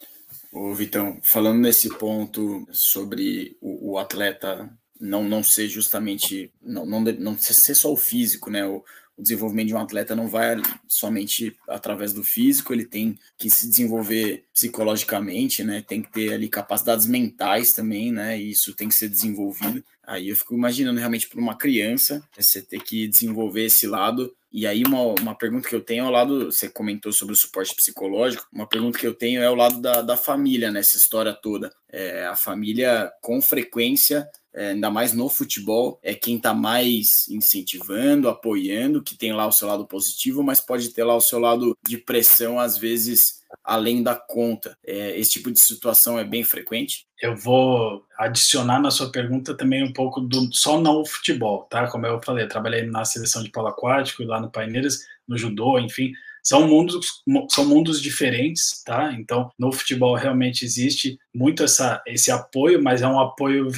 Ô, 0.52 0.74
Vitão, 0.74 1.18
falando 1.22 1.60
nesse 1.60 1.88
ponto 1.96 2.66
sobre 2.72 3.56
o, 3.60 3.92
o 3.92 3.98
atleta 3.98 4.68
não, 5.00 5.24
não 5.24 5.42
ser 5.42 5.68
justamente, 5.68 6.52
não, 6.60 6.84
não, 6.84 7.00
não 7.00 7.38
ser 7.38 7.74
só 7.74 7.92
o 7.92 7.96
físico, 7.96 8.50
né? 8.50 8.66
O, 8.66 8.84
o 9.20 9.22
desenvolvimento 9.22 9.68
de 9.68 9.74
um 9.74 9.78
atleta 9.78 10.16
não 10.16 10.26
vai 10.26 10.56
somente 10.88 11.54
através 11.68 12.12
do 12.12 12.24
físico, 12.24 12.72
ele 12.72 12.86
tem 12.86 13.18
que 13.36 13.50
se 13.50 13.68
desenvolver 13.68 14.44
psicologicamente, 14.52 15.62
né? 15.62 15.84
Tem 15.86 16.00
que 16.00 16.10
ter 16.10 16.32
ali 16.32 16.48
capacidades 16.48 17.06
mentais 17.06 17.72
também, 17.72 18.10
né? 18.10 18.40
E 18.40 18.50
isso 18.50 18.74
tem 18.74 18.88
que 18.88 18.94
ser 18.94 19.08
desenvolvido. 19.08 19.84
Aí 20.02 20.30
eu 20.30 20.36
fico 20.36 20.54
imaginando 20.54 20.98
realmente 20.98 21.28
para 21.28 21.38
uma 21.38 21.56
criança 21.56 22.22
você 22.36 22.62
ter 22.62 22.82
que 22.82 23.06
desenvolver 23.06 23.66
esse 23.66 23.86
lado. 23.86 24.34
E 24.50 24.66
aí 24.66 24.82
uma, 24.84 25.02
uma 25.20 25.34
pergunta 25.34 25.68
que 25.68 25.74
eu 25.74 25.80
tenho 25.80 26.04
é 26.04 26.08
o 26.08 26.10
lado, 26.10 26.46
você 26.46 26.68
comentou 26.68 27.12
sobre 27.12 27.34
o 27.34 27.36
suporte 27.36 27.74
psicológico, 27.74 28.48
uma 28.52 28.66
pergunta 28.66 28.98
que 28.98 29.06
eu 29.06 29.14
tenho 29.14 29.40
é 29.40 29.48
o 29.48 29.54
lado 29.54 29.80
da, 29.80 30.02
da 30.02 30.16
família 30.16 30.72
nessa 30.72 30.96
história 30.96 31.32
toda. 31.32 31.70
É, 31.88 32.26
a 32.26 32.34
família 32.34 33.12
com 33.20 33.40
frequência 33.40 34.28
é, 34.54 34.70
ainda 34.70 34.90
mais 34.90 35.12
no 35.12 35.28
futebol, 35.28 35.98
é 36.02 36.14
quem 36.14 36.36
está 36.36 36.52
mais 36.52 37.28
incentivando, 37.28 38.28
apoiando, 38.28 39.02
que 39.02 39.16
tem 39.16 39.32
lá 39.32 39.46
o 39.46 39.52
seu 39.52 39.68
lado 39.68 39.86
positivo, 39.86 40.42
mas 40.42 40.60
pode 40.60 40.90
ter 40.90 41.04
lá 41.04 41.14
o 41.14 41.20
seu 41.20 41.38
lado 41.38 41.76
de 41.86 41.98
pressão, 41.98 42.58
às 42.58 42.76
vezes, 42.76 43.40
além 43.62 44.02
da 44.02 44.14
conta. 44.14 44.76
É, 44.84 45.18
esse 45.18 45.32
tipo 45.32 45.50
de 45.50 45.60
situação 45.60 46.18
é 46.18 46.24
bem 46.24 46.42
frequente? 46.42 47.06
Eu 47.20 47.36
vou 47.36 48.04
adicionar 48.18 48.80
na 48.80 48.90
sua 48.90 49.10
pergunta 49.10 49.56
também 49.56 49.84
um 49.84 49.92
pouco 49.92 50.20
do 50.20 50.52
só 50.52 50.80
não 50.80 51.02
o 51.02 51.06
futebol, 51.06 51.64
tá? 51.64 51.88
Como 51.88 52.06
eu 52.06 52.20
falei, 52.22 52.44
eu 52.44 52.48
trabalhei 52.48 52.82
na 52.82 53.04
seleção 53.04 53.42
de 53.42 53.50
polo 53.50 53.68
aquático 53.68 54.24
lá 54.24 54.40
no 54.40 54.50
Paineiras, 54.50 54.98
no 55.28 55.36
judô, 55.38 55.78
enfim, 55.78 56.12
são 56.50 56.66
mundos, 56.66 57.22
são 57.48 57.64
mundos 57.64 58.02
diferentes, 58.02 58.82
tá? 58.84 59.12
Então, 59.12 59.52
no 59.56 59.70
futebol 59.70 60.16
realmente 60.16 60.64
existe 60.64 61.16
muito 61.32 61.62
essa, 61.62 62.02
esse 62.04 62.28
apoio, 62.32 62.82
mas 62.82 63.02
é 63.02 63.06
um 63.06 63.20
apoio 63.20 63.68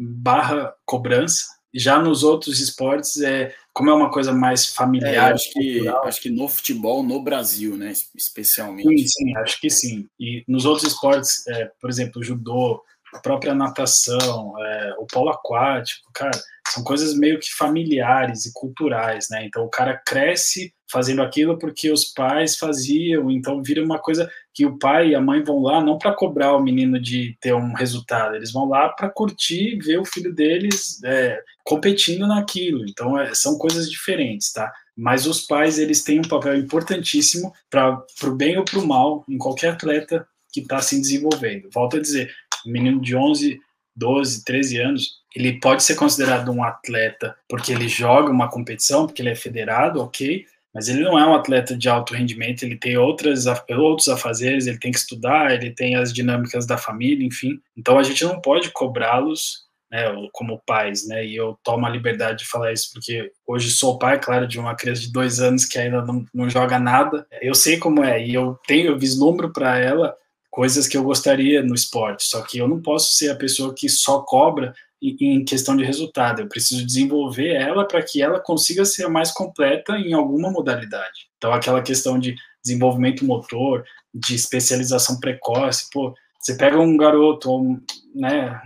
barra 0.00 0.72
cobrança. 0.86 1.44
Já 1.74 2.00
nos 2.00 2.22
outros 2.22 2.58
esportes, 2.58 3.20
é, 3.20 3.54
como 3.74 3.90
é 3.90 3.94
uma 3.94 4.10
coisa 4.10 4.32
mais 4.32 4.64
familiar. 4.64 5.12
É, 5.12 5.34
acho, 5.34 5.52
que, 5.52 5.88
acho 5.88 6.22
que 6.22 6.30
no 6.30 6.48
futebol, 6.48 7.02
no 7.02 7.22
Brasil, 7.22 7.76
né? 7.76 7.92
Especialmente. 8.16 8.88
Sim, 8.88 9.06
sim, 9.06 9.36
acho 9.36 9.60
que 9.60 9.68
sim. 9.68 10.08
E 10.18 10.42
nos 10.48 10.64
outros 10.64 10.90
esportes, 10.90 11.46
é, 11.48 11.70
por 11.78 11.90
exemplo, 11.90 12.22
judô, 12.22 12.82
a 13.12 13.18
própria 13.18 13.54
natação, 13.54 14.54
é, 14.58 14.94
o 14.98 15.06
polo 15.06 15.30
aquático, 15.30 16.10
cara, 16.14 16.32
são 16.68 16.82
coisas 16.82 17.14
meio 17.14 17.38
que 17.38 17.52
familiares 17.52 18.46
e 18.46 18.52
culturais, 18.52 19.28
né? 19.30 19.44
Então 19.44 19.64
o 19.64 19.68
cara 19.68 20.00
cresce 20.06 20.72
fazendo 20.90 21.22
aquilo 21.22 21.58
porque 21.58 21.90
os 21.90 22.04
pais 22.04 22.56
faziam, 22.56 23.30
então 23.30 23.62
vira 23.62 23.82
uma 23.82 23.98
coisa 23.98 24.30
que 24.54 24.64
o 24.66 24.78
pai 24.78 25.08
e 25.08 25.14
a 25.14 25.20
mãe 25.20 25.42
vão 25.42 25.60
lá 25.60 25.82
não 25.82 25.98
para 25.98 26.14
cobrar 26.14 26.54
o 26.54 26.62
menino 26.62 27.00
de 27.00 27.36
ter 27.40 27.54
um 27.54 27.72
resultado, 27.72 28.36
eles 28.36 28.52
vão 28.52 28.68
lá 28.68 28.90
para 28.90 29.08
curtir, 29.08 29.78
ver 29.78 29.98
o 29.98 30.04
filho 30.04 30.34
deles 30.34 31.02
é, 31.04 31.40
competindo 31.64 32.26
naquilo. 32.26 32.84
Então 32.88 33.18
é, 33.18 33.34
são 33.34 33.58
coisas 33.58 33.90
diferentes, 33.90 34.52
tá? 34.52 34.70
Mas 34.96 35.26
os 35.26 35.42
pais 35.42 35.78
eles 35.78 36.02
têm 36.02 36.20
um 36.20 36.28
papel 36.28 36.56
importantíssimo 36.56 37.52
para 37.70 38.04
o 38.24 38.30
bem 38.30 38.58
ou 38.58 38.64
para 38.64 38.78
o 38.78 38.86
mal 38.86 39.24
em 39.28 39.38
qualquer 39.38 39.72
atleta 39.72 40.26
que 40.52 40.60
está 40.60 40.80
se 40.80 41.00
desenvolvendo. 41.00 41.70
Volto 41.72 41.96
a 41.96 42.00
dizer, 42.00 42.30
um 42.66 42.70
menino 42.70 43.00
de 43.00 43.16
11, 43.16 43.60
12, 43.96 44.44
13 44.44 44.78
anos, 44.78 45.22
ele 45.34 45.58
pode 45.60 45.82
ser 45.82 45.94
considerado 45.94 46.50
um 46.50 46.62
atleta 46.62 47.36
porque 47.48 47.72
ele 47.72 47.88
joga 47.88 48.30
uma 48.30 48.50
competição, 48.50 49.06
porque 49.06 49.22
ele 49.22 49.30
é 49.30 49.34
federado, 49.34 50.00
ok, 50.00 50.44
mas 50.74 50.88
ele 50.88 51.02
não 51.02 51.18
é 51.18 51.26
um 51.26 51.34
atleta 51.34 51.76
de 51.76 51.88
alto 51.88 52.14
rendimento, 52.14 52.62
ele 52.62 52.76
tem 52.76 52.96
outras, 52.96 53.44
outros 53.70 54.08
afazeres, 54.08 54.66
ele 54.66 54.78
tem 54.78 54.90
que 54.90 54.98
estudar, 54.98 55.52
ele 55.52 55.70
tem 55.70 55.96
as 55.96 56.12
dinâmicas 56.12 56.66
da 56.66 56.78
família, 56.78 57.26
enfim. 57.26 57.60
Então 57.76 57.98
a 57.98 58.02
gente 58.02 58.24
não 58.24 58.40
pode 58.40 58.70
cobrá-los 58.70 59.70
né, 59.90 60.04
como 60.32 60.62
pais, 60.64 61.06
né, 61.06 61.26
e 61.26 61.36
eu 61.36 61.58
tomo 61.62 61.84
a 61.84 61.90
liberdade 61.90 62.38
de 62.38 62.48
falar 62.48 62.72
isso 62.72 62.90
porque 62.94 63.30
hoje 63.46 63.70
sou 63.70 63.98
pai, 63.98 64.18
claro, 64.18 64.48
de 64.48 64.58
uma 64.58 64.74
criança 64.74 65.02
de 65.02 65.12
dois 65.12 65.38
anos 65.38 65.66
que 65.66 65.78
ainda 65.78 66.00
não, 66.02 66.24
não 66.32 66.48
joga 66.48 66.78
nada, 66.78 67.26
eu 67.42 67.54
sei 67.54 67.76
como 67.76 68.02
é, 68.02 68.24
e 68.24 68.32
eu 68.32 68.58
tenho, 68.66 68.86
eu 68.86 68.98
vislumbro 68.98 69.52
para 69.52 69.78
ela 69.78 70.16
coisas 70.52 70.86
que 70.86 70.98
eu 70.98 71.02
gostaria 71.02 71.62
no 71.62 71.74
esporte, 71.74 72.24
só 72.24 72.42
que 72.42 72.58
eu 72.58 72.68
não 72.68 72.80
posso 72.80 73.14
ser 73.14 73.30
a 73.30 73.34
pessoa 73.34 73.74
que 73.74 73.88
só 73.88 74.20
cobra 74.20 74.74
em 75.02 75.42
questão 75.44 75.74
de 75.74 75.82
resultado. 75.82 76.42
Eu 76.42 76.46
preciso 76.46 76.86
desenvolver 76.86 77.54
ela 77.54 77.88
para 77.88 78.02
que 78.02 78.22
ela 78.22 78.38
consiga 78.38 78.84
ser 78.84 79.08
mais 79.08 79.32
completa 79.32 79.96
em 79.96 80.12
alguma 80.12 80.50
modalidade. 80.50 81.26
Então, 81.38 81.54
aquela 81.54 81.80
questão 81.80 82.18
de 82.18 82.36
desenvolvimento 82.62 83.24
motor, 83.24 83.82
de 84.14 84.34
especialização 84.34 85.18
precoce, 85.18 85.88
pô, 85.90 86.14
você 86.38 86.54
pega 86.54 86.78
um 86.78 86.98
garoto, 86.98 87.80
né, 88.14 88.60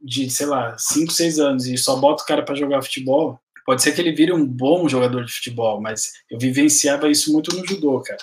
de, 0.00 0.30
sei 0.30 0.46
lá, 0.46 0.78
5, 0.78 1.12
6 1.12 1.40
anos 1.40 1.66
e 1.66 1.76
só 1.76 1.96
bota 1.96 2.22
o 2.22 2.26
cara 2.26 2.44
para 2.44 2.54
jogar 2.54 2.82
futebol, 2.82 3.38
pode 3.66 3.82
ser 3.82 3.92
que 3.92 4.00
ele 4.00 4.14
vire 4.14 4.32
um 4.32 4.46
bom 4.46 4.88
jogador 4.88 5.24
de 5.24 5.32
futebol, 5.32 5.80
mas 5.80 6.12
eu 6.30 6.38
vivenciava 6.38 7.10
isso 7.10 7.32
muito 7.32 7.54
no 7.54 7.66
judô, 7.66 8.00
cara. 8.00 8.20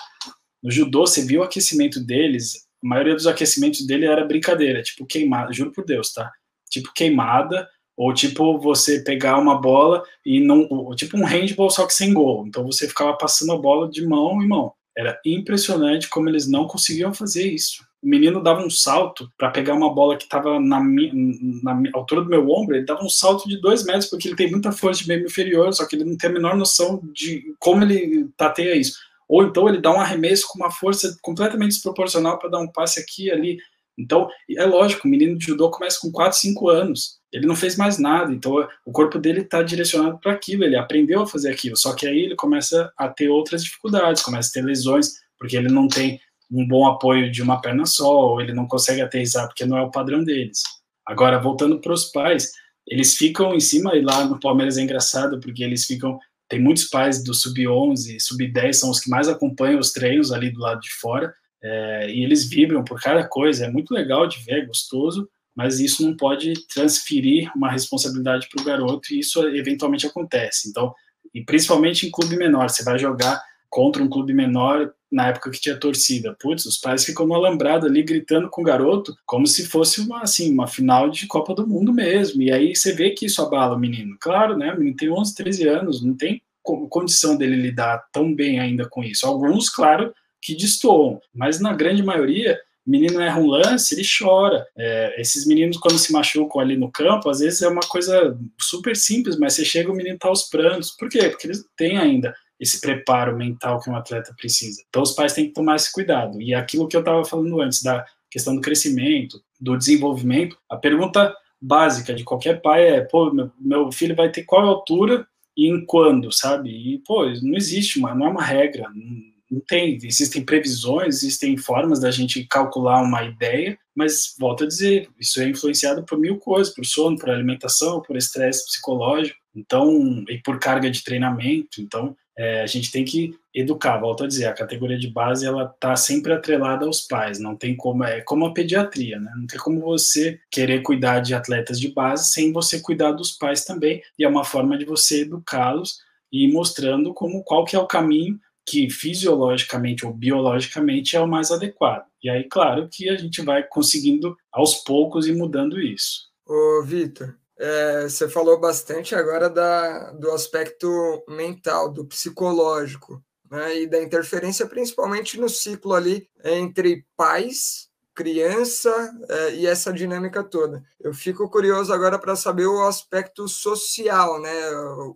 No 0.62 0.70
judô, 0.70 1.06
você 1.06 1.22
viu 1.22 1.42
o 1.42 1.44
aquecimento 1.44 2.00
deles, 2.00 2.64
a 2.84 2.88
maioria 2.88 3.14
dos 3.14 3.26
aquecimentos 3.26 3.86
dele 3.86 4.06
era 4.06 4.24
brincadeira, 4.24 4.82
tipo 4.82 5.06
queimada, 5.06 5.52
juro 5.52 5.72
por 5.72 5.84
Deus, 5.84 6.12
tá? 6.12 6.30
tipo 6.74 6.92
queimada, 6.94 7.68
ou 7.96 8.12
tipo 8.12 8.58
você 8.58 9.00
pegar 9.00 9.38
uma 9.38 9.60
bola 9.60 10.02
e 10.26 10.40
não. 10.40 10.68
Tipo 10.96 11.16
um 11.16 11.24
handball, 11.24 11.70
só 11.70 11.86
que 11.86 11.94
sem 11.94 12.12
gol. 12.12 12.44
Então 12.46 12.64
você 12.64 12.88
ficava 12.88 13.16
passando 13.16 13.52
a 13.52 13.58
bola 13.58 13.88
de 13.88 14.04
mão 14.06 14.42
em 14.42 14.48
mão. 14.48 14.72
Era 14.96 15.20
impressionante 15.24 16.08
como 16.08 16.28
eles 16.28 16.48
não 16.48 16.66
conseguiam 16.66 17.14
fazer 17.14 17.48
isso. 17.48 17.84
O 18.02 18.08
menino 18.08 18.42
dava 18.42 18.64
um 18.64 18.70
salto 18.70 19.28
para 19.38 19.50
pegar 19.50 19.74
uma 19.74 19.92
bola 19.92 20.16
que 20.16 20.24
estava 20.24 20.60
na, 20.60 20.78
na, 20.80 21.90
altura 21.94 22.22
do 22.22 22.28
meu 22.28 22.48
ombro, 22.50 22.76
ele 22.76 22.84
dava 22.84 23.02
um 23.02 23.08
salto 23.08 23.48
de 23.48 23.58
dois 23.60 23.84
metros, 23.84 24.06
porque 24.06 24.28
ele 24.28 24.36
tem 24.36 24.50
muita 24.50 24.70
força 24.70 25.02
de 25.02 25.08
membro 25.08 25.26
inferior, 25.26 25.72
só 25.72 25.86
que 25.86 25.96
ele 25.96 26.04
não 26.04 26.16
tem 26.16 26.28
a 26.28 26.32
menor 26.32 26.54
noção 26.54 27.00
de 27.12 27.54
como 27.58 27.82
ele 27.82 28.28
tateia 28.36 28.76
isso. 28.76 28.98
Ou 29.34 29.42
então 29.42 29.68
ele 29.68 29.80
dá 29.80 29.92
um 29.92 30.00
arremesso 30.00 30.46
com 30.46 30.60
uma 30.60 30.70
força 30.70 31.18
completamente 31.20 31.72
desproporcional 31.72 32.38
para 32.38 32.50
dar 32.50 32.60
um 32.60 32.70
passe 32.70 33.00
aqui 33.00 33.24
e 33.24 33.32
ali. 33.32 33.58
Então, 33.98 34.28
é 34.56 34.64
lógico, 34.64 35.08
o 35.08 35.10
menino 35.10 35.36
de 35.36 35.46
judô 35.46 35.72
começa 35.72 35.98
com 36.00 36.12
4, 36.12 36.38
5 36.38 36.68
anos. 36.68 37.18
Ele 37.32 37.44
não 37.44 37.56
fez 37.56 37.76
mais 37.76 37.98
nada, 37.98 38.32
então 38.32 38.64
o 38.86 38.92
corpo 38.92 39.18
dele 39.18 39.40
está 39.40 39.60
direcionado 39.60 40.20
para 40.20 40.30
aquilo, 40.30 40.62
ele 40.62 40.76
aprendeu 40.76 41.22
a 41.22 41.26
fazer 41.26 41.50
aquilo. 41.50 41.76
Só 41.76 41.94
que 41.94 42.06
aí 42.06 42.16
ele 42.16 42.36
começa 42.36 42.92
a 42.96 43.08
ter 43.08 43.28
outras 43.28 43.64
dificuldades, 43.64 44.22
começa 44.22 44.50
a 44.50 44.52
ter 44.52 44.64
lesões, 44.64 45.14
porque 45.36 45.56
ele 45.56 45.68
não 45.68 45.88
tem 45.88 46.20
um 46.48 46.64
bom 46.68 46.86
apoio 46.86 47.28
de 47.32 47.42
uma 47.42 47.60
perna 47.60 47.86
só, 47.86 48.08
ou 48.08 48.40
ele 48.40 48.52
não 48.52 48.68
consegue 48.68 49.00
aterrissar 49.00 49.48
porque 49.48 49.66
não 49.66 49.76
é 49.76 49.82
o 49.82 49.90
padrão 49.90 50.22
deles. 50.22 50.62
Agora, 51.04 51.40
voltando 51.40 51.80
para 51.80 51.92
os 51.92 52.04
pais, 52.04 52.52
eles 52.86 53.16
ficam 53.16 53.52
em 53.52 53.58
cima, 53.58 53.96
e 53.96 54.00
lá 54.00 54.24
no 54.24 54.38
Palmeiras 54.38 54.78
é 54.78 54.82
engraçado, 54.82 55.40
porque 55.40 55.64
eles 55.64 55.86
ficam. 55.86 56.20
Tem 56.48 56.60
muitos 56.60 56.84
pais 56.84 57.22
do 57.22 57.32
sub-11, 57.32 58.18
sub-10, 58.20 58.72
são 58.74 58.90
os 58.90 59.00
que 59.00 59.10
mais 59.10 59.28
acompanham 59.28 59.80
os 59.80 59.92
treinos 59.92 60.32
ali 60.32 60.50
do 60.50 60.60
lado 60.60 60.80
de 60.80 60.92
fora, 60.94 61.34
é, 61.62 62.10
e 62.10 62.22
eles 62.22 62.48
vibram 62.48 62.84
por 62.84 63.00
cada 63.00 63.26
coisa, 63.26 63.64
é 63.64 63.70
muito 63.70 63.94
legal 63.94 64.26
de 64.26 64.38
ver, 64.44 64.62
é 64.62 64.66
gostoso, 64.66 65.28
mas 65.56 65.80
isso 65.80 66.04
não 66.04 66.16
pode 66.16 66.52
transferir 66.66 67.50
uma 67.56 67.70
responsabilidade 67.70 68.48
para 68.48 68.60
o 68.60 68.64
garoto 68.64 69.14
e 69.14 69.20
isso 69.20 69.40
eventualmente 69.48 70.06
acontece. 70.06 70.68
Então, 70.68 70.92
e 71.32 71.42
principalmente 71.42 72.06
em 72.06 72.10
clube 72.10 72.36
menor, 72.36 72.68
você 72.68 72.84
vai 72.84 72.98
jogar 72.98 73.42
contra 73.74 74.00
um 74.00 74.08
clube 74.08 74.32
menor 74.32 74.92
na 75.10 75.30
época 75.30 75.50
que 75.50 75.60
tinha 75.60 75.74
torcida. 75.76 76.36
Putz, 76.40 76.64
os 76.64 76.78
pais 76.78 77.04
ficam 77.04 77.26
no 77.26 77.34
alambrado 77.34 77.86
ali 77.86 78.04
gritando 78.04 78.48
com 78.48 78.62
o 78.62 78.64
garoto 78.64 79.16
como 79.26 79.48
se 79.48 79.66
fosse 79.66 80.00
uma 80.00 80.22
assim, 80.22 80.52
uma 80.52 80.68
final 80.68 81.10
de 81.10 81.26
Copa 81.26 81.52
do 81.52 81.66
Mundo 81.66 81.92
mesmo. 81.92 82.40
E 82.40 82.52
aí 82.52 82.76
você 82.76 82.92
vê 82.92 83.10
que 83.10 83.26
isso 83.26 83.42
abala 83.42 83.74
o 83.74 83.78
menino. 83.78 84.16
Claro, 84.20 84.56
né? 84.56 84.72
O 84.72 84.78
menino 84.78 84.96
tem 84.96 85.10
11, 85.10 85.34
13 85.34 85.68
anos, 85.68 86.04
não 86.04 86.14
tem 86.14 86.40
condição 86.88 87.36
dele 87.36 87.56
lidar 87.56 88.04
tão 88.12 88.32
bem 88.32 88.60
ainda 88.60 88.88
com 88.88 89.02
isso. 89.02 89.26
Alguns, 89.26 89.68
claro, 89.68 90.14
que 90.40 90.54
destoam, 90.54 91.20
mas 91.34 91.58
na 91.58 91.72
grande 91.72 92.02
maioria 92.02 92.56
o 92.86 92.90
menino 92.90 93.20
erra 93.20 93.40
um 93.40 93.48
lance, 93.48 93.92
ele 93.94 94.06
chora. 94.06 94.64
É, 94.78 95.20
esses 95.20 95.46
meninos, 95.46 95.78
quando 95.78 95.98
se 95.98 96.12
machucam 96.12 96.60
ali 96.60 96.76
no 96.76 96.92
campo, 96.92 97.28
às 97.28 97.40
vezes 97.40 97.60
é 97.62 97.68
uma 97.68 97.82
coisa 97.82 98.38
super 98.60 98.94
simples, 98.94 99.36
mas 99.36 99.54
você 99.54 99.64
chega 99.64 99.90
o 99.90 99.96
menino 99.96 100.18
tá 100.18 100.28
aos 100.28 100.44
prantos. 100.44 100.92
Por 100.92 101.08
quê? 101.08 101.28
Porque 101.28 101.48
eles 101.48 101.64
têm 101.76 101.98
ainda 101.98 102.32
esse 102.58 102.80
preparo 102.80 103.36
mental 103.36 103.80
que 103.80 103.90
um 103.90 103.96
atleta 103.96 104.34
precisa. 104.36 104.82
Então 104.88 105.02
os 105.02 105.12
pais 105.12 105.32
têm 105.32 105.46
que 105.46 105.52
tomar 105.52 105.76
esse 105.76 105.92
cuidado. 105.92 106.40
E 106.40 106.54
aquilo 106.54 106.88
que 106.88 106.96
eu 106.96 107.00
estava 107.00 107.24
falando 107.24 107.60
antes, 107.60 107.82
da 107.82 108.04
questão 108.30 108.54
do 108.54 108.60
crescimento, 108.60 109.42
do 109.60 109.76
desenvolvimento, 109.76 110.56
a 110.68 110.76
pergunta 110.76 111.34
básica 111.60 112.14
de 112.14 112.24
qualquer 112.24 112.60
pai 112.60 112.88
é: 112.88 113.00
pô, 113.00 113.32
meu, 113.58 113.90
filho 113.90 114.14
vai 114.14 114.30
ter 114.30 114.44
qual 114.44 114.66
altura 114.66 115.26
e 115.56 115.68
em 115.68 115.84
quando, 115.84 116.32
sabe? 116.32 116.70
E, 116.70 116.98
pô, 116.98 117.24
não 117.42 117.54
existe 117.56 117.98
uma, 117.98 118.14
não 118.14 118.26
é 118.26 118.30
uma 118.30 118.42
regra. 118.42 118.88
Não, 118.94 119.34
não 119.50 119.60
tem, 119.60 119.98
existem 120.02 120.44
previsões, 120.44 121.16
existem 121.16 121.56
formas 121.56 122.00
da 122.00 122.10
gente 122.10 122.44
calcular 122.44 123.02
uma 123.02 123.22
ideia, 123.22 123.78
mas 123.94 124.34
volto 124.38 124.64
a 124.64 124.66
dizer, 124.66 125.08
isso 125.20 125.40
é 125.40 125.48
influenciado 125.48 126.04
por 126.04 126.18
mil 126.18 126.38
coisas, 126.38 126.74
por 126.74 126.84
sono, 126.84 127.16
por 127.16 127.30
alimentação, 127.30 128.02
por 128.02 128.16
estresse 128.16 128.66
psicológico, 128.66 129.38
então 129.54 130.24
e 130.28 130.38
por 130.38 130.58
carga 130.58 130.90
de 130.90 131.04
treinamento. 131.04 131.80
Então 131.80 132.16
é, 132.36 132.62
a 132.62 132.66
gente 132.66 132.90
tem 132.90 133.04
que 133.04 133.34
educar. 133.54 133.98
Volto 133.98 134.24
a 134.24 134.26
dizer, 134.26 134.46
a 134.46 134.52
categoria 134.52 134.98
de 134.98 135.08
base 135.08 135.46
ela 135.46 135.64
está 135.64 135.96
sempre 135.96 136.32
atrelada 136.32 136.86
aos 136.86 137.00
pais. 137.02 137.38
Não 137.38 137.56
tem 137.56 137.76
como 137.76 138.04
é 138.04 138.20
como 138.20 138.46
a 138.46 138.52
pediatria, 138.52 139.20
né? 139.20 139.30
Não 139.36 139.46
tem 139.46 139.58
como 139.58 139.80
você 139.80 140.40
querer 140.50 140.82
cuidar 140.82 141.20
de 141.20 141.34
atletas 141.34 141.78
de 141.78 141.88
base 141.92 142.32
sem 142.32 142.52
você 142.52 142.80
cuidar 142.80 143.12
dos 143.12 143.32
pais 143.32 143.64
também. 143.64 144.02
E 144.18 144.24
é 144.24 144.28
uma 144.28 144.44
forma 144.44 144.76
de 144.76 144.84
você 144.84 145.22
educá-los 145.22 145.98
e 146.32 146.50
mostrando 146.52 147.14
como 147.14 147.44
qual 147.44 147.64
que 147.64 147.76
é 147.76 147.78
o 147.78 147.86
caminho 147.86 148.38
que 148.66 148.88
fisiologicamente 148.88 150.06
ou 150.06 150.12
biologicamente 150.12 151.16
é 151.16 151.20
o 151.20 151.28
mais 151.28 151.50
adequado. 151.50 152.06
E 152.22 152.30
aí, 152.30 152.44
claro 152.44 152.88
que 152.90 153.08
a 153.10 153.16
gente 153.16 153.42
vai 153.42 153.62
conseguindo 153.62 154.36
aos 154.50 154.76
poucos 154.76 155.26
ir 155.26 155.36
mudando 155.36 155.80
isso. 155.80 156.30
Ô, 156.46 156.82
Vitor, 156.82 157.36
é, 157.58 158.02
você 158.02 158.28
falou 158.28 158.58
bastante 158.58 159.14
agora 159.14 159.48
da, 159.48 160.10
do 160.12 160.30
aspecto 160.30 161.24
mental, 161.28 161.90
do 161.90 162.04
psicológico, 162.04 163.22
né, 163.50 163.82
e 163.82 163.86
da 163.86 164.02
interferência 164.02 164.66
principalmente 164.66 165.38
no 165.38 165.48
ciclo 165.48 165.94
ali 165.94 166.28
entre 166.42 167.06
pais, 167.16 167.88
criança 168.14 168.90
é, 169.28 169.54
e 169.54 169.66
essa 169.66 169.92
dinâmica 169.92 170.42
toda. 170.42 170.82
Eu 171.00 171.12
fico 171.12 171.48
curioso 171.48 171.92
agora 171.92 172.18
para 172.18 172.36
saber 172.36 172.66
o 172.66 172.82
aspecto 172.86 173.46
social, 173.48 174.40
né, 174.40 174.52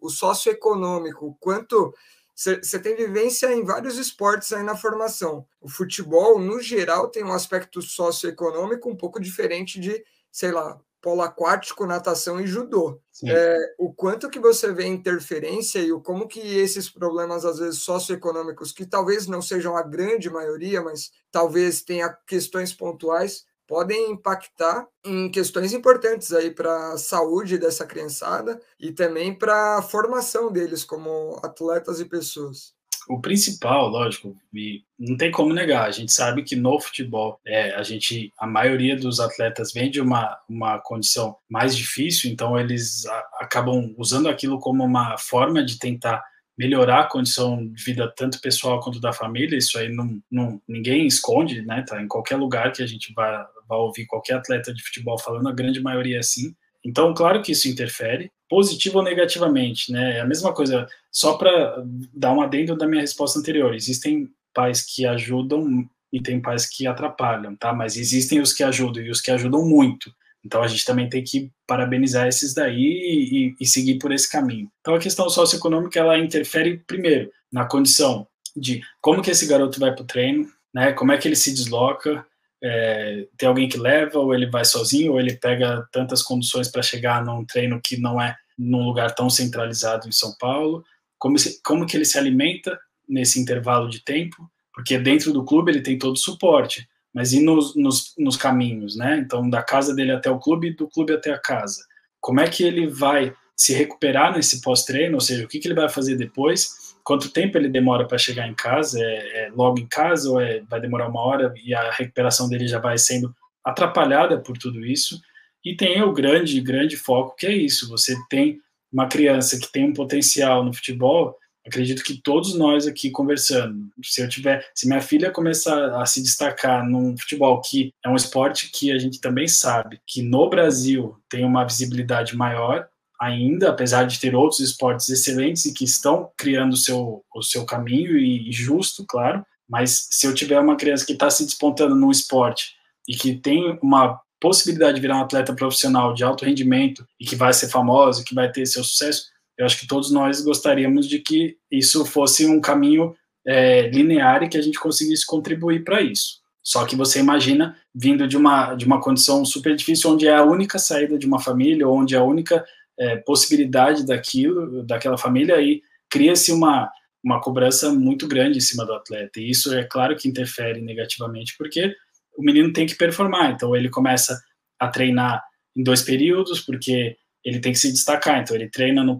o 0.01 0.09
socioeconômico, 0.09 1.37
quanto 1.41 1.95
você 2.35 2.79
tem 2.79 2.95
vivência 2.95 3.53
em 3.53 3.65
vários 3.65 3.99
esportes 3.99 4.53
aí 4.53 4.63
na 4.63 4.77
formação. 4.77 5.45
O 5.61 5.69
futebol, 5.69 6.39
no 6.39 6.61
geral, 6.61 7.09
tem 7.09 7.25
um 7.25 7.33
aspecto 7.33 7.83
socioeconômico 7.83 8.89
um 8.89 8.97
pouco 8.97 9.21
diferente 9.21 9.81
de, 9.81 10.05
sei 10.31 10.53
lá, 10.53 10.79
polo 11.01 11.23
aquático, 11.23 11.87
natação 11.87 12.41
e 12.41 12.47
judô. 12.47 13.01
É, 13.27 13.57
o 13.79 13.93
quanto 13.93 14.31
que 14.31 14.39
você 14.39 14.73
vê 14.73 14.87
interferência 14.87 15.81
e 15.81 15.93
o 15.93 16.01
como 16.01 16.27
que 16.29 16.41
esses 16.41 16.89
problemas, 16.89 17.45
às 17.45 17.59
vezes, 17.59 17.83
socioeconômicos, 17.83 18.73
que 18.73 18.87
talvez 18.87 19.27
não 19.27 19.43
sejam 19.43 19.77
a 19.77 19.83
grande 19.83 20.31
maioria, 20.31 20.83
mas 20.83 21.11
talvez 21.31 21.83
tenha 21.83 22.09
questões 22.27 22.73
pontuais, 22.73 23.45
podem 23.67 24.13
impactar 24.13 24.89
em 25.05 25.31
questões 25.31 25.73
importantes 25.75 26.33
aí 26.33 26.51
para 26.51 26.93
a 26.95 26.99
saúde 26.99 27.59
dessa 27.59 27.87
criançada 27.87 28.61
e 28.81 28.93
também 28.93 29.37
para 29.37 29.79
a 29.79 29.83
formação 29.83 30.51
deles 30.51 30.85
como 30.85 31.39
atletas 31.43 32.01
e 32.01 32.07
pessoas. 32.07 32.78
O 33.09 33.21
principal, 33.21 33.89
lógico, 33.89 34.37
e 34.55 34.83
não 34.99 35.17
tem 35.17 35.31
como 35.31 35.55
negar, 35.55 35.87
a 35.87 35.91
gente 35.91 36.13
sabe 36.13 36.43
que 36.43 36.55
no 36.55 36.79
futebol, 36.79 37.41
é, 37.47 37.75
a 37.75 37.83
gente, 37.83 38.33
a 38.39 38.47
maioria 38.47 38.97
dos 38.97 39.19
atletas 39.19 39.73
vem 39.73 39.91
de 39.91 40.01
uma, 40.01 40.39
uma 40.49 40.79
condição 40.79 41.37
mais 41.49 41.75
difícil, 41.77 42.31
então 42.31 42.59
eles 42.59 43.07
a, 43.07 43.29
acabam 43.41 43.95
usando 43.97 44.29
aquilo 44.29 44.59
como 44.59 44.85
uma 44.85 45.17
forma 45.17 45.65
de 45.65 45.79
tentar 45.79 46.23
melhorar 46.59 47.03
a 47.03 47.09
condição 47.09 47.65
de 47.67 47.83
vida 47.85 48.13
tanto 48.17 48.41
pessoal 48.41 48.81
quanto 48.81 49.01
da 49.01 49.13
família, 49.13 49.57
isso 49.57 49.79
aí 49.79 49.89
não, 49.89 50.21
não 50.29 50.61
ninguém 50.67 51.07
esconde, 51.07 51.63
né? 51.63 51.85
Tá 51.87 52.03
em 52.03 52.09
qualquer 52.09 52.37
lugar 52.37 52.73
que 52.73 52.83
a 52.83 52.87
gente 52.87 53.15
vai, 53.15 53.31
vai 53.69 53.79
ouvir 53.79 54.07
qualquer 54.07 54.35
atleta 54.35 54.75
de 54.75 54.83
futebol 54.83 55.17
falando, 55.19 55.49
a 55.49 55.55
grande 55.55 55.81
maioria 55.81 56.17
é 56.17 56.21
assim. 56.21 56.53
Então, 56.85 57.15
claro 57.15 57.43
que 57.43 57.53
isso 57.53 57.69
interfere, 57.69 58.31
positivo 58.49 58.99
ou 58.99 59.05
negativamente, 59.05 59.93
né? 59.93 60.19
É 60.19 60.21
a 60.21 60.27
mesma 60.27 60.53
coisa, 60.53 60.89
só 61.11 61.37
para 61.37 61.83
dar 62.15 62.33
um 62.33 62.41
adendo 62.41 62.77
da 62.77 62.87
minha 62.87 63.03
resposta 63.03 63.39
anterior, 63.39 63.75
existem 63.75 64.29
pais 64.55 64.83
que 64.83 65.07
ajudam 65.07 65.89
e 66.13 66.21
tem 66.21 66.41
pais 66.41 66.67
que 66.67 66.87
atrapalham, 66.87 67.55
tá? 67.55 67.73
Mas 67.73 67.97
existem 67.97 68.41
os 68.41 68.53
que 68.53 68.65
ajudam 68.65 69.03
e 69.03 69.11
os 69.11 69.21
que 69.21 69.31
ajudam 69.31 69.65
muito. 69.65 70.13
Então 70.45 70.63
a 70.63 70.67
gente 70.67 70.85
também 70.85 71.09
tem 71.09 71.23
que 71.23 71.51
parabenizar 71.67 72.27
esses 72.27 72.55
daí 72.55 72.81
e, 72.81 73.55
e 73.61 73.67
seguir 73.67 73.99
por 73.99 74.13
esse 74.13 74.31
caminho. 74.31 74.71
Então 74.81 74.95
a 74.95 74.99
questão 74.99 75.29
socioeconômica 75.29 75.99
ela 75.99 76.19
interfere 76.19 76.79
primeiro 76.87 77.31
na 77.53 77.67
condição 77.67 78.27
de 78.57 78.81
como 79.01 79.23
que 79.23 79.31
esse 79.31 79.47
garoto 79.47 79.79
vai 79.79 79.93
para 79.93 80.03
o 80.03 80.07
treino, 80.07 80.51
né? 80.73 80.93
Como 80.93 81.13
é 81.13 81.19
que 81.19 81.29
ele 81.29 81.37
se 81.37 81.53
desloca, 81.53 82.25
é, 82.63 83.27
tem 83.37 83.49
alguém 83.49 83.69
que 83.69 83.79
leva, 83.79 84.19
ou 84.19 84.35
ele 84.35 84.47
vai 84.47 84.65
sozinho, 84.65 85.13
ou 85.13 85.21
ele 85.21 85.37
pega 85.37 85.87
tantas 85.93 86.23
condições 86.23 86.69
para 86.69 86.83
chegar 86.83 87.25
num 87.25 87.45
treino 87.45 87.81
que 87.83 87.97
não 87.97 88.21
é 88.21 88.37
num 88.59 88.85
lugar 88.85 89.15
tão 89.15 89.31
centralizado 89.31 90.09
em 90.09 90.13
São 90.13 90.35
Paulo, 90.39 90.85
como, 91.19 91.39
se, 91.39 91.63
como 91.63 91.87
que 91.87 91.97
ele 91.97 92.05
se 92.05 92.19
alimenta 92.19 92.79
nesse 93.09 93.41
intervalo 93.41 93.89
de 93.89 94.05
tempo, 94.05 94.37
porque 94.75 94.99
dentro 94.99 95.33
do 95.33 95.45
clube 95.45 95.71
ele 95.71 95.81
tem 95.81 95.99
todo 95.99 96.15
o 96.15 96.19
suporte, 96.19 96.89
mas 97.13 97.33
e 97.33 97.41
nos, 97.41 97.75
nos, 97.75 98.15
nos 98.19 98.37
caminhos, 98.37 98.97
né? 98.97 99.19
Então, 99.19 99.49
da 99.49 99.63
casa 99.63 99.95
dele 99.95 100.13
até 100.13 100.31
o 100.31 100.39
clube, 100.39 100.75
do 100.75 100.89
clube 100.89 101.13
até 101.13 101.33
a 101.33 101.39
casa. 101.39 101.85
Como 102.21 102.41
é 102.41 102.49
que 102.49 102.63
ele 102.63 102.87
vai 102.87 103.33
se 103.57 103.73
recuperar 103.75 104.35
nesse 104.35 104.61
pós-treino, 104.61 105.15
ou 105.15 105.21
seja, 105.21 105.45
o 105.45 105.49
que, 105.49 105.59
que 105.59 105.67
ele 105.67 105.75
vai 105.75 105.89
fazer 105.89 106.17
depois, 106.17 106.88
quanto 107.09 107.31
tempo 107.31 107.57
ele 107.57 107.71
demora 107.71 108.07
para 108.07 108.19
chegar 108.19 108.47
em 108.47 108.53
casa, 108.53 109.01
é, 109.01 109.47
é, 109.47 109.51
logo 109.51 109.81
em 109.81 109.87
casa 109.87 110.31
ou 110.31 110.39
é, 110.39 110.61
vai 110.69 110.79
demorar 110.79 111.09
uma 111.09 111.23
hora 111.23 111.55
e 111.65 111.73
a 111.73 111.91
recuperação 111.91 112.51
dele 112.51 112.69
já 112.69 112.79
vai 112.79 112.99
sendo 112.99 113.35
atrapalhada 113.65 114.39
por 114.39 114.59
tudo 114.59 114.85
isso. 114.85 115.19
E 115.65 115.75
tem 115.75 116.03
o 116.03 116.13
grande, 116.13 116.61
grande 116.61 116.99
foco 116.99 117.35
que 117.35 117.47
é 117.47 117.53
isso. 117.53 117.89
Você 117.89 118.15
tem 118.29 118.61
uma 118.93 119.09
criança 119.09 119.59
que 119.59 119.73
tem 119.73 119.89
um 119.89 119.95
potencial 119.95 120.63
no 120.63 120.75
futebol. 120.75 121.35
Acredito 121.67 122.05
que 122.05 122.21
todos 122.21 122.55
nós 122.55 122.87
aqui 122.87 123.11
conversando, 123.11 123.89
se 124.05 124.21
eu 124.21 124.29
tiver, 124.29 124.69
se 124.75 124.87
minha 124.87 125.01
filha 125.01 125.31
começar 125.31 125.99
a 125.99 126.05
se 126.05 126.23
destacar 126.23 126.87
num 126.87 127.17
futebol 127.17 127.59
que 127.63 127.91
é 128.05 128.09
um 128.11 128.17
esporte 128.17 128.71
que 128.71 128.93
a 128.93 128.99
gente 128.99 129.19
também 129.19 129.49
sabe 129.49 129.99
que 130.07 130.21
no 130.21 130.51
Brasil 130.51 131.17
tem 131.27 131.43
uma 131.43 131.65
visibilidade 131.65 132.37
maior, 132.37 132.87
ainda, 133.21 133.71
apesar 133.71 134.05
de 134.05 134.21
ter 134.21 134.35
outros 134.35 134.61
esportes 134.61 135.09
excelentes 135.09 135.65
e 135.65 135.75
que 135.75 135.85
estão 135.85 136.31
criando 136.37 136.73
o 136.75 136.77
seu, 136.77 137.25
o 137.35 137.43
seu 137.43 137.65
caminho 137.65 138.17
e 138.17 138.51
justo, 138.53 139.05
claro, 139.07 139.45
mas 139.69 140.09
se 140.11 140.27
eu 140.27 140.35
tiver 140.35 140.59
uma 140.59 140.77
criança 140.77 141.05
que 141.05 141.13
está 141.13 141.29
se 141.29 141.45
despontando 141.45 141.95
num 141.95 142.11
esporte 142.11 142.77
e 143.09 143.15
que 143.15 143.35
tem 143.35 143.79
uma 143.83 144.19
possibilidade 144.41 144.95
de 144.97 145.01
virar 145.01 145.19
um 145.19 145.23
atleta 145.23 145.53
profissional 145.53 146.15
de 146.15 146.25
alto 146.25 146.45
rendimento 146.45 147.07
e 147.21 147.27
que 147.27 147.37
vai 147.37 147.53
ser 147.53 147.69
famoso, 147.69 148.25
que 148.25 148.35
vai 148.35 148.51
ter 148.51 148.65
seu 148.67 148.85
sucesso, 148.85 149.27
eu 149.59 149.67
acho 149.67 149.79
que 149.79 149.89
todos 149.89 150.11
nós 150.11 150.41
gostaríamos 150.41 151.09
de 151.09 151.19
que 151.19 151.57
isso 151.71 152.05
fosse 152.05 152.47
um 152.47 152.61
caminho 152.61 153.15
é, 153.47 153.89
linear 153.89 154.43
e 154.43 154.49
que 154.49 154.57
a 154.57 154.63
gente 154.63 154.79
conseguisse 154.79 155.27
contribuir 155.27 155.83
para 155.83 156.01
isso. 156.01 156.39
Só 156.63 156.85
que 156.85 156.95
você 156.95 157.19
imagina 157.19 157.77
vindo 157.95 158.29
de 158.29 158.37
uma, 158.37 158.75
de 158.75 158.85
uma 158.85 159.01
condição 159.01 159.45
super 159.45 159.75
difícil, 159.75 160.11
onde 160.11 160.29
é 160.29 160.37
a 160.37 160.45
única 160.45 160.79
saída 160.79 161.19
de 161.19 161.27
uma 161.27 161.41
família, 161.41 161.89
onde 161.89 162.15
é 162.15 162.19
a 162.19 162.23
única 162.23 162.65
é, 162.99 163.17
possibilidade 163.17 164.05
daquilo, 164.05 164.83
daquela 164.83 165.17
família, 165.17 165.61
e 165.61 165.83
cria-se 166.11 166.53
uma, 166.53 166.91
uma 167.23 167.41
cobrança 167.41 167.93
muito 167.93 168.27
grande 168.27 168.59
em 168.59 168.63
cima 168.63 168.85
do 168.85 168.93
atleta. 168.93 169.41
E 169.41 169.51
isso 169.51 169.73
é 169.75 169.85
claro 169.85 170.17
que 170.17 170.29
interfere 170.29 170.81
negativamente, 170.81 171.55
porque 171.57 171.95
o 172.37 172.43
menino 172.43 172.73
tem 172.73 172.87
que 172.87 172.95
performar. 172.95 173.53
Então 173.53 173.75
ele 173.77 173.89
começa 173.89 174.41
a 174.79 174.89
treinar 174.89 175.43
em 175.77 175.83
dois 175.83 176.03
períodos, 176.03 176.61
porque 176.61 177.17
ele 177.45 177.61
tem 177.61 177.73
que 177.73 177.79
se 177.79 177.91
destacar. 177.91 178.41
Então 178.41 178.57
ele 178.57 178.69
treina 178.69 179.03
no. 179.03 179.19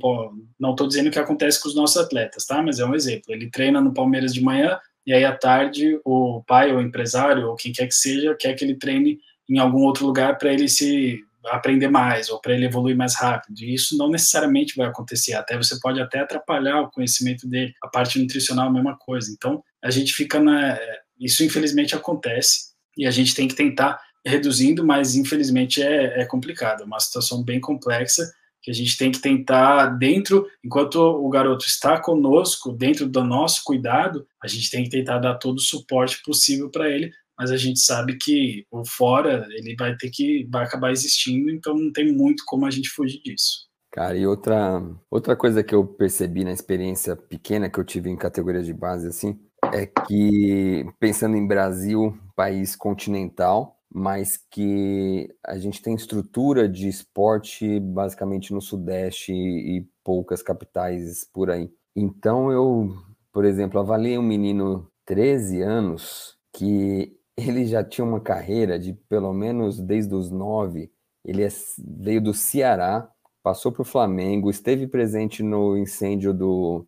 Não 0.59 0.71
estou 0.71 0.87
dizendo 0.87 1.11
que 1.11 1.19
acontece 1.19 1.61
com 1.61 1.69
os 1.69 1.75
nossos 1.75 1.97
atletas, 1.97 2.45
tá? 2.45 2.63
Mas 2.63 2.79
é 2.79 2.85
um 2.85 2.95
exemplo. 2.95 3.33
Ele 3.33 3.51
treina 3.51 3.81
no 3.81 3.95
Palmeiras 3.95 4.33
de 4.33 4.43
manhã, 4.43 4.79
e 5.07 5.13
aí 5.13 5.25
à 5.25 5.35
tarde 5.37 6.01
o 6.05 6.43
pai 6.47 6.73
ou 6.73 6.81
empresário, 6.81 7.49
ou 7.49 7.57
quem 7.57 7.73
quer 7.73 7.87
que 7.87 7.95
seja, 7.95 8.37
quer 8.39 8.55
que 8.55 8.65
ele 8.65 8.75
treine 8.75 9.19
em 9.49 9.59
algum 9.59 9.83
outro 9.83 10.07
lugar 10.07 10.37
para 10.37 10.53
ele 10.53 10.69
se 10.69 11.25
aprender 11.51 11.89
mais 11.89 12.29
ou 12.29 12.41
para 12.41 12.55
ele 12.55 12.67
evoluir 12.67 12.97
mais 12.97 13.15
rápido. 13.17 13.61
E 13.61 13.75
isso 13.75 13.97
não 13.97 14.11
necessariamente 14.11 14.77
vai 14.77 14.87
acontecer. 14.87 15.35
Até 15.35 15.57
você 15.57 15.79
pode 15.81 16.01
até 16.01 16.21
atrapalhar 16.21 16.81
o 16.81 16.91
conhecimento 16.91 17.49
dele. 17.49 17.75
A 17.83 17.89
parte 17.89 18.19
nutricional 18.19 18.69
a 18.69 18.73
mesma 18.73 18.97
coisa. 18.97 19.33
Então 19.33 19.63
a 19.83 19.91
gente 19.91 20.13
fica 20.13 20.41
na 20.41 20.79
isso 21.21 21.43
infelizmente 21.43 21.97
acontece 21.97 22.69
e 22.97 23.07
a 23.07 23.11
gente 23.11 23.35
tem 23.35 23.49
que 23.49 23.55
tentar 23.55 24.01
reduzindo, 24.25 24.85
mas 24.85 25.15
infelizmente 25.17 25.83
é, 25.83 26.21
é 26.21 26.25
complicado. 26.25 26.83
É 26.83 26.87
uma 26.87 27.01
situação 27.01 27.43
bem 27.43 27.61
complexa 27.61 28.31
que 28.61 28.71
a 28.71 28.75
gente 28.75 28.97
tem 28.97 29.11
que 29.11 29.21
tentar 29.21 29.87
dentro, 29.99 30.47
enquanto 30.65 30.97
o 30.97 31.29
garoto 31.29 31.65
está 31.65 31.99
conosco, 31.99 32.73
dentro 32.73 33.09
do 33.09 33.25
nosso 33.25 33.63
cuidado, 33.65 34.27
a 34.43 34.49
gente 34.49 34.71
tem 34.71 34.85
que 34.85 34.91
tentar 34.91 35.19
dar 35.19 35.35
todo 35.35 35.59
o 35.59 35.63
suporte 35.63 36.21
possível 36.23 36.69
para 36.69 36.91
ele 36.91 37.13
mas 37.39 37.51
a 37.51 37.57
gente 37.57 37.79
sabe 37.79 38.17
que 38.17 38.67
o 38.71 38.85
fora 38.85 39.47
ele 39.51 39.77
vai 39.79 39.97
ter 39.97 40.11
que 40.11 40.47
vai 40.51 40.65
acabar 40.65 40.91
existindo, 40.91 41.51
então 41.51 41.77
não 41.77 41.93
tem 41.93 42.13
muito 42.13 42.43
como 42.47 42.67
a 42.67 42.71
gente 42.71 42.91
fugir 42.91 43.21
disso. 43.23 43.69
Cara, 43.93 44.17
e 44.17 44.27
outra 44.27 44.83
outra 45.11 45.37
coisa 45.37 45.63
que 45.63 45.75
eu 45.75 45.87
percebi 45.87 46.45
na 46.45 46.53
experiência 46.53 47.17
pequena 47.17 47.71
que 47.71 47.79
eu 47.79 47.85
tive 47.85 48.11
em 48.11 48.17
categoria 48.17 48.63
de 48.63 48.75
base 48.75 49.07
assim, 49.07 49.39
é 49.73 49.87
que 49.87 50.85
pensando 50.99 51.37
em 51.37 51.47
Brasil, 51.47 52.19
país 52.37 52.77
continental, 52.77 53.79
mas 53.93 54.39
que 54.51 55.29
a 55.47 55.57
gente 55.59 55.81
tem 55.81 55.95
estrutura 55.95 56.69
de 56.69 56.89
esporte 56.89 57.81
basicamente 57.81 58.53
no 58.53 58.61
Sudeste 58.61 59.33
e 59.33 59.87
poucas 60.05 60.43
capitais 60.43 61.25
por 61.33 61.51
aí. 61.51 61.71
Então 61.97 62.53
eu, 62.53 62.95
por 63.33 63.45
exemplo, 63.45 63.81
avaliei 63.81 64.19
um 64.19 64.23
menino 64.23 64.91
13 65.07 65.63
anos 65.63 66.37
que 66.53 67.18
ele 67.39 67.65
já 67.67 67.85
tinha 67.85 68.05
uma 68.05 68.21
carreira 68.21 68.79
de 68.79 68.93
pelo 69.09 69.33
menos 69.33 69.79
desde 69.79 70.13
os 70.15 70.31
nove. 70.31 70.91
Ele 71.25 71.45
é, 71.45 71.49
veio 71.79 72.21
do 72.21 72.35
Ceará, 72.35 73.09
passou 73.43 73.71
para 73.71 73.83
o 73.83 73.85
Flamengo, 73.85 74.51
esteve 74.51 74.89
presente 74.89 75.43
no 75.43 75.77
incêndio 75.77 76.35
do, 76.35 76.85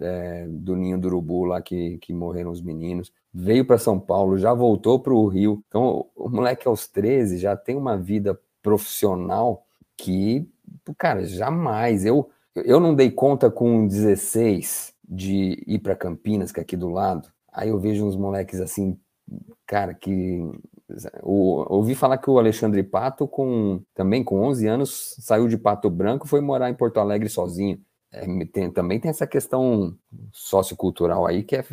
é, 0.00 0.46
do 0.48 0.74
Ninho 0.74 0.98
do 0.98 1.06
Urubu, 1.06 1.44
lá 1.44 1.62
que, 1.62 1.98
que 1.98 2.12
morreram 2.12 2.50
os 2.50 2.60
meninos, 2.60 3.12
veio 3.32 3.64
para 3.64 3.78
São 3.78 3.98
Paulo, 4.00 4.36
já 4.36 4.52
voltou 4.52 4.98
para 4.98 5.14
o 5.14 5.26
Rio. 5.28 5.62
Então, 5.68 6.06
o 6.16 6.28
moleque 6.28 6.66
aos 6.66 6.88
13 6.88 7.38
já 7.38 7.56
tem 7.56 7.76
uma 7.76 7.96
vida 7.96 8.38
profissional 8.60 9.64
que, 9.96 10.48
cara, 10.98 11.24
jamais. 11.24 12.04
Eu, 12.04 12.28
eu 12.56 12.80
não 12.80 12.94
dei 12.94 13.10
conta 13.10 13.50
com 13.50 13.86
16 13.86 14.92
de 15.08 15.62
ir 15.66 15.78
para 15.78 15.94
Campinas, 15.94 16.50
que 16.50 16.58
é 16.58 16.62
aqui 16.62 16.76
do 16.76 16.88
lado. 16.88 17.28
Aí 17.52 17.68
eu 17.68 17.78
vejo 17.78 18.04
uns 18.06 18.16
moleques 18.16 18.60
assim 18.60 18.98
cara, 19.66 19.94
que 19.94 20.40
o, 21.22 21.64
ouvi 21.74 21.94
falar 21.94 22.18
que 22.18 22.30
o 22.30 22.38
Alexandre 22.38 22.82
Pato, 22.82 23.26
com 23.26 23.82
também 23.94 24.22
com 24.22 24.40
11 24.40 24.66
anos, 24.66 25.14
saiu 25.20 25.48
de 25.48 25.56
Pato 25.56 25.88
Branco 25.88 26.26
e 26.26 26.28
foi 26.28 26.40
morar 26.40 26.70
em 26.70 26.74
Porto 26.74 27.00
Alegre 27.00 27.28
sozinho. 27.28 27.80
É, 28.12 28.26
tem, 28.46 28.70
também 28.70 29.00
tem 29.00 29.10
essa 29.10 29.26
questão 29.26 29.96
sociocultural 30.32 31.26
aí, 31.26 31.42
que 31.42 31.56
é, 31.56 31.64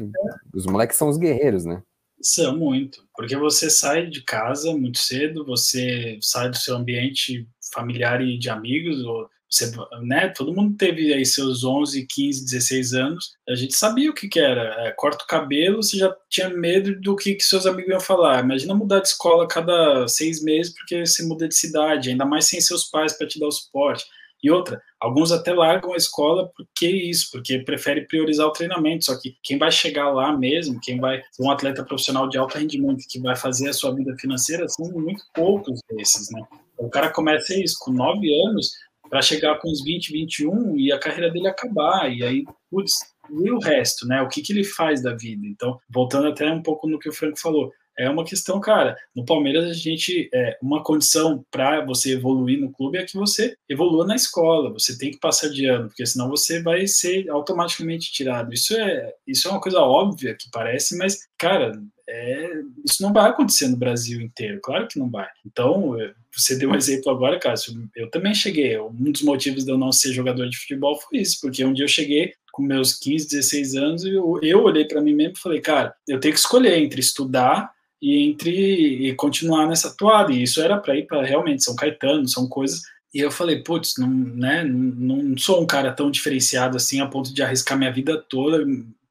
os 0.54 0.66
moleques 0.66 0.96
são 0.96 1.10
os 1.10 1.18
guerreiros, 1.18 1.66
né? 1.66 1.84
São 2.22 2.58
muito, 2.58 3.06
porque 3.16 3.36
você 3.36 3.70
sai 3.70 4.08
de 4.08 4.24
casa 4.24 4.76
muito 4.76 4.98
cedo, 4.98 5.46
você 5.46 6.18
sai 6.22 6.50
do 6.50 6.58
seu 6.58 6.76
ambiente 6.76 7.48
familiar 7.74 8.22
e 8.22 8.38
de 8.38 8.50
amigos, 8.50 9.04
ou 9.04 9.30
você, 9.50 9.72
né, 10.04 10.30
todo 10.30 10.54
mundo 10.54 10.78
teve 10.78 11.12
aí 11.12 11.26
seus 11.26 11.64
11, 11.64 12.06
15, 12.06 12.46
16 12.46 12.94
anos, 12.94 13.34
a 13.48 13.56
gente 13.56 13.74
sabia 13.76 14.12
o 14.12 14.14
que, 14.14 14.28
que 14.28 14.40
era. 14.40 14.88
É, 14.88 14.92
corta 14.92 15.24
o 15.24 15.28
cabelo, 15.28 15.82
você 15.82 15.98
já 15.98 16.16
tinha 16.30 16.50
medo 16.50 17.00
do 17.02 17.16
que, 17.16 17.34
que 17.34 17.44
seus 17.44 17.66
amigos 17.66 17.90
iam 17.90 18.00
falar. 18.00 18.44
Imagina 18.44 18.76
mudar 18.76 19.00
de 19.00 19.08
escola 19.08 19.48
cada 19.48 20.08
seis 20.08 20.44
meses 20.44 20.74
porque 20.74 21.06
você 21.06 21.24
muda 21.24 21.48
de 21.48 21.56
cidade, 21.56 22.10
ainda 22.10 22.26
mais 22.26 22.46
sem 22.46 22.62
seus 22.62 22.84
pais 22.84 23.14
para 23.14 23.28
te 23.28 23.40
dar 23.40 23.48
o 23.48 23.52
suporte. 23.52 24.06
E 24.42 24.50
outra, 24.50 24.82
alguns 25.00 25.32
até 25.32 25.54
largam 25.54 25.94
a 25.94 25.98
escola 25.98 26.50
porque 26.56 26.88
isso, 26.88 27.30
porque 27.32 27.60
prefere 27.60 28.08
priorizar 28.08 28.48
o 28.48 28.54
treinamento. 28.54 29.06
Só 29.06 29.20
que 29.20 29.36
quem 29.44 29.58
vai 29.58 29.72
chegar 29.72 30.12
lá 30.12 30.36
mesmo, 30.38 30.80
quem 30.80 31.00
vai 31.00 31.22
ser 31.32 31.44
um 31.44 31.52
atleta 31.52 31.84
profissional 31.84 32.30
de 32.30 32.38
alto 32.38 32.58
rendimento, 32.58 33.06
que 33.10 33.20
vai 33.20 33.36
fazer 33.36 33.70
a 33.70 33.74
sua 33.74 33.94
vida 33.94 34.16
financeira, 34.18 34.68
são 34.70 34.90
muito 34.92 35.24
poucos 35.34 35.82
desses, 35.92 36.32
né? 36.32 36.42
O 36.78 36.90
cara 36.90 37.10
começa 37.10 37.54
isso 37.54 37.76
com 37.80 37.92
nove 37.92 38.34
anos, 38.48 38.72
para 39.10 39.22
chegar 39.22 39.60
com 39.60 39.70
uns 39.70 39.84
20, 39.84 40.12
21 40.12 40.78
e 40.78 40.92
a 40.92 41.00
carreira 41.00 41.32
dele 41.32 41.48
acabar. 41.48 42.12
E 42.12 42.24
aí, 42.24 42.44
putz, 42.70 42.94
e 43.30 43.52
o 43.52 43.60
resto, 43.60 44.08
né? 44.08 44.22
O 44.22 44.30
que, 44.30 44.42
que 44.42 44.54
ele 44.54 44.64
faz 44.64 45.02
da 45.02 45.14
vida? 45.14 45.46
Então, 45.46 45.80
voltando 45.90 46.28
até 46.28 46.52
um 46.52 46.62
pouco 46.62 46.88
no 46.88 47.00
que 47.00 47.10
o 47.10 47.14
Franco 47.14 47.40
falou, 47.40 47.72
é 48.00 48.10
uma 48.10 48.24
questão, 48.24 48.62
cara. 48.62 48.96
No 49.14 49.26
Palmeiras, 49.26 49.66
a 49.66 49.74
gente. 49.74 50.30
É, 50.34 50.58
uma 50.62 50.82
condição 50.82 51.44
para 51.52 51.84
você 51.86 52.14
evoluir 52.14 52.58
no 52.58 52.72
clube 52.72 52.98
é 52.98 53.04
que 53.04 53.18
você 53.18 53.58
evolua 53.68 54.08
na 54.08 54.16
escola. 54.16 54.72
Você 54.72 54.98
tem 54.98 55.12
que 55.12 55.20
passar 55.20 55.50
de 55.50 55.66
ano, 55.66 55.88
porque 55.88 56.06
senão 56.06 56.30
você 56.30 56.62
vai 56.62 56.88
ser 56.88 57.30
automaticamente 57.30 58.10
tirado. 58.12 58.54
Isso 58.54 58.74
é, 58.74 59.14
isso 59.28 59.50
é 59.50 59.52
uma 59.52 59.60
coisa 59.60 59.82
óbvia 59.82 60.34
que 60.34 60.50
parece, 60.50 60.98
mas, 60.98 61.28
cara, 61.38 61.74
é, 62.12 62.62
isso 62.84 63.04
não 63.04 63.14
vai 63.14 63.30
acontecer 63.30 63.68
no 63.68 63.78
Brasil 63.78 64.20
inteiro, 64.20 64.60
claro 64.64 64.88
que 64.88 64.98
não 64.98 65.10
vai. 65.10 65.28
Então, 65.46 66.00
é, 66.00 66.12
você 66.36 66.58
deu 66.58 66.72
um 66.72 66.76
exemplo 66.76 67.12
agora, 67.12 67.40
Cássio, 67.40 67.88
eu 67.96 68.10
também 68.10 68.34
cheguei, 68.34 68.80
um 68.80 69.12
dos 69.12 69.22
motivos 69.22 69.64
de 69.64 69.72
eu 69.72 69.78
não 69.78 69.92
ser 69.92 70.12
jogador 70.12 70.50
de 70.50 70.58
futebol 70.58 71.00
foi 71.00 71.20
isso, 71.20 71.38
porque 71.40 71.64
um 71.64 71.72
dia 71.72 71.86
eu 71.86 71.90
cheguei 71.90 72.34
com 72.52 72.64
meus 72.64 72.94
15, 72.98 73.30
16 73.30 73.76
anos 73.76 74.04
e 74.04 74.10
eu, 74.10 74.40
eu 74.42 74.64
olhei 74.64 74.86
para 74.86 75.02
mim 75.02 75.14
mesmo 75.14 75.34
e 75.38 75.40
falei, 75.40 75.62
cara, 75.62 75.94
eu 76.08 76.20
tenho 76.20 76.34
que 76.34 76.40
escolher 76.40 76.80
entre 76.80 77.00
estudar 77.00 77.72
e 78.02 78.28
entre 78.28 79.08
e 79.08 79.14
continuar 79.16 79.68
nessa 79.68 79.96
toada. 79.96 80.32
E 80.32 80.44
isso 80.44 80.62
era 80.62 80.78
para 80.78 80.98
ir 80.98 81.06
para 81.06 81.24
realmente 81.24 81.64
São 81.64 81.76
Caetano, 81.76 82.28
são 82.28 82.48
coisas. 82.48 82.82
E 83.14 83.20
eu 83.20 83.32
falei, 83.32 83.64
putz, 83.64 83.94
não, 83.98 84.10
né, 84.10 84.64
não 84.64 85.38
sou 85.38 85.62
um 85.62 85.66
cara 85.66 85.92
tão 85.92 86.10
diferenciado 86.10 86.78
assim 86.78 87.02
a 87.02 87.08
ponto 87.08 87.34
de 87.34 87.42
arriscar 87.42 87.78
minha 87.78 87.92
vida 87.92 88.18
toda, 88.30 88.66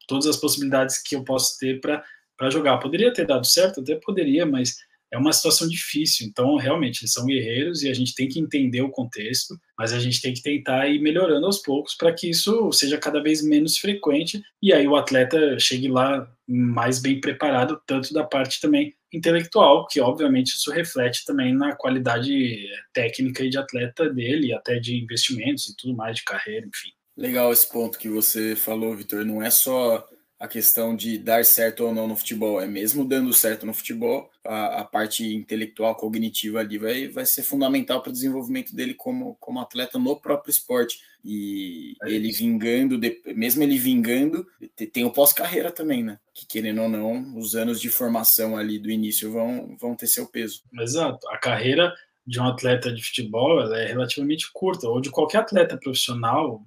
todas 0.06 0.26
as 0.26 0.36
possibilidades 0.36 0.98
que 0.98 1.16
eu 1.16 1.24
posso 1.24 1.58
ter 1.58 1.80
para 1.80 2.02
jogar. 2.50 2.78
Poderia 2.78 3.12
ter 3.12 3.26
dado 3.26 3.46
certo, 3.46 3.80
até 3.80 3.96
poderia, 3.96 4.46
mas 4.46 4.76
é 5.10 5.18
uma 5.18 5.32
situação 5.32 5.68
difícil. 5.68 6.26
Então, 6.26 6.56
realmente, 6.56 7.00
eles 7.00 7.12
são 7.12 7.26
guerreiros 7.26 7.82
e 7.82 7.88
a 7.88 7.94
gente 7.94 8.14
tem 8.14 8.28
que 8.28 8.38
entender 8.38 8.82
o 8.82 8.90
contexto, 8.90 9.58
mas 9.76 9.92
a 9.92 9.98
gente 9.98 10.20
tem 10.20 10.34
que 10.34 10.42
tentar 10.42 10.88
ir 10.88 11.00
melhorando 11.00 11.46
aos 11.46 11.58
poucos 11.58 11.94
para 11.94 12.12
que 12.12 12.28
isso 12.28 12.70
seja 12.72 12.98
cada 12.98 13.22
vez 13.22 13.42
menos 13.42 13.78
frequente 13.78 14.42
e 14.62 14.72
aí 14.72 14.86
o 14.86 14.96
atleta 14.96 15.58
chegue 15.58 15.88
lá 15.88 16.30
mais 16.46 16.98
bem 16.98 17.20
preparado, 17.20 17.80
tanto 17.86 18.12
da 18.12 18.24
parte 18.24 18.60
também 18.60 18.94
intelectual, 19.12 19.86
que 19.86 20.00
obviamente 20.00 20.48
isso 20.48 20.70
reflete 20.70 21.24
também 21.24 21.54
na 21.54 21.74
qualidade 21.74 22.68
técnica 22.92 23.42
e 23.42 23.50
de 23.50 23.58
atleta 23.58 24.10
dele, 24.10 24.52
até 24.52 24.78
de 24.78 25.02
investimentos 25.02 25.68
e 25.68 25.76
tudo 25.76 25.96
mais, 25.96 26.16
de 26.16 26.24
carreira, 26.24 26.66
enfim. 26.66 26.90
Legal 27.16 27.52
esse 27.52 27.68
ponto 27.68 27.98
que 27.98 28.08
você 28.08 28.54
falou, 28.54 28.94
Vitor. 28.94 29.24
Não 29.24 29.42
é 29.42 29.50
só 29.50 30.06
a 30.38 30.46
questão 30.46 30.94
de 30.94 31.18
dar 31.18 31.44
certo 31.44 31.84
ou 31.84 31.92
não 31.92 32.06
no 32.06 32.16
futebol. 32.16 32.60
É 32.60 32.66
mesmo 32.66 33.04
dando 33.04 33.32
certo 33.32 33.66
no 33.66 33.74
futebol, 33.74 34.30
a, 34.44 34.80
a 34.80 34.84
parte 34.84 35.34
intelectual, 35.34 35.96
cognitiva 35.96 36.60
ali 36.60 36.78
vai, 36.78 37.08
vai 37.08 37.26
ser 37.26 37.42
fundamental 37.42 38.00
para 38.00 38.10
o 38.10 38.12
desenvolvimento 38.12 38.74
dele 38.74 38.94
como, 38.94 39.36
como 39.40 39.60
atleta 39.60 39.98
no 39.98 40.14
próprio 40.20 40.50
esporte. 40.50 41.00
E 41.24 41.94
é 42.04 42.12
ele 42.12 42.30
vingando, 42.30 42.96
de, 42.96 43.20
mesmo 43.34 43.62
ele 43.64 43.76
vingando, 43.76 44.46
tem 44.92 45.04
o 45.04 45.10
pós-carreira 45.10 45.72
também, 45.72 46.04
né? 46.04 46.18
Que 46.32 46.46
querendo 46.46 46.82
ou 46.82 46.88
não, 46.88 47.36
os 47.36 47.56
anos 47.56 47.80
de 47.80 47.90
formação 47.90 48.56
ali 48.56 48.78
do 48.78 48.90
início 48.90 49.32
vão, 49.32 49.76
vão 49.76 49.96
ter 49.96 50.06
seu 50.06 50.26
peso. 50.26 50.62
Exato. 50.72 51.28
A 51.28 51.36
carreira 51.36 51.92
de 52.24 52.38
um 52.38 52.44
atleta 52.44 52.92
de 52.92 53.02
futebol 53.02 53.60
ela 53.60 53.80
é 53.80 53.86
relativamente 53.86 54.52
curta, 54.52 54.86
ou 54.86 55.00
de 55.00 55.10
qualquer 55.10 55.38
atleta 55.38 55.78
profissional, 55.78 56.62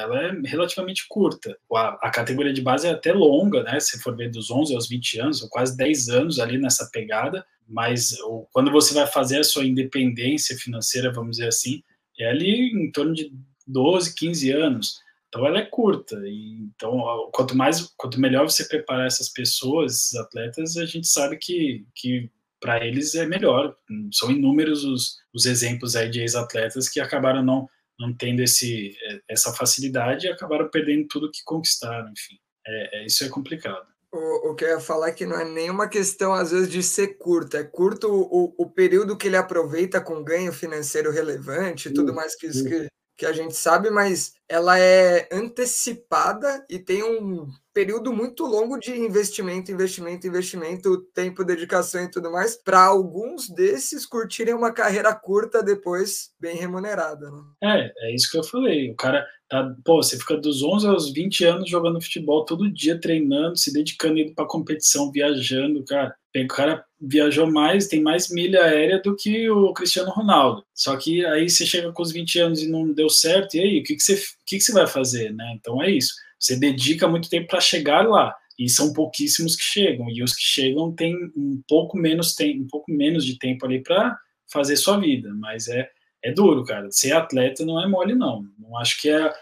ela 0.00 0.22
é 0.22 0.32
relativamente 0.44 1.06
curta. 1.08 1.56
A, 1.74 2.08
a, 2.08 2.10
categoria 2.10 2.52
de 2.52 2.60
base 2.60 2.86
é 2.86 2.90
até 2.90 3.12
longa, 3.12 3.62
né? 3.62 3.78
Se 3.80 4.00
for 4.00 4.16
ver 4.16 4.30
dos 4.30 4.50
11 4.50 4.74
aos 4.74 4.88
20 4.88 5.20
anos, 5.20 5.38
são 5.38 5.48
quase 5.48 5.76
10 5.76 6.08
anos 6.08 6.38
ali 6.38 6.58
nessa 6.58 6.88
pegada, 6.90 7.44
mas 7.68 8.12
o, 8.24 8.46
quando 8.52 8.70
você 8.70 8.94
vai 8.94 9.06
fazer 9.06 9.38
a 9.38 9.44
sua 9.44 9.64
independência 9.64 10.56
financeira, 10.56 11.12
vamos 11.12 11.36
dizer 11.36 11.48
assim, 11.48 11.82
é 12.18 12.28
ali 12.28 12.70
em 12.72 12.90
torno 12.90 13.14
de 13.14 13.32
12, 13.66 14.14
15 14.14 14.50
anos. 14.50 15.00
Então 15.28 15.46
ela 15.46 15.58
é 15.58 15.64
curta. 15.64 16.16
E, 16.26 16.68
então, 16.74 17.30
quanto 17.32 17.56
mais, 17.56 17.92
quanto 17.96 18.20
melhor 18.20 18.48
você 18.48 18.64
preparar 18.64 19.06
essas 19.06 19.28
pessoas, 19.30 19.92
esses 19.92 20.14
atletas, 20.14 20.76
a 20.76 20.84
gente 20.84 21.06
sabe 21.06 21.38
que, 21.38 21.86
que 21.94 22.30
para 22.60 22.86
eles 22.86 23.14
é 23.14 23.26
melhor. 23.26 23.74
São 24.12 24.30
inúmeros 24.30 24.84
os, 24.84 25.16
os 25.34 25.46
exemplos 25.46 25.96
aí 25.96 26.08
de 26.08 26.20
ex-atletas 26.20 26.88
que 26.88 27.00
acabaram 27.00 27.42
não 27.42 27.68
não 28.02 28.12
tendo 28.14 28.42
esse, 28.42 28.96
é, 29.02 29.20
essa 29.28 29.52
facilidade 29.52 30.26
e 30.26 30.30
acabaram 30.30 30.68
perdendo 30.68 31.06
tudo 31.08 31.30
que 31.30 31.42
conquistaram, 31.44 32.10
enfim. 32.10 32.36
É, 32.66 33.00
é, 33.00 33.06
isso 33.06 33.24
é 33.24 33.28
complicado. 33.28 33.86
O, 34.12 34.50
o 34.50 34.54
que 34.54 34.64
eu 34.64 34.68
ia 34.68 34.80
falar 34.80 35.08
é 35.08 35.12
que 35.12 35.24
não 35.24 35.40
é 35.40 35.44
nenhuma 35.44 35.88
questão, 35.88 36.34
às 36.34 36.50
vezes, 36.50 36.68
de 36.68 36.82
ser 36.82 37.16
curto. 37.16 37.56
É 37.56 37.64
curto 37.64 38.08
o, 38.10 38.54
o 38.58 38.68
período 38.68 39.16
que 39.16 39.26
ele 39.26 39.36
aproveita 39.36 40.00
com 40.00 40.22
ganho 40.22 40.52
financeiro 40.52 41.10
relevante 41.10 41.88
e 41.88 41.94
tudo 41.94 42.12
mais 42.12 42.36
que, 42.36 42.46
isso 42.46 42.64
que, 42.64 42.88
que 43.16 43.24
a 43.24 43.32
gente 43.32 43.56
sabe, 43.56 43.88
mas 43.88 44.34
ela 44.48 44.78
é 44.78 45.28
antecipada 45.32 46.64
e 46.68 46.78
tem 46.78 47.02
um 47.02 47.48
período 47.72 48.12
muito 48.12 48.44
longo 48.44 48.78
de 48.78 48.92
investimento, 48.92 49.72
investimento, 49.72 50.26
investimento, 50.26 51.02
tempo, 51.14 51.44
dedicação 51.44 52.04
e 52.04 52.10
tudo 52.10 52.30
mais, 52.30 52.56
para 52.56 52.84
alguns 52.84 53.48
desses 53.48 54.04
curtirem 54.04 54.54
uma 54.54 54.72
carreira 54.72 55.14
curta 55.14 55.62
depois 55.62 56.30
bem 56.38 56.56
remunerada. 56.56 57.30
Né? 57.30 57.42
É, 57.62 57.92
é 58.08 58.14
isso 58.14 58.30
que 58.30 58.36
eu 58.36 58.44
falei. 58.44 58.90
O 58.90 58.96
cara 58.96 59.26
tá, 59.48 59.74
pô, 59.84 60.02
você 60.02 60.18
fica 60.18 60.36
dos 60.36 60.62
11 60.62 60.86
aos 60.86 61.12
20 61.12 61.44
anos 61.44 61.70
jogando 61.70 62.00
futebol 62.00 62.44
todo 62.44 62.72
dia, 62.72 63.00
treinando, 63.00 63.56
se 63.56 63.72
dedicando 63.72 64.18
indo 64.18 64.34
para 64.34 64.46
competição, 64.46 65.10
viajando, 65.10 65.84
cara. 65.84 66.14
O 66.34 66.46
cara 66.46 66.82
viajou 66.98 67.50
mais, 67.50 67.88
tem 67.88 68.00
mais 68.00 68.30
milha 68.30 68.64
aérea 68.64 68.98
do 69.02 69.14
que 69.14 69.50
o 69.50 69.72
Cristiano 69.74 70.10
Ronaldo. 70.10 70.64
Só 70.72 70.96
que 70.96 71.24
aí 71.26 71.50
você 71.50 71.66
chega 71.66 71.92
com 71.92 72.02
os 72.02 72.10
20 72.10 72.38
anos 72.38 72.62
e 72.62 72.68
não 72.68 72.90
deu 72.90 73.10
certo, 73.10 73.54
e 73.56 73.60
aí, 73.60 73.80
o 73.80 73.82
que, 73.82 73.96
que, 73.96 74.02
você, 74.02 74.22
que, 74.52 74.58
que 74.58 74.64
você 74.64 74.72
vai 74.72 74.86
fazer, 74.86 75.32
né? 75.34 75.54
Então 75.58 75.82
é 75.82 75.90
isso 75.90 76.14
você 76.42 76.56
dedica 76.56 77.06
muito 77.06 77.30
tempo 77.30 77.46
para 77.46 77.60
chegar 77.60 78.06
lá 78.06 78.34
e 78.58 78.68
são 78.68 78.92
pouquíssimos 78.92 79.54
que 79.54 79.62
chegam 79.62 80.10
e 80.10 80.22
os 80.22 80.34
que 80.34 80.42
chegam 80.42 80.92
têm 80.92 81.14
um 81.36 81.62
pouco 81.68 81.96
menos 81.96 82.34
tempo, 82.34 82.64
um 82.64 82.66
pouco 82.66 82.90
menos 82.90 83.24
de 83.24 83.38
tempo 83.38 83.64
ali 83.64 83.80
para 83.80 84.18
fazer 84.52 84.76
sua 84.76 84.98
vida, 84.98 85.30
mas 85.34 85.68
é 85.68 85.88
é 86.24 86.30
duro, 86.30 86.62
cara. 86.64 86.88
Ser 86.88 87.12
atleta 87.12 87.64
não 87.64 87.82
é 87.82 87.88
mole 87.88 88.14
não. 88.14 88.44
Não 88.56 88.78
acho 88.78 89.00
que 89.00 89.10
é 89.10 89.32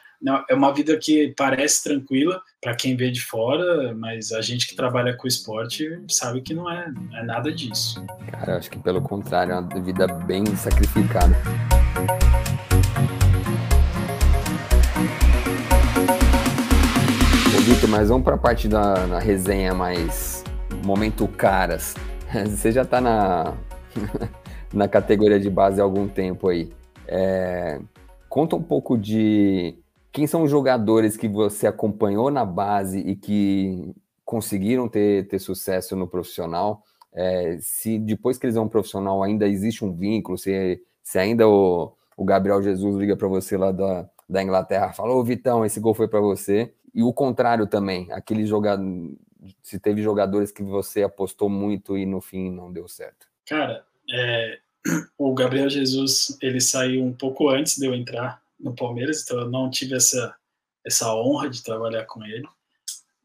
é 0.51 0.55
uma 0.55 0.73
vida 0.73 0.99
que 0.99 1.35
parece 1.37 1.83
tranquila 1.83 2.43
para 2.61 2.75
quem 2.75 2.95
vê 2.95 3.11
de 3.11 3.23
fora, 3.23 3.95
mas 3.95 4.33
a 4.33 4.43
gente 4.43 4.67
que 4.67 4.77
trabalha 4.77 5.17
com 5.17 5.27
esporte 5.27 5.89
sabe 6.11 6.43
que 6.43 6.53
não 6.53 6.71
é, 6.71 6.91
não 6.93 7.17
é 7.19 7.25
nada 7.25 7.51
disso. 7.51 8.05
Cara, 8.31 8.59
acho 8.59 8.71
que 8.71 8.79
pelo 8.79 9.01
contrário, 9.01 9.53
é 9.53 9.59
uma 9.59 9.83
vida 9.83 10.07
bem 10.07 10.45
sacrificada. 10.57 11.35
Mas 17.91 18.09
vamos 18.09 18.25
para 18.25 18.37
a 18.37 18.39
parte 18.39 18.69
da 18.69 19.19
resenha 19.19 19.75
mais 19.75 20.45
momento 20.87 21.27
caras. 21.27 21.95
Você 22.47 22.71
já 22.71 22.83
está 22.83 23.01
na, 23.01 23.55
na 24.73 24.87
categoria 24.87 25.41
de 25.41 25.51
base 25.51 25.81
há 25.81 25.85
algum 25.85 26.07
tempo 26.07 26.49
aí. 26.49 26.71
É, 27.09 27.81
conta 28.29 28.55
um 28.55 28.63
pouco 28.63 28.97
de 28.97 29.77
quem 30.13 30.25
são 30.29 30.45
os 30.45 30.51
jogadores 30.51 31.17
que 31.17 31.29
você 31.29 31.67
acompanhou 31.67 32.31
na 32.31 32.45
base 32.45 33.01
e 33.01 33.17
que 33.17 33.93
conseguiram 34.25 34.89
ter, 34.89 35.27
ter 35.27 35.41
sucesso 35.41 35.97
no 35.97 36.07
profissional. 36.07 36.85
É, 37.13 37.59
se 37.61 37.99
depois 37.99 38.39
que 38.39 38.47
eles 38.47 38.55
vão 38.55 38.69
profissional 38.69 39.21
ainda 39.21 39.49
existe 39.49 39.85
um 39.85 39.93
vínculo, 39.93 40.39
se, 40.39 40.81
se 41.03 41.19
ainda 41.19 41.49
o, 41.49 41.93
o 42.17 42.25
Gabriel 42.25 42.63
Jesus 42.63 42.97
liga 42.97 43.17
para 43.17 43.27
você 43.27 43.57
lá 43.57 43.73
da, 43.73 44.09
da 44.29 44.41
Inglaterra, 44.41 44.93
falou, 44.93 45.25
Vitão, 45.25 45.65
esse 45.65 45.81
gol 45.81 45.93
foi 45.93 46.07
para 46.07 46.21
você. 46.21 46.73
E 46.95 47.03
o 47.03 47.13
contrário 47.13 47.67
também, 47.67 48.11
aquele 48.13 48.45
jogador, 48.45 48.85
se 49.63 49.79
teve 49.79 50.03
jogadores 50.03 50.51
que 50.51 50.63
você 50.63 51.03
apostou 51.03 51.49
muito 51.49 51.97
e 51.97 52.05
no 52.05 52.21
fim 52.21 52.51
não 52.51 52.73
deu 52.73 52.89
certo. 52.89 53.27
Cara, 53.47 53.85
é, 54.13 54.59
o 55.19 55.35
Gabriel 55.35 55.71
Jesus, 55.71 56.37
ele 56.41 56.61
saiu 56.61 57.05
um 57.05 57.13
pouco 57.13 57.49
antes 57.49 57.77
de 57.77 57.87
eu 57.87 57.95
entrar 57.95 58.43
no 58.59 58.75
Palmeiras, 58.75 59.23
então 59.23 59.41
eu 59.41 59.51
não 59.51 59.71
tive 59.71 59.95
essa, 59.95 60.35
essa 60.85 61.15
honra 61.15 61.49
de 61.49 61.63
trabalhar 61.63 62.05
com 62.05 62.25
ele. 62.25 62.47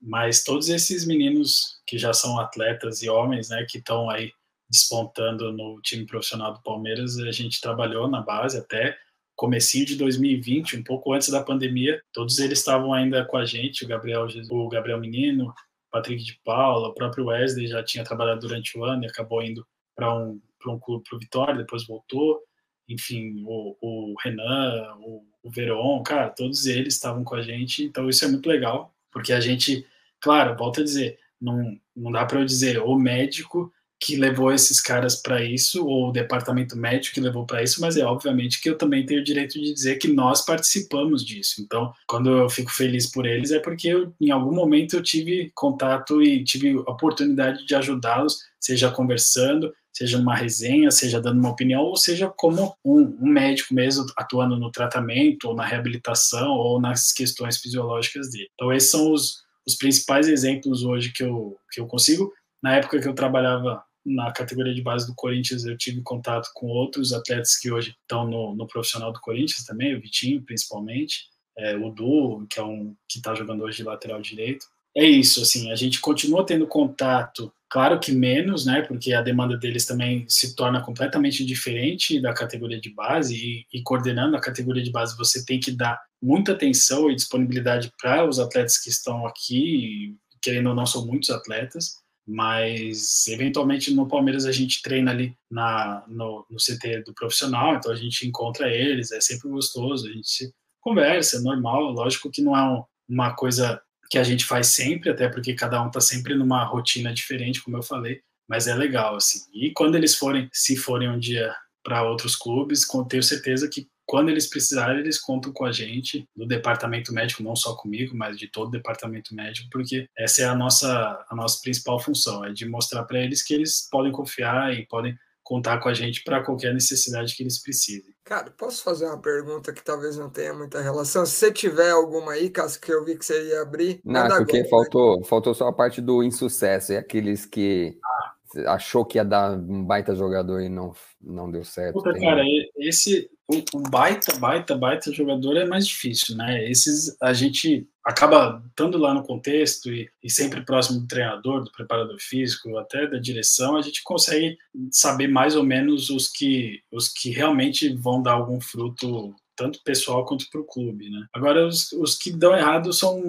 Mas 0.01 0.43
todos 0.43 0.69
esses 0.69 1.05
meninos 1.05 1.81
que 1.85 1.97
já 1.97 2.13
são 2.13 2.39
atletas 2.39 3.01
e 3.01 3.09
homens, 3.09 3.49
né, 3.49 3.65
que 3.67 3.79
estão 3.79 4.09
aí 4.09 4.31
despontando 4.69 5.51
no 5.51 5.81
time 5.81 6.05
profissional 6.05 6.53
do 6.53 6.61
Palmeiras, 6.61 7.17
a 7.17 7.31
gente 7.31 7.61
trabalhou 7.61 8.07
na 8.07 8.21
base 8.21 8.57
até 8.57 8.97
comecinho 9.35 9.85
de 9.85 9.95
2020, 9.95 10.77
um 10.77 10.83
pouco 10.83 11.13
antes 11.13 11.29
da 11.29 11.43
pandemia, 11.43 12.01
todos 12.13 12.39
eles 12.39 12.59
estavam 12.59 12.93
ainda 12.93 13.25
com 13.25 13.37
a 13.37 13.45
gente, 13.45 13.83
o 13.83 13.87
Gabriel, 13.87 14.27
o 14.49 14.69
Gabriel 14.69 14.99
Menino, 14.99 15.53
Patrick 15.91 16.23
de 16.23 16.39
Paula, 16.43 16.89
o 16.89 16.93
próprio 16.93 17.25
Wesley 17.25 17.67
já 17.67 17.83
tinha 17.83 18.03
trabalhado 18.03 18.41
durante 18.41 18.77
o 18.77 18.83
ano 18.83 19.03
e 19.03 19.07
acabou 19.07 19.41
indo 19.41 19.65
para 19.95 20.13
um, 20.13 20.41
um 20.67 20.79
clube 20.79 21.03
para 21.07 21.15
o 21.15 21.19
Vitória, 21.19 21.55
depois 21.55 21.85
voltou, 21.85 22.41
enfim, 22.87 23.43
o, 23.45 23.77
o 23.81 24.15
Renan, 24.21 24.95
o, 24.99 25.25
o 25.43 25.49
Veron, 25.49 26.01
cara, 26.03 26.29
todos 26.29 26.65
eles 26.65 26.95
estavam 26.95 27.23
com 27.23 27.35
a 27.35 27.41
gente, 27.41 27.83
então 27.83 28.09
isso 28.09 28.23
é 28.25 28.27
muito 28.27 28.47
legal, 28.47 28.93
porque 29.11 29.33
a 29.33 29.39
gente, 29.39 29.85
claro, 30.19 30.55
volto 30.57 30.81
a 30.81 30.83
dizer, 30.83 31.19
não, 31.39 31.79
não 31.95 32.11
dá 32.11 32.25
para 32.25 32.39
eu 32.39 32.45
dizer 32.45 32.79
o 32.79 32.95
médico 32.95 33.71
que 34.05 34.15
levou 34.15 34.53
esses 34.53 34.79
caras 34.79 35.15
para 35.15 35.43
isso, 35.43 35.83
ou 35.83 36.09
o 36.09 36.11
departamento 36.11 36.77
médico 36.77 37.15
que 37.15 37.19
levou 37.19 37.43
para 37.43 37.63
isso, 37.63 37.81
mas 37.81 37.97
é 37.97 38.05
obviamente 38.05 38.61
que 38.61 38.69
eu 38.69 38.77
também 38.77 39.03
tenho 39.03 39.21
o 39.21 39.23
direito 39.23 39.59
de 39.59 39.73
dizer 39.73 39.95
que 39.95 40.07
nós 40.07 40.45
participamos 40.45 41.25
disso. 41.25 41.59
Então, 41.59 41.91
quando 42.05 42.29
eu 42.29 42.47
fico 42.47 42.71
feliz 42.71 43.11
por 43.11 43.25
eles, 43.25 43.49
é 43.49 43.57
porque 43.57 43.87
eu, 43.87 44.13
em 44.21 44.29
algum 44.29 44.53
momento 44.53 44.95
eu 44.95 45.01
tive 45.01 45.51
contato 45.55 46.21
e 46.21 46.43
tive 46.43 46.73
a 46.85 46.91
oportunidade 46.91 47.65
de 47.65 47.73
ajudá-los, 47.73 48.37
seja 48.59 48.91
conversando, 48.91 49.73
seja 49.91 50.19
numa 50.19 50.35
resenha, 50.35 50.91
seja 50.91 51.19
dando 51.19 51.39
uma 51.39 51.49
opinião, 51.49 51.81
ou 51.81 51.95
seja 51.95 52.31
como 52.37 52.75
um, 52.85 53.17
um, 53.19 53.27
médico 53.27 53.73
mesmo 53.73 54.05
atuando 54.15 54.55
no 54.55 54.69
tratamento, 54.69 55.47
ou 55.47 55.55
na 55.55 55.65
reabilitação, 55.65 56.51
ou 56.51 56.79
nas 56.79 57.11
questões 57.11 57.57
fisiológicas 57.57 58.29
dele. 58.29 58.49
Então, 58.53 58.71
esses 58.71 58.91
são 58.91 59.11
os, 59.11 59.37
os 59.65 59.73
principais 59.73 60.27
exemplos 60.27 60.83
hoje 60.83 61.11
que 61.11 61.23
eu, 61.23 61.57
que 61.71 61.81
eu 61.81 61.87
consigo 61.87 62.31
na 62.65 62.75
época 62.77 62.99
que 62.99 63.07
eu 63.07 63.13
trabalhava 63.13 63.83
na 64.05 64.31
categoria 64.31 64.73
de 64.73 64.81
base 64.81 65.07
do 65.07 65.15
Corinthians, 65.15 65.65
eu 65.65 65.77
tive 65.77 66.01
contato 66.01 66.49
com 66.53 66.67
outros 66.67 67.11
atletas 67.11 67.57
que 67.57 67.71
hoje 67.71 67.95
estão 68.01 68.27
no, 68.27 68.55
no 68.55 68.67
profissional 68.67 69.11
do 69.11 69.19
Corinthians 69.19 69.65
também, 69.65 69.95
o 69.95 70.01
Vitinho 70.01 70.43
principalmente, 70.43 71.25
é, 71.57 71.75
o 71.75 71.89
Du, 71.89 72.45
que 72.49 72.59
é 72.59 72.63
um 72.63 72.95
que 73.09 73.17
está 73.17 73.33
jogando 73.33 73.63
hoje 73.63 73.77
de 73.77 73.83
lateral 73.83 74.21
direito. 74.21 74.65
é 74.95 75.03
isso, 75.05 75.41
assim, 75.41 75.71
a 75.71 75.75
gente 75.75 75.99
continua 75.99 76.45
tendo 76.45 76.67
contato, 76.67 77.51
claro 77.69 77.99
que 77.99 78.11
menos, 78.11 78.65
né, 78.65 78.81
porque 78.81 79.13
a 79.13 79.21
demanda 79.21 79.57
deles 79.57 79.85
também 79.85 80.25
se 80.29 80.55
torna 80.55 80.81
completamente 80.81 81.43
diferente 81.43 82.21
da 82.21 82.33
categoria 82.33 82.79
de 82.79 82.93
base, 82.93 83.35
e, 83.35 83.65
e 83.73 83.81
coordenando 83.83 84.35
a 84.37 84.41
categoria 84.41 84.83
de 84.83 84.91
base 84.91 85.17
você 85.17 85.43
tem 85.43 85.59
que 85.59 85.71
dar 85.71 85.99
muita 86.21 86.53
atenção 86.53 87.09
e 87.09 87.15
disponibilidade 87.15 87.91
para 88.01 88.27
os 88.27 88.39
atletas 88.39 88.77
que 88.77 88.89
estão 88.89 89.25
aqui, 89.25 90.15
querendo 90.41 90.69
ou 90.69 90.75
não, 90.75 90.85
são 90.85 91.05
muitos 91.05 91.29
atletas, 91.29 92.04
mas 92.27 93.27
eventualmente 93.27 93.93
no 93.93 94.07
Palmeiras 94.07 94.45
a 94.45 94.51
gente 94.51 94.81
treina 94.81 95.11
ali 95.11 95.37
na, 95.49 96.03
no, 96.07 96.45
no 96.49 96.57
CT 96.57 97.03
do 97.03 97.13
profissional, 97.13 97.75
então 97.75 97.91
a 97.91 97.95
gente 97.95 98.27
encontra 98.27 98.69
eles, 98.69 99.11
é 99.11 99.21
sempre 99.21 99.49
gostoso, 99.49 100.07
a 100.07 100.11
gente 100.11 100.51
conversa, 100.81 101.37
é 101.37 101.41
normal, 101.41 101.91
lógico 101.91 102.31
que 102.31 102.41
não 102.41 102.55
é 102.55 102.63
um, 102.63 102.83
uma 103.07 103.35
coisa 103.35 103.81
que 104.09 104.17
a 104.17 104.23
gente 104.23 104.45
faz 104.45 104.67
sempre, 104.67 105.09
até 105.09 105.27
porque 105.27 105.53
cada 105.53 105.81
um 105.83 105.87
está 105.87 105.99
sempre 105.99 106.35
numa 106.35 106.63
rotina 106.63 107.13
diferente, 107.13 107.61
como 107.61 107.77
eu 107.77 107.83
falei, 107.83 108.21
mas 108.47 108.67
é 108.67 108.75
legal, 108.75 109.15
assim. 109.15 109.39
E 109.53 109.71
quando 109.71 109.95
eles 109.95 110.15
forem, 110.15 110.49
se 110.53 110.75
forem 110.75 111.09
um 111.09 111.19
dia 111.19 111.55
para 111.83 112.03
outros 112.03 112.35
clubes, 112.35 112.87
tenho 113.07 113.23
certeza 113.23 113.67
que 113.67 113.87
quando 114.05 114.29
eles 114.29 114.47
precisarem, 114.47 114.99
eles 114.99 115.19
contam 115.19 115.51
com 115.51 115.65
a 115.65 115.71
gente, 115.71 116.27
do 116.35 116.45
departamento 116.45 117.13
médico, 117.13 117.43
não 117.43 117.55
só 117.55 117.75
comigo, 117.75 118.15
mas 118.15 118.37
de 118.37 118.47
todo 118.47 118.67
o 118.67 118.71
departamento 118.71 119.33
médico, 119.33 119.67
porque 119.71 120.07
essa 120.17 120.43
é 120.43 120.45
a 120.45 120.55
nossa, 120.55 121.25
a 121.29 121.35
nossa 121.35 121.59
principal 121.61 121.99
função, 121.99 122.45
é 122.45 122.53
de 122.53 122.67
mostrar 122.67 123.03
para 123.03 123.19
eles 123.19 123.41
que 123.41 123.53
eles 123.53 123.87
podem 123.89 124.11
confiar 124.11 124.73
e 124.73 124.85
podem 124.85 125.17
contar 125.45 125.79
com 125.79 125.87
a 125.87 125.93
gente 125.93 126.23
para 126.23 126.43
qualquer 126.43 126.73
necessidade 126.73 127.35
que 127.35 127.43
eles 127.43 127.61
precisem. 127.61 128.13
Cara, 128.23 128.49
posso 128.57 128.83
fazer 128.83 129.05
uma 129.05 129.21
pergunta 129.21 129.71
que 129.71 129.83
talvez 129.83 130.17
não 130.17 130.27
tenha 130.27 130.53
muita 130.53 130.81
relação? 130.81 131.23
Se 131.23 131.33
você 131.33 131.51
tiver 131.51 131.91
alguma 131.91 132.31
aí, 132.31 132.49
caso 132.49 132.81
que 132.81 132.91
eu 132.91 133.05
vi 133.05 133.15
que 133.15 133.23
você 133.23 133.49
ia 133.49 133.61
abrir. 133.61 134.01
Não, 134.03 134.27
porque 134.27 134.57
agora, 134.57 134.69
faltou, 134.69 135.17
né? 135.17 135.23
faltou 135.23 135.53
só 135.53 135.67
a 135.67 135.73
parte 135.73 136.01
do 136.01 136.23
insucesso, 136.23 136.93
e 136.93 136.97
aqueles 136.97 137.45
que 137.45 137.95
ah. 138.03 138.73
achou 138.73 139.05
que 139.05 139.19
ia 139.19 139.23
dar 139.23 139.51
um 139.51 139.85
baita 139.85 140.15
jogador 140.15 140.61
e 140.61 140.69
não, 140.69 140.93
não 141.21 141.51
deu 141.51 141.63
certo. 141.63 141.93
Puta, 141.93 142.11
tem... 142.13 142.23
cara, 142.23 142.41
esse 142.79 143.29
o, 143.47 143.79
baita, 143.89 144.35
baita, 144.37 144.75
baita 144.75 145.13
jogador 145.13 145.55
é 145.57 145.65
mais 145.65 145.87
difícil, 145.87 146.35
né? 146.35 146.69
Esses 146.69 147.15
a 147.21 147.31
gente 147.31 147.87
acaba 148.03 148.63
estando 148.67 148.97
lá 148.97 149.13
no 149.13 149.23
contexto 149.23 149.91
e, 149.91 150.09
e, 150.23 150.29
sempre 150.29 150.65
próximo 150.65 151.01
do 151.01 151.07
treinador, 151.07 151.63
do 151.63 151.71
preparador 151.71 152.17
físico, 152.19 152.77
até 152.77 153.07
da 153.07 153.17
direção, 153.17 153.77
a 153.77 153.81
gente 153.81 154.03
consegue 154.03 154.57
saber 154.91 155.27
mais 155.27 155.55
ou 155.55 155.63
menos 155.63 156.09
os 156.09 156.27
que, 156.27 156.81
os 156.91 157.07
que 157.07 157.29
realmente 157.29 157.93
vão 157.93 158.21
dar 158.21 158.33
algum 158.33 158.59
fruto 158.59 159.35
tanto 159.55 159.81
pessoal 159.83 160.25
quanto 160.25 160.49
para 160.49 160.59
o 160.59 160.65
clube, 160.65 161.09
né? 161.09 161.25
Agora 161.33 161.65
os, 161.65 161.91
os 161.93 162.17
que 162.17 162.31
dão 162.31 162.55
errado 162.55 162.91
são 162.91 163.21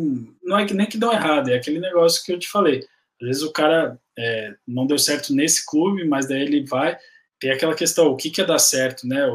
não 0.42 0.58
é 0.58 0.66
que 0.66 0.74
nem 0.74 0.86
que 0.86 0.98
dão 0.98 1.12
errado, 1.12 1.50
é 1.50 1.56
aquele 1.56 1.78
negócio 1.78 2.24
que 2.24 2.32
eu 2.32 2.38
te 2.38 2.48
falei. 2.48 2.84
Às 3.20 3.28
vezes 3.28 3.42
o 3.42 3.52
cara 3.52 3.98
é, 4.18 4.54
não 4.66 4.86
deu 4.86 4.98
certo 4.98 5.32
nesse 5.34 5.64
clube, 5.64 6.04
mas 6.04 6.28
daí 6.28 6.42
ele 6.42 6.64
vai 6.64 6.98
tem 7.38 7.50
aquela 7.50 7.74
questão, 7.74 8.06
o 8.08 8.16
que 8.16 8.30
que 8.30 8.40
é 8.40 8.44
dar 8.44 8.58
certo, 8.58 9.06
né? 9.06 9.26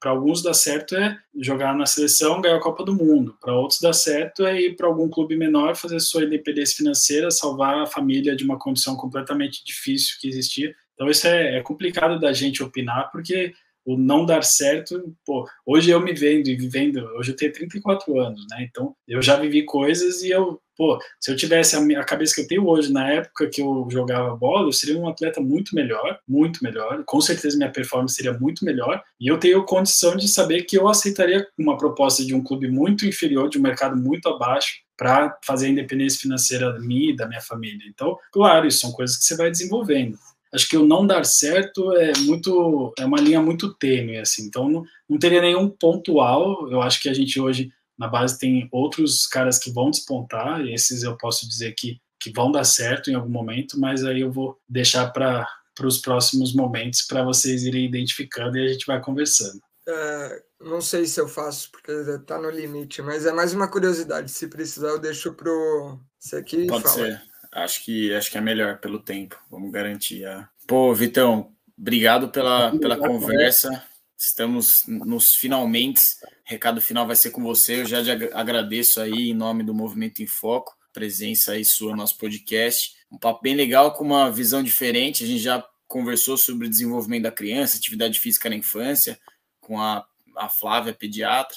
Para 0.00 0.12
alguns 0.12 0.42
dá 0.42 0.54
certo 0.54 0.96
é 0.96 1.18
jogar 1.38 1.74
na 1.76 1.84
seleção, 1.84 2.40
ganhar 2.40 2.56
a 2.56 2.60
Copa 2.60 2.82
do 2.82 2.94
Mundo. 2.94 3.36
Para 3.38 3.54
outros 3.54 3.80
dá 3.80 3.92
certo 3.92 4.46
é 4.46 4.58
ir 4.58 4.76
para 4.76 4.86
algum 4.86 5.10
clube 5.10 5.36
menor, 5.36 5.76
fazer 5.76 6.00
sua 6.00 6.24
independência 6.24 6.78
financeira, 6.78 7.30
salvar 7.30 7.82
a 7.82 7.86
família 7.86 8.34
de 8.34 8.42
uma 8.42 8.58
condição 8.58 8.96
completamente 8.96 9.62
difícil 9.62 10.16
que 10.18 10.26
existia. 10.26 10.74
Então 10.94 11.10
isso 11.10 11.26
é, 11.26 11.58
é 11.58 11.62
complicado 11.62 12.18
da 12.18 12.32
gente 12.32 12.62
opinar, 12.62 13.10
porque 13.12 13.52
o 13.94 13.98
não 13.98 14.24
dar 14.24 14.44
certo, 14.44 15.14
pô, 15.24 15.46
hoje 15.66 15.90
eu 15.90 16.00
me 16.00 16.12
vendo 16.12 16.48
e 16.48 16.56
vivendo, 16.56 16.98
hoje 17.16 17.32
eu 17.32 17.36
tenho 17.36 17.52
34 17.52 18.18
anos, 18.18 18.46
né? 18.50 18.66
Então, 18.68 18.94
eu 19.06 19.20
já 19.20 19.36
vivi 19.36 19.64
coisas 19.64 20.22
e 20.22 20.30
eu, 20.30 20.60
pô, 20.76 20.98
se 21.18 21.30
eu 21.30 21.36
tivesse 21.36 21.76
a, 21.76 22.00
a, 22.00 22.04
cabeça 22.04 22.34
que 22.34 22.40
eu 22.42 22.46
tenho 22.46 22.68
hoje, 22.68 22.92
na 22.92 23.10
época 23.10 23.48
que 23.48 23.60
eu 23.60 23.88
jogava 23.90 24.36
bola, 24.36 24.68
eu 24.68 24.72
seria 24.72 24.98
um 24.98 25.08
atleta 25.08 25.40
muito 25.40 25.74
melhor, 25.74 26.18
muito 26.26 26.62
melhor. 26.62 27.02
Com 27.04 27.20
certeza 27.20 27.56
minha 27.56 27.70
performance 27.70 28.14
seria 28.14 28.32
muito 28.32 28.64
melhor. 28.64 29.02
E 29.20 29.26
eu 29.28 29.38
tenho 29.38 29.64
condição 29.64 30.16
de 30.16 30.28
saber 30.28 30.62
que 30.62 30.78
eu 30.78 30.88
aceitaria 30.88 31.46
uma 31.58 31.76
proposta 31.76 32.24
de 32.24 32.34
um 32.34 32.42
clube 32.42 32.68
muito 32.68 33.06
inferior, 33.06 33.48
de 33.48 33.58
um 33.58 33.62
mercado 33.62 33.96
muito 33.96 34.28
abaixo, 34.28 34.78
para 34.96 35.38
fazer 35.42 35.66
a 35.66 35.70
independência 35.70 36.20
financeira 36.20 36.78
minha 36.78 37.12
e 37.12 37.16
da 37.16 37.26
minha 37.26 37.40
família. 37.40 37.86
Então, 37.88 38.18
claro, 38.30 38.66
isso 38.66 38.80
são 38.80 38.92
coisas 38.92 39.16
que 39.16 39.24
você 39.24 39.34
vai 39.34 39.50
desenvolvendo 39.50 40.18
acho 40.52 40.68
que 40.68 40.76
o 40.76 40.86
não 40.86 41.06
dar 41.06 41.24
certo 41.24 41.92
é 41.96 42.12
muito 42.18 42.92
é 42.98 43.04
uma 43.04 43.20
linha 43.20 43.40
muito 43.40 43.74
tênue 43.74 44.18
assim. 44.18 44.46
Então 44.46 44.68
não, 44.68 44.84
não 45.08 45.18
teria 45.18 45.40
nenhum 45.40 45.68
pontual. 45.68 46.70
Eu 46.70 46.82
acho 46.82 47.00
que 47.00 47.08
a 47.08 47.14
gente 47.14 47.40
hoje 47.40 47.70
na 47.98 48.08
base 48.08 48.38
tem 48.38 48.68
outros 48.72 49.26
caras 49.26 49.58
que 49.58 49.70
vão 49.70 49.90
despontar. 49.90 50.60
E 50.62 50.74
esses 50.74 51.02
eu 51.02 51.16
posso 51.16 51.48
dizer 51.48 51.74
que 51.74 52.00
que 52.22 52.30
vão 52.30 52.52
dar 52.52 52.64
certo 52.64 53.10
em 53.10 53.14
algum 53.14 53.30
momento 53.30 53.80
mas 53.80 54.04
aí 54.04 54.20
eu 54.20 54.30
vou 54.30 54.58
deixar 54.68 55.10
para 55.10 55.48
para 55.74 55.86
os 55.86 55.96
próximos 55.96 56.52
momentos 56.52 57.02
para 57.02 57.24
vocês 57.24 57.62
irem 57.62 57.86
identificando 57.86 58.58
e 58.58 58.66
a 58.66 58.68
gente 58.68 58.84
vai 58.84 59.00
conversando. 59.00 59.58
É, 59.88 60.42
não 60.60 60.82
sei 60.82 61.06
se 61.06 61.18
eu 61.18 61.26
faço 61.26 61.70
porque 61.72 61.90
está 61.90 62.38
no 62.38 62.50
limite 62.50 63.00
mas 63.00 63.24
é 63.24 63.32
mais 63.32 63.54
uma 63.54 63.68
curiosidade. 63.68 64.30
Se 64.30 64.48
precisar 64.48 64.88
eu 64.88 64.98
deixo 64.98 65.32
pro 65.32 65.98
você 66.18 66.36
aqui 66.36 66.66
pode 66.66 66.82
fala. 66.82 66.94
ser 66.94 67.29
Acho 67.52 67.84
que 67.84 68.14
acho 68.14 68.30
que 68.30 68.38
é 68.38 68.40
melhor 68.40 68.78
pelo 68.78 69.00
tempo. 69.00 69.36
Vamos 69.50 69.72
garantir. 69.72 70.24
A... 70.24 70.48
Pô, 70.66 70.94
Vitão, 70.94 71.52
obrigado 71.76 72.28
pela, 72.28 72.76
pela 72.78 72.96
conversa. 72.96 73.84
Estamos 74.16 74.82
nos 74.86 75.32
finalmente. 75.34 76.00
Recado 76.44 76.80
final 76.80 77.06
vai 77.06 77.16
ser 77.16 77.30
com 77.30 77.42
você. 77.42 77.80
Eu 77.80 77.86
já 77.86 77.98
agradeço 78.34 79.00
aí 79.00 79.30
em 79.30 79.34
nome 79.34 79.62
do 79.62 79.74
Movimento 79.74 80.22
em 80.22 80.26
Foco, 80.26 80.76
presença 80.92 81.52
aí 81.52 81.64
sua 81.64 81.92
no 81.92 81.96
nosso 81.96 82.18
podcast. 82.18 82.94
Um 83.10 83.18
papo 83.18 83.40
bem 83.42 83.54
legal 83.54 83.94
com 83.94 84.04
uma 84.04 84.30
visão 84.30 84.62
diferente. 84.62 85.24
A 85.24 85.26
gente 85.26 85.40
já 85.40 85.64
conversou 85.88 86.36
sobre 86.36 86.68
desenvolvimento 86.68 87.24
da 87.24 87.32
criança, 87.32 87.76
atividade 87.76 88.20
física 88.20 88.48
na 88.48 88.54
infância, 88.54 89.18
com 89.60 89.80
a, 89.80 90.06
a 90.36 90.48
Flávia, 90.48 90.94
pediatra, 90.94 91.56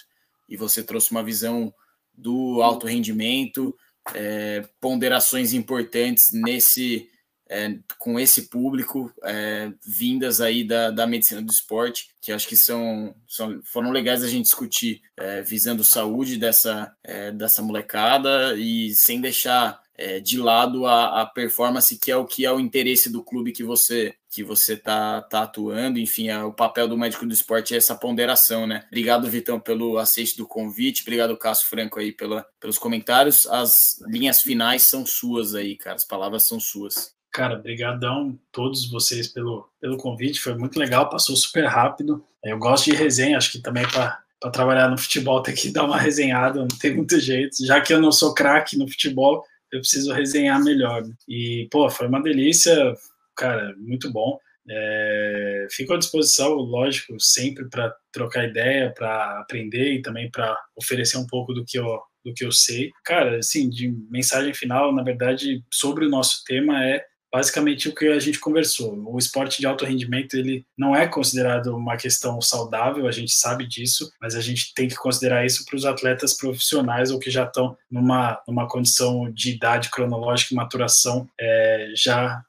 e 0.49 0.57
você 0.57 0.81
trouxe 0.81 1.11
uma 1.11 1.23
visão 1.23 1.71
do 2.11 2.61
alto 2.63 2.87
rendimento, 2.87 3.75
é, 4.13 4.63
ponderações 4.79 5.53
importantes 5.53 6.31
nesse 6.33 7.09
é, 7.49 7.77
com 7.99 8.19
esse 8.19 8.43
público 8.43 9.13
é, 9.23 9.71
vindas 9.85 10.41
aí 10.41 10.63
da, 10.63 10.89
da 10.89 11.05
medicina 11.05 11.41
do 11.41 11.51
esporte, 11.51 12.09
que 12.19 12.31
acho 12.31 12.47
que 12.47 12.57
são, 12.57 13.13
são 13.27 13.61
foram 13.63 13.91
legais 13.91 14.23
a 14.23 14.27
gente 14.27 14.45
discutir, 14.45 15.01
é, 15.15 15.41
visando 15.41 15.83
saúde 15.83 16.37
dessa, 16.37 16.91
é, 17.03 17.31
dessa 17.31 17.61
molecada 17.61 18.55
e 18.55 18.93
sem 18.95 19.21
deixar 19.21 19.82
é, 19.97 20.19
de 20.19 20.39
lado 20.39 20.85
a, 20.85 21.21
a, 21.21 21.25
performance, 21.25 21.97
que 21.97 22.11
é 22.11 22.17
o 22.17 22.25
que 22.25 22.45
é 22.45 22.51
o 22.51 22.59
interesse 22.59 23.11
do 23.11 23.23
clube 23.23 23.51
que 23.51 23.63
você 23.63 24.15
que 24.29 24.43
você 24.43 24.75
tá, 24.75 25.21
tá 25.21 25.43
atuando, 25.43 25.99
enfim, 25.99 26.29
é, 26.29 26.43
o 26.43 26.51
papel 26.51 26.87
do 26.87 26.97
médico 26.97 27.23
do 27.23 27.33
esporte 27.33 27.75
é 27.75 27.77
essa 27.77 27.93
ponderação, 27.93 28.65
né? 28.65 28.83
Obrigado, 28.87 29.29
Vitão, 29.29 29.59
pelo 29.59 29.99
aceite 29.99 30.35
do 30.35 30.47
convite, 30.47 31.03
obrigado, 31.03 31.37
Cássio 31.37 31.67
Franco, 31.67 31.99
aí, 31.99 32.11
pela, 32.11 32.43
pelos 32.59 32.79
comentários. 32.79 33.45
As 33.45 34.01
linhas 34.07 34.41
finais 34.41 34.89
são 34.89 35.05
suas 35.05 35.53
aí, 35.53 35.75
cara, 35.75 35.97
as 35.97 36.03
palavras 36.03 36.47
são 36.47 36.59
suas. 36.59 37.13
Cara, 37.31 37.57
brigadão 37.57 38.35
todos 38.51 38.89
vocês 38.89 39.27
pelo, 39.27 39.69
pelo 39.79 39.97
convite, 39.97 40.39
foi 40.39 40.55
muito 40.55 40.79
legal, 40.79 41.09
passou 41.09 41.35
super 41.35 41.65
rápido. 41.65 42.25
Eu 42.43 42.57
gosto 42.57 42.85
de 42.85 42.95
resenha, 42.95 43.37
acho 43.37 43.51
que 43.51 43.61
também 43.61 43.87
para 43.87 44.23
para 44.43 44.51
trabalhar 44.51 44.89
no 44.89 44.97
futebol 44.97 45.41
tem 45.41 45.55
que 45.55 45.71
dar 45.71 45.85
uma 45.85 45.97
resenhada, 45.97 46.59
não 46.59 46.67
tem 46.67 46.93
muito 46.93 47.17
jeito. 47.17 47.65
Já 47.65 47.79
que 47.79 47.93
eu 47.93 48.01
não 48.01 48.11
sou 48.11 48.33
craque 48.33 48.77
no 48.77 48.87
futebol, 48.89 49.45
eu 49.73 49.79
preciso 49.79 50.13
resenhar 50.13 50.63
melhor. 50.63 51.03
E, 51.27 51.67
pô, 51.71 51.89
foi 51.89 52.07
uma 52.07 52.21
delícia, 52.21 52.93
cara, 53.35 53.75
muito 53.77 54.11
bom. 54.11 54.37
É, 54.69 55.67
fico 55.71 55.93
à 55.93 55.97
disposição, 55.97 56.53
lógico, 56.53 57.19
sempre 57.19 57.67
para 57.69 57.93
trocar 58.11 58.47
ideia, 58.47 58.93
para 58.95 59.39
aprender 59.39 59.95
e 59.95 60.01
também 60.01 60.29
para 60.29 60.55
oferecer 60.77 61.17
um 61.17 61.27
pouco 61.27 61.53
do 61.53 61.65
que 61.65 61.77
eu 61.77 61.99
do 62.23 62.33
que 62.33 62.45
eu 62.45 62.53
sei. 62.53 62.89
Cara, 63.03 63.39
assim, 63.39 63.69
de 63.69 63.89
mensagem 64.09 64.53
final, 64.53 64.95
na 64.95 65.03
verdade, 65.03 65.61
sobre 65.69 66.05
o 66.05 66.09
nosso 66.09 66.41
tema 66.45 66.81
é 66.81 67.03
basicamente 67.33 67.89
o 67.89 67.95
que 67.95 68.09
a 68.09 68.19
gente 68.19 68.39
conversou. 68.39 68.95
O 69.07 69.17
esporte 69.17 69.59
de 69.59 69.65
alto 69.65 69.83
rendimento 69.83 70.35
ele 70.35 70.63
não 70.77 70.95
é 70.95 71.07
considerado 71.07 71.75
uma 71.75 71.97
questão 71.97 72.39
saudável, 72.39 73.07
a 73.07 73.11
gente 73.11 73.33
sabe 73.33 73.65
disso, 73.65 74.11
mas 74.21 74.35
a 74.35 74.41
gente 74.41 74.71
tem 74.75 74.87
que 74.87 74.95
considerar 74.95 75.43
isso 75.43 75.65
para 75.65 75.75
os 75.75 75.83
atletas 75.83 76.37
profissionais 76.37 77.09
ou 77.09 77.17
que 77.17 77.31
já 77.31 77.45
estão 77.45 77.75
numa, 77.89 78.39
numa 78.47 78.67
condição 78.67 79.31
de 79.31 79.49
idade 79.49 79.89
cronológica 79.89 80.53
e 80.53 80.55
maturação 80.55 81.27
é, 81.41 81.91
já 81.95 82.39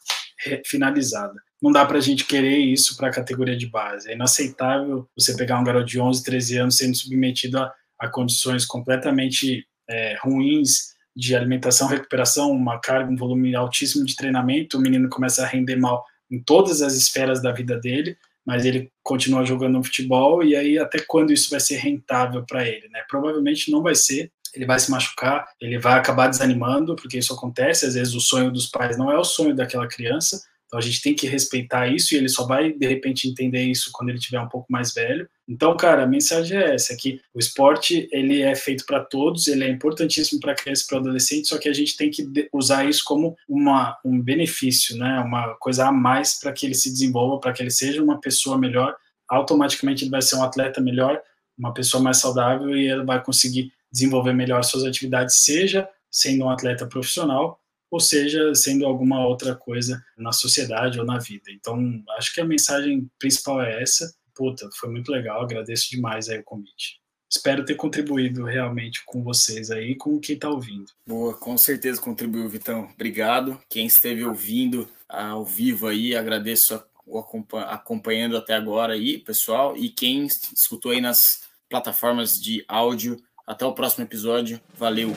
finalizada. 0.67 1.35
Não 1.63 1.73
dá 1.73 1.87
para 1.87 1.97
a 1.97 2.03
gente 2.03 2.27
querer 2.27 2.59
isso 2.59 2.95
para 2.95 3.09
a 3.09 3.13
categoria 3.13 3.57
de 3.57 3.67
base. 3.67 4.11
É 4.11 4.15
inaceitável 4.15 5.09
você 5.17 5.35
pegar 5.35 5.59
um 5.59 5.65
garoto 5.65 5.87
de 5.87 5.99
11, 5.99 6.23
13 6.23 6.59
anos 6.59 6.77
sendo 6.77 6.95
submetido 6.95 7.59
a, 7.59 7.73
a 7.99 8.07
condições 8.07 8.67
completamente 8.67 9.67
é, 9.89 10.19
ruins 10.21 10.94
de 11.17 11.35
alimentação, 11.37 11.87
recuperação, 11.87 12.51
uma 12.51 12.79
carga, 12.79 13.11
um 13.11 13.17
volume 13.17 13.55
altíssimo 13.55 14.05
de 14.05 14.17
treinamento, 14.17 14.79
o 14.79 14.81
menino 14.81 15.09
começa 15.09 15.43
a 15.43 15.47
render 15.47 15.77
mal 15.77 16.05
em 16.31 16.43
todas 16.43 16.83
as 16.83 16.95
esferas 16.95 17.41
da 17.41 17.53
vida 17.53 17.79
dele, 17.79 18.17
mas 18.45 18.65
ele 18.65 18.91
continua 19.03 19.45
jogando 19.45 19.83
futebol 19.83 20.43
e 20.43 20.55
aí 20.55 20.79
até 20.79 20.99
quando 21.01 21.33
isso 21.33 21.51
vai 21.51 21.61
ser 21.61 21.77
rentável 21.77 22.45
para 22.45 22.67
ele, 22.67 22.89
né? 22.89 23.03
Provavelmente 23.09 23.71
não 23.71 23.83
vai 23.83 23.95
ser. 23.95 24.31
ele 24.55 24.67
vai 24.67 24.79
se 24.79 24.91
machucar, 24.91 25.47
ele 25.61 25.79
vai 25.79 25.99
acabar 25.99 26.29
desanimando, 26.29 26.95
porque 26.95 27.19
isso 27.19 27.33
acontece, 27.33 27.87
às 27.87 27.95
vezes 27.95 28.15
o 28.15 28.21
sonho 28.21 28.53
dos 28.53 28.67
pais 28.67 28.97
não 28.97 29.11
é 29.11 29.19
o 29.19 29.25
sonho 29.25 29.55
daquela 29.55 29.89
criança, 29.89 30.41
então 30.67 30.79
a 30.79 30.83
gente 30.83 31.03
tem 31.03 31.15
que 31.15 31.27
respeitar 31.27 31.89
isso 31.89 32.15
e 32.15 32.19
ele 32.19 32.29
só 32.29 32.47
vai 32.47 32.73
de 32.73 32.87
repente 32.87 33.29
entender 33.29 33.63
isso 33.63 33.91
quando 33.93 34.11
ele 34.11 34.19
tiver 34.19 34.41
um 34.41 34.49
pouco 34.49 34.71
mais 34.71 34.93
velho. 34.93 35.29
Então, 35.47 35.77
cara, 35.77 36.05
a 36.05 36.07
mensagem 36.07 36.57
é 36.57 36.75
essa, 36.75 36.97
que 36.97 37.21
o 37.35 37.39
esporte 37.39 38.09
ele 38.11 38.41
é 38.41 38.55
feito 38.55 38.87
para 38.87 39.05
todos, 39.05 39.47
ele 39.47 39.65
é 39.65 39.69
importantíssimo 39.69 40.41
para 40.41 40.55
criança 40.55 40.85
e 40.85 40.87
para 40.87 40.99
adolescente, 40.99 41.49
só 41.49 41.59
que 41.59 41.69
a 41.69 41.73
gente 41.73 41.97
tem 41.97 42.11
que 42.11 42.49
usar 42.53 42.89
isso 42.89 43.03
como 43.05 43.37
uma, 43.47 43.99
um 44.05 44.21
benefício, 44.21 44.97
né? 44.97 45.21
Uma 45.21 45.55
coisa 45.57 45.89
a 45.89 45.93
mais 45.93 46.39
para 46.39 46.53
que 46.53 46.65
ele 46.65 46.75
se 46.75 46.91
desenvolva, 46.91 47.41
para 47.41 47.53
que 47.53 47.63
ele 47.63 47.71
seja 47.71 48.03
uma 48.03 48.19
pessoa 48.21 48.57
melhor. 48.57 48.97
Automaticamente 49.29 50.05
ele 50.05 50.11
vai 50.11 50.23
ser 50.23 50.37
um 50.37 50.43
atleta 50.43 50.81
melhor, 50.81 51.21
uma 51.59 51.75
pessoa 51.75 52.03
mais 52.03 52.17
saudável 52.19 52.75
e 52.75 52.89
ele 52.89 53.05
vai 53.05 53.23
conseguir 53.23 53.71
desenvolver 53.93 54.33
melhor 54.33 54.65
suas 54.65 54.85
atividades, 54.85 55.43
seja 55.43 55.89
sendo 56.11 56.45
um 56.45 56.51
atleta 56.51 56.87
profissional 56.87 57.61
ou 57.95 58.01
seja, 58.01 58.53
sendo 58.57 58.85
alguma 58.87 59.25
outra 59.25 59.55
coisa 59.55 60.05
na 60.19 60.33
sociedade 60.33 60.99
ou 60.99 61.07
na 61.07 61.21
vida. 61.21 61.53
Então, 61.53 62.03
acho 62.19 62.35
que 62.35 62.41
a 62.41 62.45
mensagem 62.45 63.09
principal 63.21 63.63
é 63.63 63.81
essa. 63.81 64.13
Puta, 64.35 64.69
foi 64.79 64.91
muito 64.91 65.11
legal, 65.11 65.43
agradeço 65.43 65.91
demais 65.91 66.29
aí 66.29 66.39
o 66.39 66.45
convite. 66.45 67.01
Espero 67.31 67.65
ter 67.65 67.75
contribuído 67.75 68.45
realmente 68.45 69.03
com 69.05 69.23
vocês 69.23 69.71
aí, 69.71 69.97
com 69.97 70.21
quem 70.21 70.37
está 70.37 70.49
ouvindo. 70.49 70.87
Boa, 71.07 71.35
com 71.35 71.59
certeza 71.59 72.01
contribuiu, 72.01 72.49
Vitão. 72.49 72.89
Obrigado. 72.95 73.61
Quem 73.69 73.87
esteve 73.87 74.25
ouvindo 74.25 74.89
ao 75.09 75.45
vivo 75.45 75.89
aí, 75.89 76.15
agradeço 76.15 76.81
o 77.07 77.19
acompanhando 77.19 78.37
até 78.37 78.55
agora 78.55 78.93
aí, 78.93 79.19
pessoal. 79.19 79.77
E 79.77 79.89
quem 79.89 80.27
escutou 80.55 80.93
aí 80.93 81.01
nas 81.01 81.43
plataformas 81.69 82.35
de 82.35 82.65
áudio, 82.69 83.17
até 83.47 83.65
o 83.67 83.75
próximo 83.75 84.05
episódio. 84.05 84.61
Valeu! 84.77 85.13